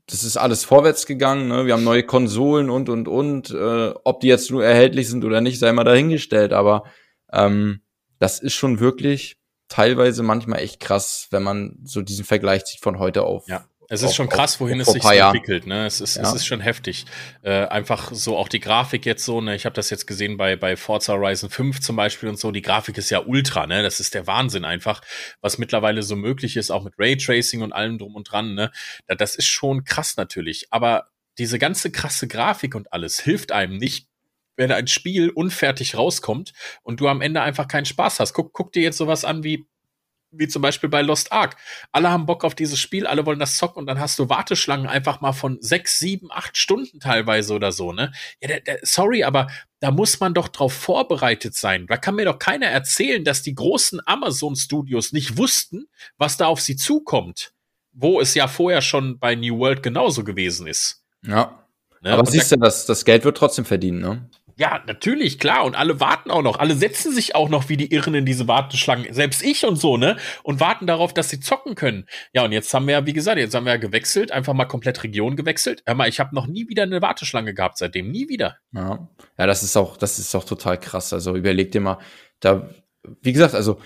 [0.10, 1.50] das ist alles vorwärts gegangen.
[1.50, 1.66] Ne?
[1.66, 3.52] Wir haben neue Konsolen und und und.
[3.52, 6.54] Äh, ob die jetzt nur erhältlich sind oder nicht, sei mal dahingestellt.
[6.54, 6.84] Aber
[7.32, 7.82] ähm,
[8.20, 9.38] das ist schon wirklich
[9.68, 13.48] teilweise manchmal echt krass, wenn man so diesen Vergleich zieht von heute auf.
[13.48, 13.66] Ja.
[13.90, 15.66] Es ist schon krass, wohin es sich so entwickelt.
[15.66, 15.86] Ne?
[15.86, 16.24] Es, ist, ja.
[16.24, 17.06] es ist schon heftig.
[17.42, 19.40] Äh, einfach so auch die Grafik jetzt so.
[19.40, 19.56] Ne?
[19.56, 22.52] Ich habe das jetzt gesehen bei, bei Forza Horizon 5 zum Beispiel und so.
[22.52, 23.66] Die Grafik ist ja ultra.
[23.66, 23.84] Ne?
[23.84, 25.02] Das ist der Wahnsinn einfach,
[25.42, 28.56] was mittlerweile so möglich ist, auch mit Raytracing und allem drum und dran.
[28.56, 28.72] Ne?
[29.08, 30.68] Das ist schon krass natürlich.
[30.72, 31.08] Aber
[31.38, 34.08] diese ganze krasse Grafik und alles hilft einem nicht,
[34.58, 38.34] wenn ein Spiel unfertig rauskommt und du am Ende einfach keinen Spaß hast.
[38.34, 39.68] Guck, guck dir jetzt sowas an wie
[40.32, 41.56] wie zum Beispiel bei Lost Ark.
[41.92, 44.88] Alle haben Bock auf dieses Spiel, alle wollen das zocken und dann hast du Warteschlangen
[44.88, 48.12] einfach mal von sechs, sieben, acht Stunden teilweise oder so, ne?
[48.42, 49.48] Ja, der, der, sorry, aber
[49.80, 51.88] da muss man doch drauf vorbereitet sein.
[51.88, 56.62] Da kann mir doch keiner erzählen, dass die großen Amazon-Studios nicht wussten, was da auf
[56.62, 57.54] sie zukommt.
[57.94, 61.04] Wo es ja vorher schon bei New World genauso gewesen ist.
[61.26, 61.64] Ja.
[62.02, 62.12] Ne?
[62.12, 64.30] Aber und siehst du, das, das Geld wird trotzdem verdienen, ne?
[64.60, 65.66] Ja, natürlich, klar.
[65.66, 66.58] Und alle warten auch noch.
[66.58, 69.14] Alle setzen sich auch noch wie die Irren in diese Warteschlangen.
[69.14, 70.18] Selbst ich und so, ne?
[70.42, 72.08] Und warten darauf, dass sie zocken können.
[72.34, 74.66] Ja, und jetzt haben wir ja, wie gesagt, jetzt haben wir ja gewechselt, einfach mal
[74.66, 75.84] komplett Region gewechselt.
[75.86, 78.10] Hör mal, ich habe noch nie wieder eine Warteschlange gehabt seitdem.
[78.10, 78.58] Nie wieder.
[78.74, 79.08] Ja.
[79.38, 81.14] ja, das ist auch, das ist auch total krass.
[81.14, 82.00] Also überleg dir mal,
[82.40, 82.68] da,
[83.22, 83.80] wie gesagt, also,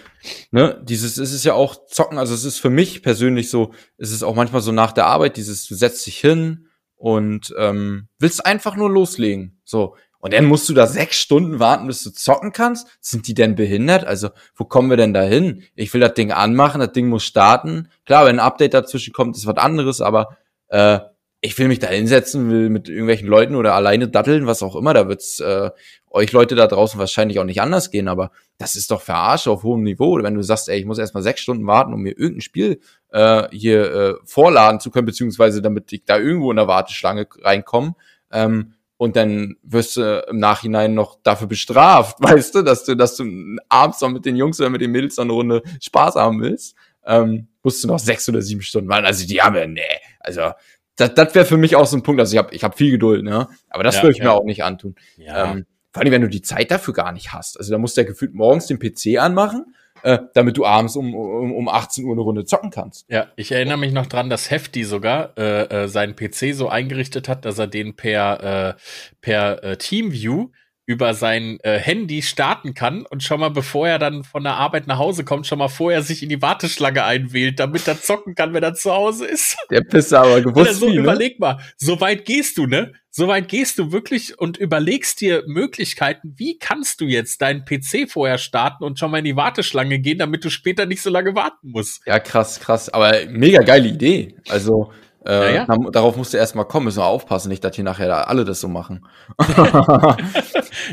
[0.51, 4.11] ne, dieses, es ist ja auch zocken, also es ist für mich persönlich so, es
[4.11, 8.45] ist auch manchmal so nach der Arbeit, dieses, du setzt dich hin und ähm, willst
[8.45, 9.59] einfach nur loslegen.
[9.65, 12.87] So, und dann musst du da sechs Stunden warten, bis du zocken kannst.
[13.01, 14.05] Sind die denn behindert?
[14.05, 15.63] Also, wo kommen wir denn da hin?
[15.75, 17.89] Ich will das Ding anmachen, das Ding muss starten.
[18.05, 20.37] Klar, wenn ein Update dazwischen kommt, ist was anderes, aber
[20.69, 20.99] äh,
[21.43, 24.93] ich will mich da hinsetzen, will mit irgendwelchen Leuten oder alleine datteln, was auch immer.
[24.93, 25.71] Da wird's äh,
[26.11, 29.63] euch Leute da draußen wahrscheinlich auch nicht anders gehen, aber das ist doch Verarsche auf
[29.63, 30.21] hohem Niveau.
[30.21, 33.47] Wenn du sagst, ey, ich muss erstmal sechs Stunden warten, um mir irgendein Spiel äh,
[33.51, 37.95] hier äh, vorladen zu können, beziehungsweise damit ich da irgendwo in der Warteschlange reinkomme,
[38.31, 43.15] ähm, und dann wirst du im Nachhinein noch dafür bestraft, weißt du, dass du, dass
[43.15, 43.25] du
[43.67, 46.75] abends noch mit den Jungs oder mit den Mädels noch eine Runde Spaß haben willst,
[47.07, 49.07] ähm, musst du noch sechs oder sieben Stunden warten.
[49.07, 49.81] Also die haben ja, nee,
[50.19, 50.51] also
[50.97, 52.19] das, das wäre für mich auch so ein Punkt.
[52.19, 53.47] Also ich habe ich hab viel Geduld, ne?
[53.71, 54.25] Aber das ja, würde ich ja.
[54.25, 54.93] mir auch nicht antun.
[55.17, 55.51] Ja.
[55.51, 57.57] Ähm, vor allem, wenn du die Zeit dafür gar nicht hast.
[57.57, 59.73] Also da musst du ja gefühlt morgens den PC anmachen
[60.03, 63.05] äh, damit du abends um, um, um 18 Uhr eine Runde zocken kannst.
[63.09, 67.27] Ja, ich erinnere mich noch dran, dass Hefti sogar äh, äh, seinen PC so eingerichtet
[67.27, 68.81] hat, dass er den per, äh,
[69.21, 70.49] per äh, Teamview
[70.91, 74.87] über sein äh, Handy starten kann und schon mal, bevor er dann von der Arbeit
[74.87, 78.53] nach Hause kommt, schon mal vorher sich in die Warteschlange einwählt, damit er zocken kann,
[78.53, 79.57] wenn er zu Hause ist.
[79.69, 81.01] Der Pisser aber gewusst so, wie, ne?
[81.01, 82.93] Überleg mal, so weit gehst du, ne?
[83.09, 88.09] So weit gehst du wirklich und überlegst dir Möglichkeiten, wie kannst du jetzt deinen PC
[88.09, 91.35] vorher starten und schon mal in die Warteschlange gehen, damit du später nicht so lange
[91.35, 92.01] warten musst.
[92.05, 92.89] Ja, krass, krass.
[92.89, 94.35] Aber mega geile Idee.
[94.47, 94.91] Also
[95.25, 95.77] äh, ja, ja.
[95.91, 98.59] Darauf musst du erstmal kommen, müssen wir aufpassen, nicht, dass hier nachher da alle das
[98.59, 99.05] so machen.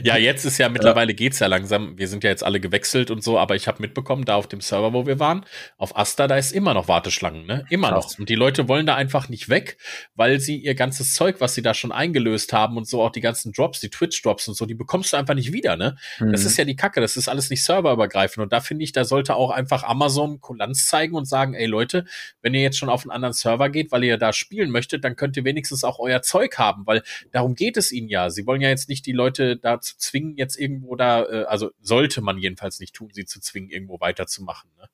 [0.02, 1.16] ja, jetzt ist ja mittlerweile ja.
[1.16, 1.96] geht's ja langsam.
[1.96, 4.60] Wir sind ja jetzt alle gewechselt und so, aber ich habe mitbekommen, da auf dem
[4.60, 5.46] Server, wo wir waren,
[5.78, 7.64] auf Asta, da ist immer noch Warteschlangen, ne?
[7.70, 8.12] Immer Krass.
[8.12, 8.18] noch.
[8.18, 9.78] Und die Leute wollen da einfach nicht weg,
[10.14, 13.22] weil sie ihr ganzes Zeug, was sie da schon eingelöst haben und so, auch die
[13.22, 15.96] ganzen Drops, die Twitch-Drops und so, die bekommst du einfach nicht wieder, ne?
[16.18, 16.32] Mhm.
[16.32, 18.42] Das ist ja die Kacke, das ist alles nicht serverübergreifend.
[18.42, 22.04] Und da finde ich, da sollte auch einfach Amazon Kulanz zeigen und sagen, ey Leute,
[22.42, 25.16] wenn ihr jetzt schon auf einen anderen Server geht, weil ihr da spielen möchtet, dann
[25.16, 27.02] könnt ihr wenigstens auch euer Zeug haben, weil
[27.32, 28.30] darum geht es ihnen ja.
[28.30, 32.20] Sie wollen ja jetzt nicht die Leute dazu zwingen, jetzt irgendwo da, äh, also sollte
[32.20, 34.70] man jedenfalls nicht tun, sie zu zwingen, irgendwo weiterzumachen.
[34.78, 34.88] Ne?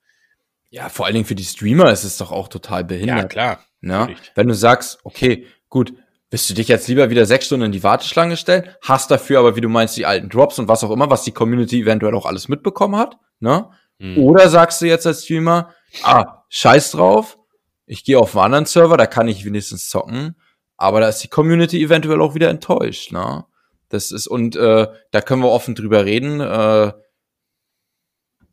[0.71, 3.19] Ja, vor allen Dingen für die Streamer ist es doch auch total behindert.
[3.19, 3.65] Ja, klar.
[3.81, 4.17] Ne?
[4.35, 5.93] Wenn du sagst, okay, gut,
[6.35, 9.55] Willst du dich jetzt lieber wieder sechs Stunden in die Warteschlange stellen, hast dafür aber,
[9.55, 12.27] wie du meinst, die alten Drops und was auch immer, was die Community eventuell auch
[12.27, 13.71] alles mitbekommen hat, ne?
[13.99, 14.19] Mhm.
[14.19, 15.73] Oder sagst du jetzt als Streamer,
[16.03, 17.39] ah, scheiß drauf,
[17.87, 20.37] ich gehe auf einen anderen Server, da kann ich wenigstens zocken,
[20.77, 23.45] aber da ist die Community eventuell auch wieder enttäuscht, ne?
[23.91, 26.41] Das ist, und äh, da können wir offen drüber reden.
[26.41, 26.93] Äh,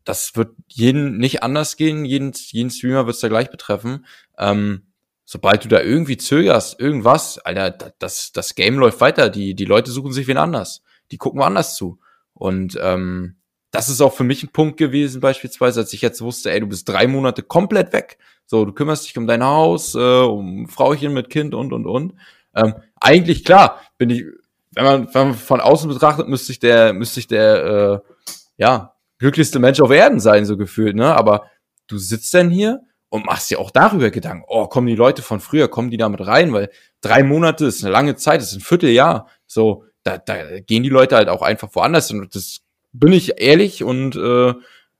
[0.04, 4.06] das wird jeden nicht anders gehen, jeden, jeden Streamer wird es da gleich betreffen.
[4.38, 4.92] Ähm,
[5.24, 9.30] sobald du da irgendwie zögerst, irgendwas, Alter, das, das Game läuft weiter.
[9.30, 10.82] Die, die Leute suchen sich wen anders.
[11.10, 11.98] Die gucken woanders zu.
[12.34, 13.36] Und ähm,
[13.72, 16.66] das ist auch für mich ein Punkt gewesen, beispielsweise, als ich jetzt wusste, ey, du
[16.66, 18.18] bist drei Monate komplett weg.
[18.44, 22.14] So, du kümmerst dich um dein Haus, äh, um Frauchen mit Kind und und und.
[22.54, 24.24] Ähm, eigentlich klar, bin ich,
[24.72, 28.10] wenn man, wenn man von außen betrachtet, müsste ich der, müsste ich der, äh,
[28.58, 31.14] ja, glücklichste Mensch auf Erden sein, so gefühlt, ne?
[31.14, 31.46] Aber
[31.86, 35.40] du sitzt dann hier und machst dir auch darüber Gedanken, oh, kommen die Leute von
[35.40, 36.70] früher, kommen die damit rein, weil
[37.00, 39.28] drei Monate ist eine lange Zeit, ist ein Vierteljahr.
[39.46, 42.60] So, da, da gehen die Leute halt auch einfach woanders und das
[42.92, 44.54] bin ich ehrlich und äh,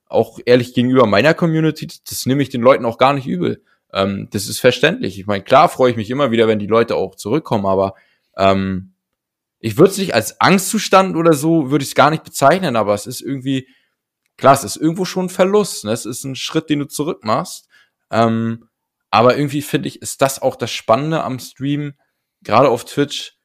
[0.07, 3.63] auch ehrlich gegenüber meiner Community, das nehme ich den Leuten auch gar nicht übel.
[3.91, 5.19] Ähm, das ist verständlich.
[5.19, 7.95] Ich meine, klar freue ich mich immer wieder, wenn die Leute auch zurückkommen, aber
[8.37, 8.93] ähm,
[9.59, 12.93] ich würde es nicht als Angstzustand oder so, würde ich es gar nicht bezeichnen, aber
[12.93, 13.67] es ist irgendwie,
[14.35, 15.85] klar, es ist irgendwo schon ein Verlust.
[15.85, 15.91] Ne?
[15.91, 17.69] Es ist ein Schritt, den du zurück machst.
[18.11, 18.67] Ähm,
[19.09, 21.93] aber irgendwie finde ich, ist das auch das Spannende am Stream,
[22.41, 23.37] gerade auf Twitch.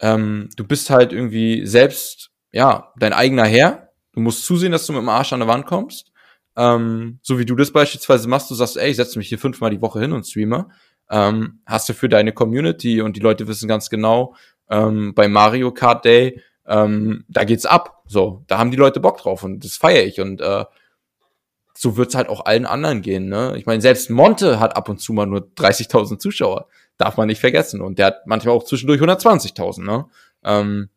[0.00, 3.83] Ähm, du bist halt irgendwie selbst, ja, dein eigener Herr.
[4.14, 6.12] Du musst zusehen, dass du mit dem Arsch an der Wand kommst.
[6.56, 9.70] Ähm, so wie du das beispielsweise machst, du sagst, ey, ich setze mich hier fünfmal
[9.70, 10.68] die Woche hin und streame.
[11.10, 14.34] Ähm, hast du für deine Community und die Leute wissen ganz genau,
[14.70, 18.02] ähm, bei Mario Kart Day, ähm, da geht's ab.
[18.06, 20.20] So, da haben die Leute Bock drauf und das feiere ich.
[20.20, 20.64] Und äh,
[21.74, 23.28] so wird's halt auch allen anderen gehen.
[23.28, 23.54] Ne?
[23.58, 26.68] Ich meine, selbst Monte hat ab und zu mal nur 30.000 Zuschauer.
[26.96, 27.80] Darf man nicht vergessen.
[27.80, 29.82] Und der hat manchmal auch zwischendurch 120.000.
[29.82, 30.06] Ne?
[30.44, 30.88] Ähm,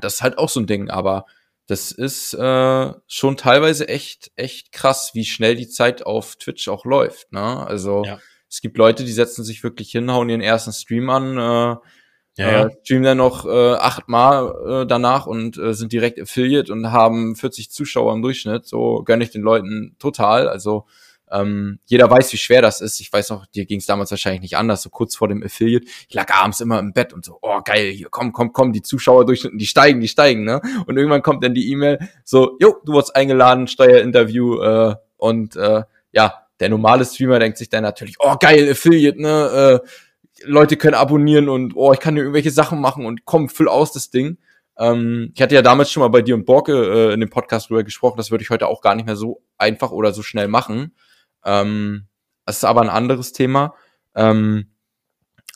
[0.00, 0.88] das ist halt auch so ein Ding.
[0.88, 1.26] Aber
[1.66, 6.84] das ist äh, schon teilweise echt, echt krass, wie schnell die Zeit auf Twitch auch
[6.84, 7.32] läuft.
[7.32, 7.66] Ne?
[7.66, 8.18] Also ja.
[8.48, 11.76] es gibt Leute, die setzen sich wirklich hin, hauen ihren ersten Stream an, äh,
[12.38, 12.66] ja, ja.
[12.66, 17.34] Äh, streamen dann noch äh, achtmal äh, danach und äh, sind direkt Affiliate und haben
[17.34, 18.66] 40 Zuschauer im Durchschnitt.
[18.66, 20.48] So gönne ich den Leuten total.
[20.48, 20.84] Also
[21.30, 23.00] ähm, jeder weiß, wie schwer das ist.
[23.00, 25.86] Ich weiß noch, dir ging es damals wahrscheinlich nicht anders, so kurz vor dem Affiliate.
[26.08, 28.82] Ich lag abends immer im Bett und so, oh geil, hier, komm, komm, komm, die
[28.82, 30.60] Zuschauer durchschnitten, die steigen, die steigen, ne?
[30.86, 35.82] Und irgendwann kommt dann die E-Mail, so, jo, du wurdest eingeladen, Steuerinterview, äh, und äh,
[36.12, 39.80] ja, der normale Streamer denkt sich dann natürlich, oh geil, Affiliate, ne?
[39.82, 39.88] Äh,
[40.44, 43.92] Leute können abonnieren und oh, ich kann dir irgendwelche Sachen machen und komm, füll aus
[43.92, 44.38] das Ding.
[44.78, 46.72] Ähm, ich hatte ja damals schon mal bei dir und Borke
[47.10, 49.40] äh, in dem Podcast drüber gesprochen, das würde ich heute auch gar nicht mehr so
[49.56, 50.92] einfach oder so schnell machen.
[51.46, 52.08] Ähm,
[52.44, 53.74] das ist aber ein anderes Thema.
[54.14, 54.74] Ähm,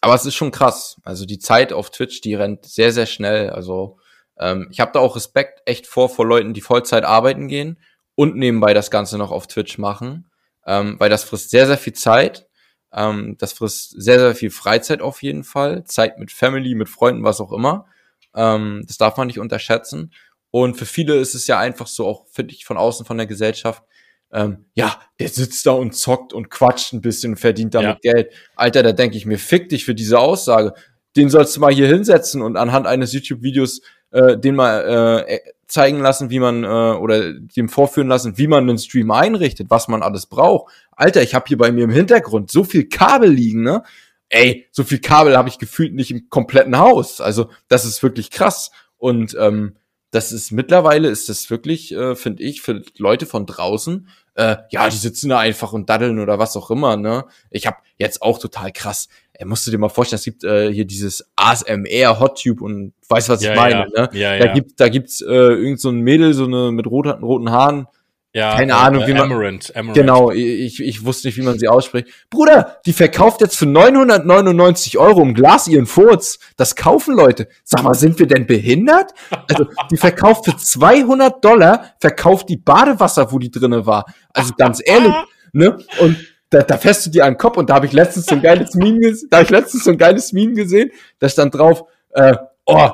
[0.01, 0.97] aber es ist schon krass.
[1.05, 3.51] Also die Zeit auf Twitch, die rennt sehr, sehr schnell.
[3.51, 3.99] Also
[4.38, 7.78] ähm, ich habe da auch Respekt echt vor vor Leuten, die Vollzeit arbeiten gehen
[8.14, 10.30] und nebenbei das Ganze noch auf Twitch machen,
[10.66, 12.47] ähm, weil das frisst sehr, sehr viel Zeit
[12.93, 15.84] ähm, das frisst sehr, sehr viel Freizeit auf jeden Fall.
[15.84, 17.86] Zeit mit Family, mit Freunden, was auch immer.
[18.34, 20.12] Ähm, das darf man nicht unterschätzen.
[20.51, 23.26] Und für viele ist es ja einfach so, auch finde ich von außen von der
[23.26, 23.84] Gesellschaft,
[24.33, 28.12] ähm, ja, der sitzt da und zockt und quatscht ein bisschen und verdient damit ja.
[28.12, 28.33] Geld.
[28.57, 30.72] Alter, da denke ich mir, fick dich für diese Aussage.
[31.16, 33.81] Den sollst du mal hier hinsetzen und anhand eines YouTube-Videos
[34.12, 38.68] äh, den mal äh, zeigen lassen, wie man äh, oder dem vorführen lassen, wie man
[38.68, 40.72] einen Stream einrichtet, was man alles braucht.
[40.93, 43.83] Alter, ich habe hier bei mir im Hintergrund so viel Kabel liegen, ne?
[44.28, 47.20] Ey, so viel Kabel habe ich gefühlt nicht im kompletten Haus.
[47.20, 48.70] Also das ist wirklich krass.
[48.97, 49.74] Und ähm,
[50.11, 54.88] das ist mittlerweile ist das wirklich, äh, finde ich, für Leute von draußen, äh, ja,
[54.88, 56.96] die sitzen da einfach und daddeln oder was auch immer.
[56.96, 57.24] Ne?
[57.50, 59.08] Ich habe jetzt auch total krass
[59.40, 63.30] er musst du dir mal vorstellen, es gibt äh, hier dieses ASMR Hottube und weißt
[63.30, 64.02] was ja, ich meine, ja.
[64.02, 64.11] ne?
[64.12, 64.52] Ja, da ja.
[64.52, 67.86] gibt da gibt's äh, irgend so ein Mädel so eine mit roten roten Haaren.
[68.33, 69.97] Ja, keine äh, Ahnung, wie man Amarant, Amarant.
[69.97, 72.09] Genau, ich, ich wusste nicht, wie man sie ausspricht.
[72.31, 76.39] Bruder, die verkauft jetzt für 999 Euro im Glas ihren Furz.
[76.57, 77.49] Das kaufen Leute.
[77.64, 79.12] Sag mal, sind wir denn behindert?
[79.49, 84.05] Also, die verkauft für 200 Dollar, verkauft die Badewasser, wo die drinne war.
[84.33, 85.12] Also ganz ehrlich,
[85.53, 85.78] ne?
[85.99, 86.16] Und
[86.51, 88.43] da, da fährst du dir an den Kopf und da habe ich letztens so ein
[88.43, 91.85] geiles Meme gesehen, da habe ich letztens so ein geiles Meme gesehen, da stand drauf,
[92.12, 92.36] äh,
[92.66, 92.90] oh,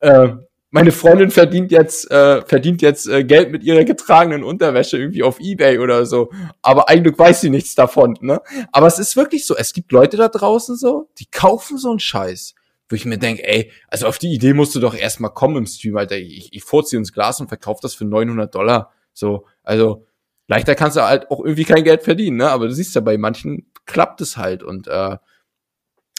[0.00, 0.28] äh,
[0.76, 5.40] meine Freundin verdient jetzt äh, verdient jetzt äh, Geld mit ihrer getragenen Unterwäsche irgendwie auf
[5.40, 6.30] eBay oder so,
[6.60, 8.42] aber eigentlich weiß sie nichts davon, ne?
[8.72, 11.98] Aber es ist wirklich so, es gibt Leute da draußen so, die kaufen so einen
[11.98, 12.54] Scheiß,
[12.90, 15.66] wo ich mir denke, ey, also auf die Idee musst du doch erstmal kommen im
[15.66, 20.04] Stream, Alter, ich, ich vorziehe ins Glas und verkaufe das für 900 Dollar, so, also
[20.46, 22.50] leichter kannst du halt auch irgendwie kein Geld verdienen, ne?
[22.50, 24.62] Aber du siehst ja, bei manchen klappt es halt.
[24.62, 25.16] Und äh,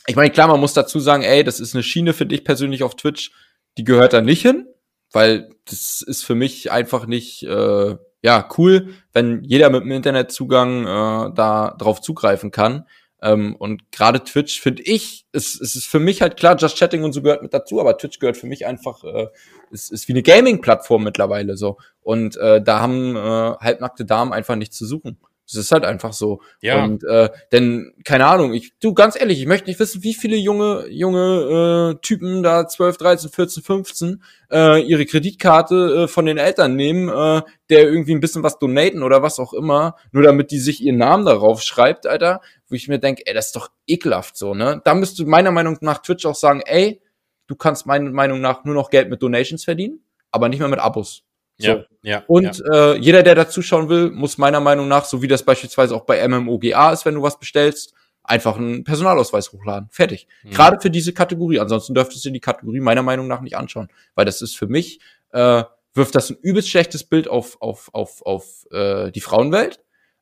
[0.08, 2.82] ich meine, klar, man muss dazu sagen, ey, das ist eine Schiene für dich persönlich
[2.82, 3.32] auf Twitch,
[3.78, 4.68] die gehört da nicht hin,
[5.12, 10.84] weil das ist für mich einfach nicht, äh, ja, cool, wenn jeder mit dem Internetzugang
[10.84, 12.86] äh, da drauf zugreifen kann.
[13.22, 17.04] Ähm, und gerade Twitch finde ich, es, es ist für mich halt klar, Just Chatting
[17.04, 19.28] und so gehört mit dazu, aber Twitch gehört für mich einfach, äh,
[19.72, 21.78] ist, ist wie eine Gaming-Plattform mittlerweile so.
[22.02, 25.18] Und äh, da haben äh, halbnackte Damen einfach nichts zu suchen.
[25.48, 26.42] Das ist halt einfach so.
[26.62, 26.84] Ja.
[26.84, 30.36] Und äh, denn, keine Ahnung, ich, du, ganz ehrlich, ich möchte nicht wissen, wie viele
[30.36, 36.38] junge, junge äh, Typen da 12, 13, 14, 15 äh, ihre Kreditkarte äh, von den
[36.38, 40.52] Eltern nehmen, äh, der irgendwie ein bisschen was donaten oder was auch immer, nur damit
[40.52, 43.70] die sich ihren Namen darauf schreibt, Alter, wo ich mir denke, ey, das ist doch
[43.88, 44.82] ekelhaft so, ne?
[44.84, 47.02] Da müsste meiner Meinung nach Twitch auch sagen, ey,
[47.48, 50.80] du kannst meiner Meinung nach nur noch Geld mit Donations verdienen, aber nicht mehr mit
[50.80, 51.24] Abos.
[51.58, 51.68] So.
[51.68, 52.24] Ja, ja.
[52.28, 52.94] Und ja.
[52.94, 56.06] Äh, jeder, der da zuschauen will, muss meiner Meinung nach, so wie das beispielsweise auch
[56.06, 57.94] bei MMOGA ist, wenn du was bestellst,
[58.24, 59.90] einfach einen Personalausweis hochladen.
[59.92, 60.28] Fertig.
[60.44, 60.52] Mhm.
[60.52, 61.60] Gerade für diese Kategorie.
[61.60, 63.88] Ansonsten dürftest du die Kategorie meiner Meinung nach nicht anschauen.
[64.16, 65.00] Weil das ist für mich,
[65.32, 65.64] äh,
[65.94, 69.80] wirft das ein übelst schlechtes Bild auf, auf, auf, auf äh, die Frauenwelt.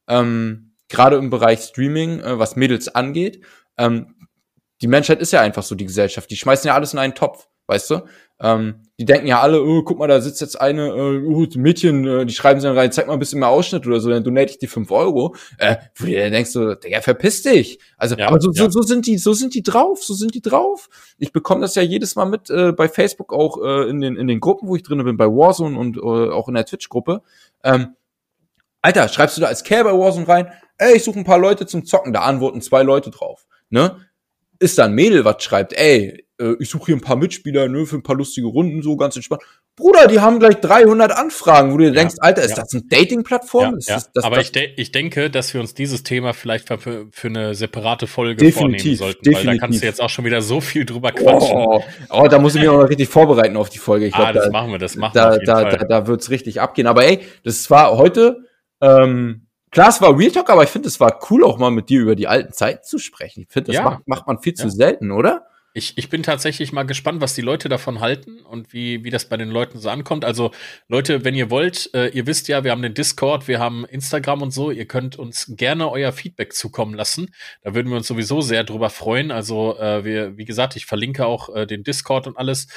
[0.07, 3.44] Ähm, Gerade im Bereich Streaming, äh, was Mädels angeht.
[3.78, 4.16] Ähm,
[4.82, 6.30] die Menschheit ist ja einfach so die Gesellschaft.
[6.30, 8.02] Die schmeißen ja alles in einen Topf, weißt du?
[8.38, 12.06] Ähm, die denken ja alle, oh, guck mal, da sitzt jetzt eine, äh, oh, Mädchen,
[12.06, 14.26] äh, die schreiben sie dann rein, zeig mal ein bisschen mehr Ausschnitt oder so, dann
[14.26, 15.36] donate ich die fünf Euro.
[15.58, 17.80] Äh, wo du dir denkst so, Digga, verpiss dich.
[17.98, 18.64] Also, Ja, aber so, ja.
[18.64, 20.90] so, so sind die, so sind die drauf, so sind die drauf.
[21.18, 24.28] Ich bekomme das ja jedes Mal mit äh, bei Facebook auch äh, in den in
[24.28, 27.22] den Gruppen, wo ich drin bin, bei Warzone und äh, auch in der Twitch-Gruppe.
[27.64, 27.96] Ähm,
[28.82, 31.66] Alter, schreibst du da als Kerl bei Warzone rein, ey, ich suche ein paar Leute
[31.66, 33.98] zum Zocken, da antworten zwei Leute drauf, ne?
[34.60, 37.86] Ist da ein Mädel, was schreibt, ey, äh, ich suche hier ein paar Mitspieler, ne,
[37.86, 39.41] für ein paar lustige Runden, so ganz entspannt.
[39.76, 42.64] Bruder, die haben gleich 300 Anfragen, wo du dir Ja, denkst, Alter, ist ja.
[42.64, 43.72] das eine Dating-Plattform?
[43.72, 46.34] Ja, Ist das, das, aber das, ich, de ich denke, dass wir uns dieses Thema
[46.34, 49.62] vielleicht für, für eine separate Folge Definitiv, vornehmen sollten, weil da definitiv.
[49.62, 51.57] kannst du jetzt auch schon wieder so viel drüber quatschen.
[51.57, 54.06] oh, oh, da muss ich mich auch noch richtig vorbereiten auf die Folge.
[54.06, 55.78] Ich ah, glaub, das da, machen wir, das machen wir da, jeden da, Fall.
[55.78, 56.88] da, da wird's richtig abgehen.
[56.88, 58.45] Aber ey, das war heute,
[58.80, 61.90] ähm, klar, es war Real Talk, aber ich finde, es war cool, auch mal mit
[61.90, 63.41] dir über die alten Zeiten zu sprechen.
[63.41, 65.48] Ich finde, das macht, macht man viel zu selten, oder?
[65.78, 69.28] Ich, ich bin tatsächlich mal gespannt, was die Leute davon halten und wie, wie das
[69.28, 70.24] bei den Leuten so ankommt.
[70.24, 70.52] Also,
[70.88, 74.42] Leute, wenn ihr wollt, äh, ihr wisst ja, wir haben den Discord, wir haben Instagram
[74.42, 74.72] und so.
[74.72, 77.36] Ihr könnt uns gerne euer Feedback zukommen lassen.
[77.62, 79.32] Da würden wir uns sowieso sehr drüber freuen.
[79.32, 82.68] Also, äh, wir, wie gesagt, ich verlinke auch äh, den Discord und alles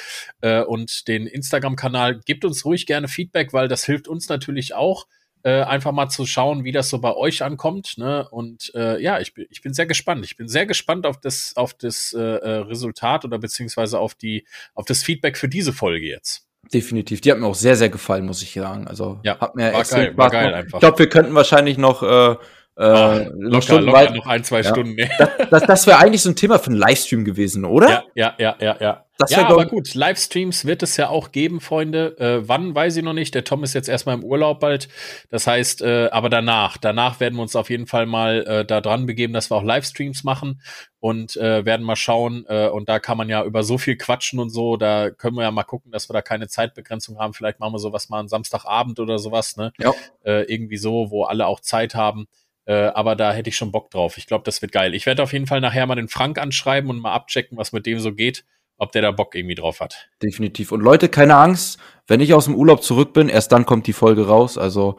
[0.41, 2.19] äh, und den Instagram-Kanal.
[2.27, 5.07] Gebt uns ruhig gerne Feedback, weil das hilft uns natürlich auch.
[5.45, 7.97] Äh, einfach mal zu schauen, wie das so bei euch ankommt.
[7.97, 8.29] Ne?
[8.29, 10.25] Und äh, ja, ich bin, ich bin sehr gespannt.
[10.25, 14.47] Ich bin sehr gespannt auf das, auf das äh, äh, Resultat oder beziehungsweise auf die,
[14.75, 16.49] auf das Feedback für diese Folge jetzt.
[16.73, 17.21] Definitiv.
[17.21, 18.89] Die hat mir auch sehr, sehr gefallen, muss ich sagen.
[18.89, 20.79] Also Ja, hat mir war extrem geil, war geil einfach.
[20.79, 22.37] Ich glaube, wir könnten wahrscheinlich noch äh,
[22.79, 24.15] äh, Ah, noch locker, locker weit.
[24.15, 24.71] noch ein, zwei Ja.
[24.71, 24.95] Stunden.
[24.95, 25.11] Ne?
[25.51, 27.89] Das, das wäre eigentlich so ein Thema für einen Livestream gewesen, oder?
[27.89, 29.05] Ja, ja, ja, ja, ja.
[29.21, 32.17] Das ja, aber gut, Livestreams wird es ja auch geben, Freunde.
[32.21, 33.35] Äh, wann, weiß ich noch nicht.
[33.35, 34.89] Der Tom ist jetzt erstmal im Urlaub bald.
[35.29, 38.81] Das heißt, äh, aber danach, danach werden wir uns auf jeden Fall mal äh, da
[38.81, 40.61] dran begeben, dass wir auch Livestreams machen
[41.01, 42.45] und äh, werden mal schauen.
[42.49, 44.77] Äh, und da kann man ja über so viel quatschen und so.
[44.77, 47.35] Da können wir ja mal gucken, dass wir da keine Zeitbegrenzung haben.
[47.35, 49.73] Vielleicht machen wir sowas mal am Samstagabend oder sowas, ne?
[49.81, 49.95] Ja.
[50.25, 52.29] Äh, irgendwie so, wo alle auch Zeit haben.
[52.69, 54.19] Äh, aber da hätte ich schon Bock drauf.
[54.19, 54.95] Ich glaube, das wird geil.
[54.95, 57.87] Ich werde auf jeden Fall nachher mal den Frank anschreiben und mal abchecken, was mit
[57.87, 58.45] dem so geht,
[58.77, 60.09] ob der da Bock irgendwie drauf hat.
[60.23, 60.71] Definitiv.
[60.71, 63.95] Und Leute, keine Angst, wenn ich aus dem Urlaub zurück bin, erst dann kommt die
[63.95, 64.59] Folge raus.
[64.59, 64.99] Also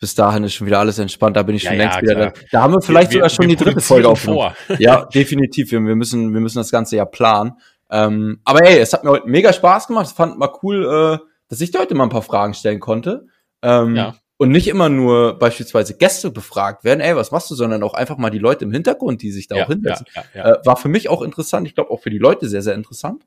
[0.00, 1.36] bis dahin ist schon wieder alles entspannt.
[1.36, 2.30] Da bin ich Ja, schon ja, längst wieder klar.
[2.32, 2.40] da.
[2.50, 4.54] Da haben wir vielleicht Wir- sogar schon die dritte Folge aufgenommen.
[4.78, 5.70] Ja, definitiv.
[5.70, 7.52] Wir, wir müssen, wir müssen das Ganze ja planen.
[7.90, 10.06] Ähm, aber ey, es hat mir heute mega Spaß gemacht.
[10.08, 13.26] Ich fand mal cool, äh, dass ich dir heute mal ein paar Fragen stellen konnte.
[13.62, 14.14] Ähm, Ja.
[14.42, 18.16] Und nicht immer nur beispielsweise Gäste befragt werden, ey, was machst du, sondern auch einfach
[18.18, 20.04] mal die Leute im Hintergrund, die sich da Ja, auch hinsetzen.
[20.16, 20.52] ja, ja.
[20.54, 21.64] Äh, war für mich auch interessant.
[21.68, 23.22] Ich glaube auch für die Leute sehr, sehr interessant.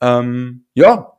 [0.00, 1.14] Ähm, ja.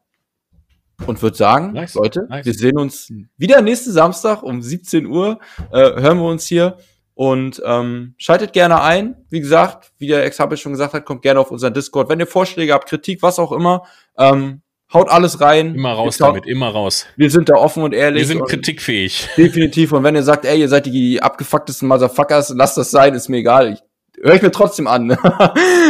[1.05, 2.45] Und würde sagen, Nice, Leute, nice.
[2.45, 5.39] wir sehen uns wieder nächsten Samstag um 17 Uhr.
[5.73, 6.77] Äh, hören wir uns hier.
[7.13, 9.17] Und ähm, schaltet gerne ein.
[9.29, 12.07] Wie gesagt, wie der Ex-Hubble schon gesagt hat, kommt gerne auf unseren Discord.
[12.07, 13.83] Wenn ihr Vorschläge habt, Kritik, was auch immer,
[14.17, 14.61] ähm,
[14.93, 15.75] haut alles rein.
[15.75, 17.05] Immer raus schauen- damit, immer raus.
[17.15, 18.21] Wir sind da offen und ehrlich.
[18.21, 19.27] Wir sind kritikfähig.
[19.37, 19.91] definitiv.
[19.93, 23.37] Und wenn ihr sagt, ey, ihr seid die abgefucktesten Motherfuckers, lasst das sein, ist mir
[23.37, 23.73] egal.
[23.73, 25.17] Ich, höre ich mir trotzdem an.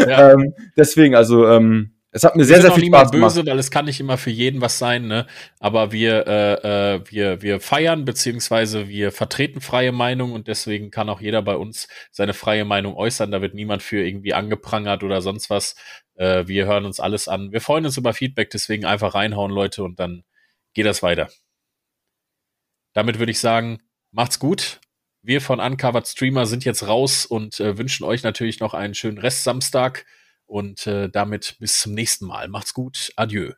[0.08, 0.32] Ja.
[0.32, 3.36] ähm, deswegen, also, ähm, es hat mir Wir sehr, sehr viel Spaß gemacht.
[3.36, 5.28] böse, weil es kann nicht immer für jeden was sein, ne?
[5.60, 11.08] Aber wir, äh, äh, wir, wir feiern beziehungsweise wir vertreten freie Meinung und deswegen kann
[11.08, 13.32] auch jeder bei uns seine freie Meinung äußern.
[13.32, 15.76] Da wird niemand für irgendwie angeprangert oder sonst was.
[16.16, 17.52] Äh, wir hören uns alles an.
[17.52, 20.24] Wir freuen uns über Feedback, deswegen einfach reinhauen, Leute, und dann
[20.74, 21.30] geht das weiter.
[22.94, 23.80] Damit würde ich sagen,
[24.12, 24.82] macht's gut.
[25.24, 29.18] Wir von Uncovered Streamer sind jetzt raus und äh, wünschen euch natürlich noch einen schönen
[29.20, 30.06] Rest Samstag.
[30.46, 32.50] Und äh, damit bis zum nächsten Mal.
[32.50, 33.14] Macht's gut.
[33.16, 33.54] Adieu.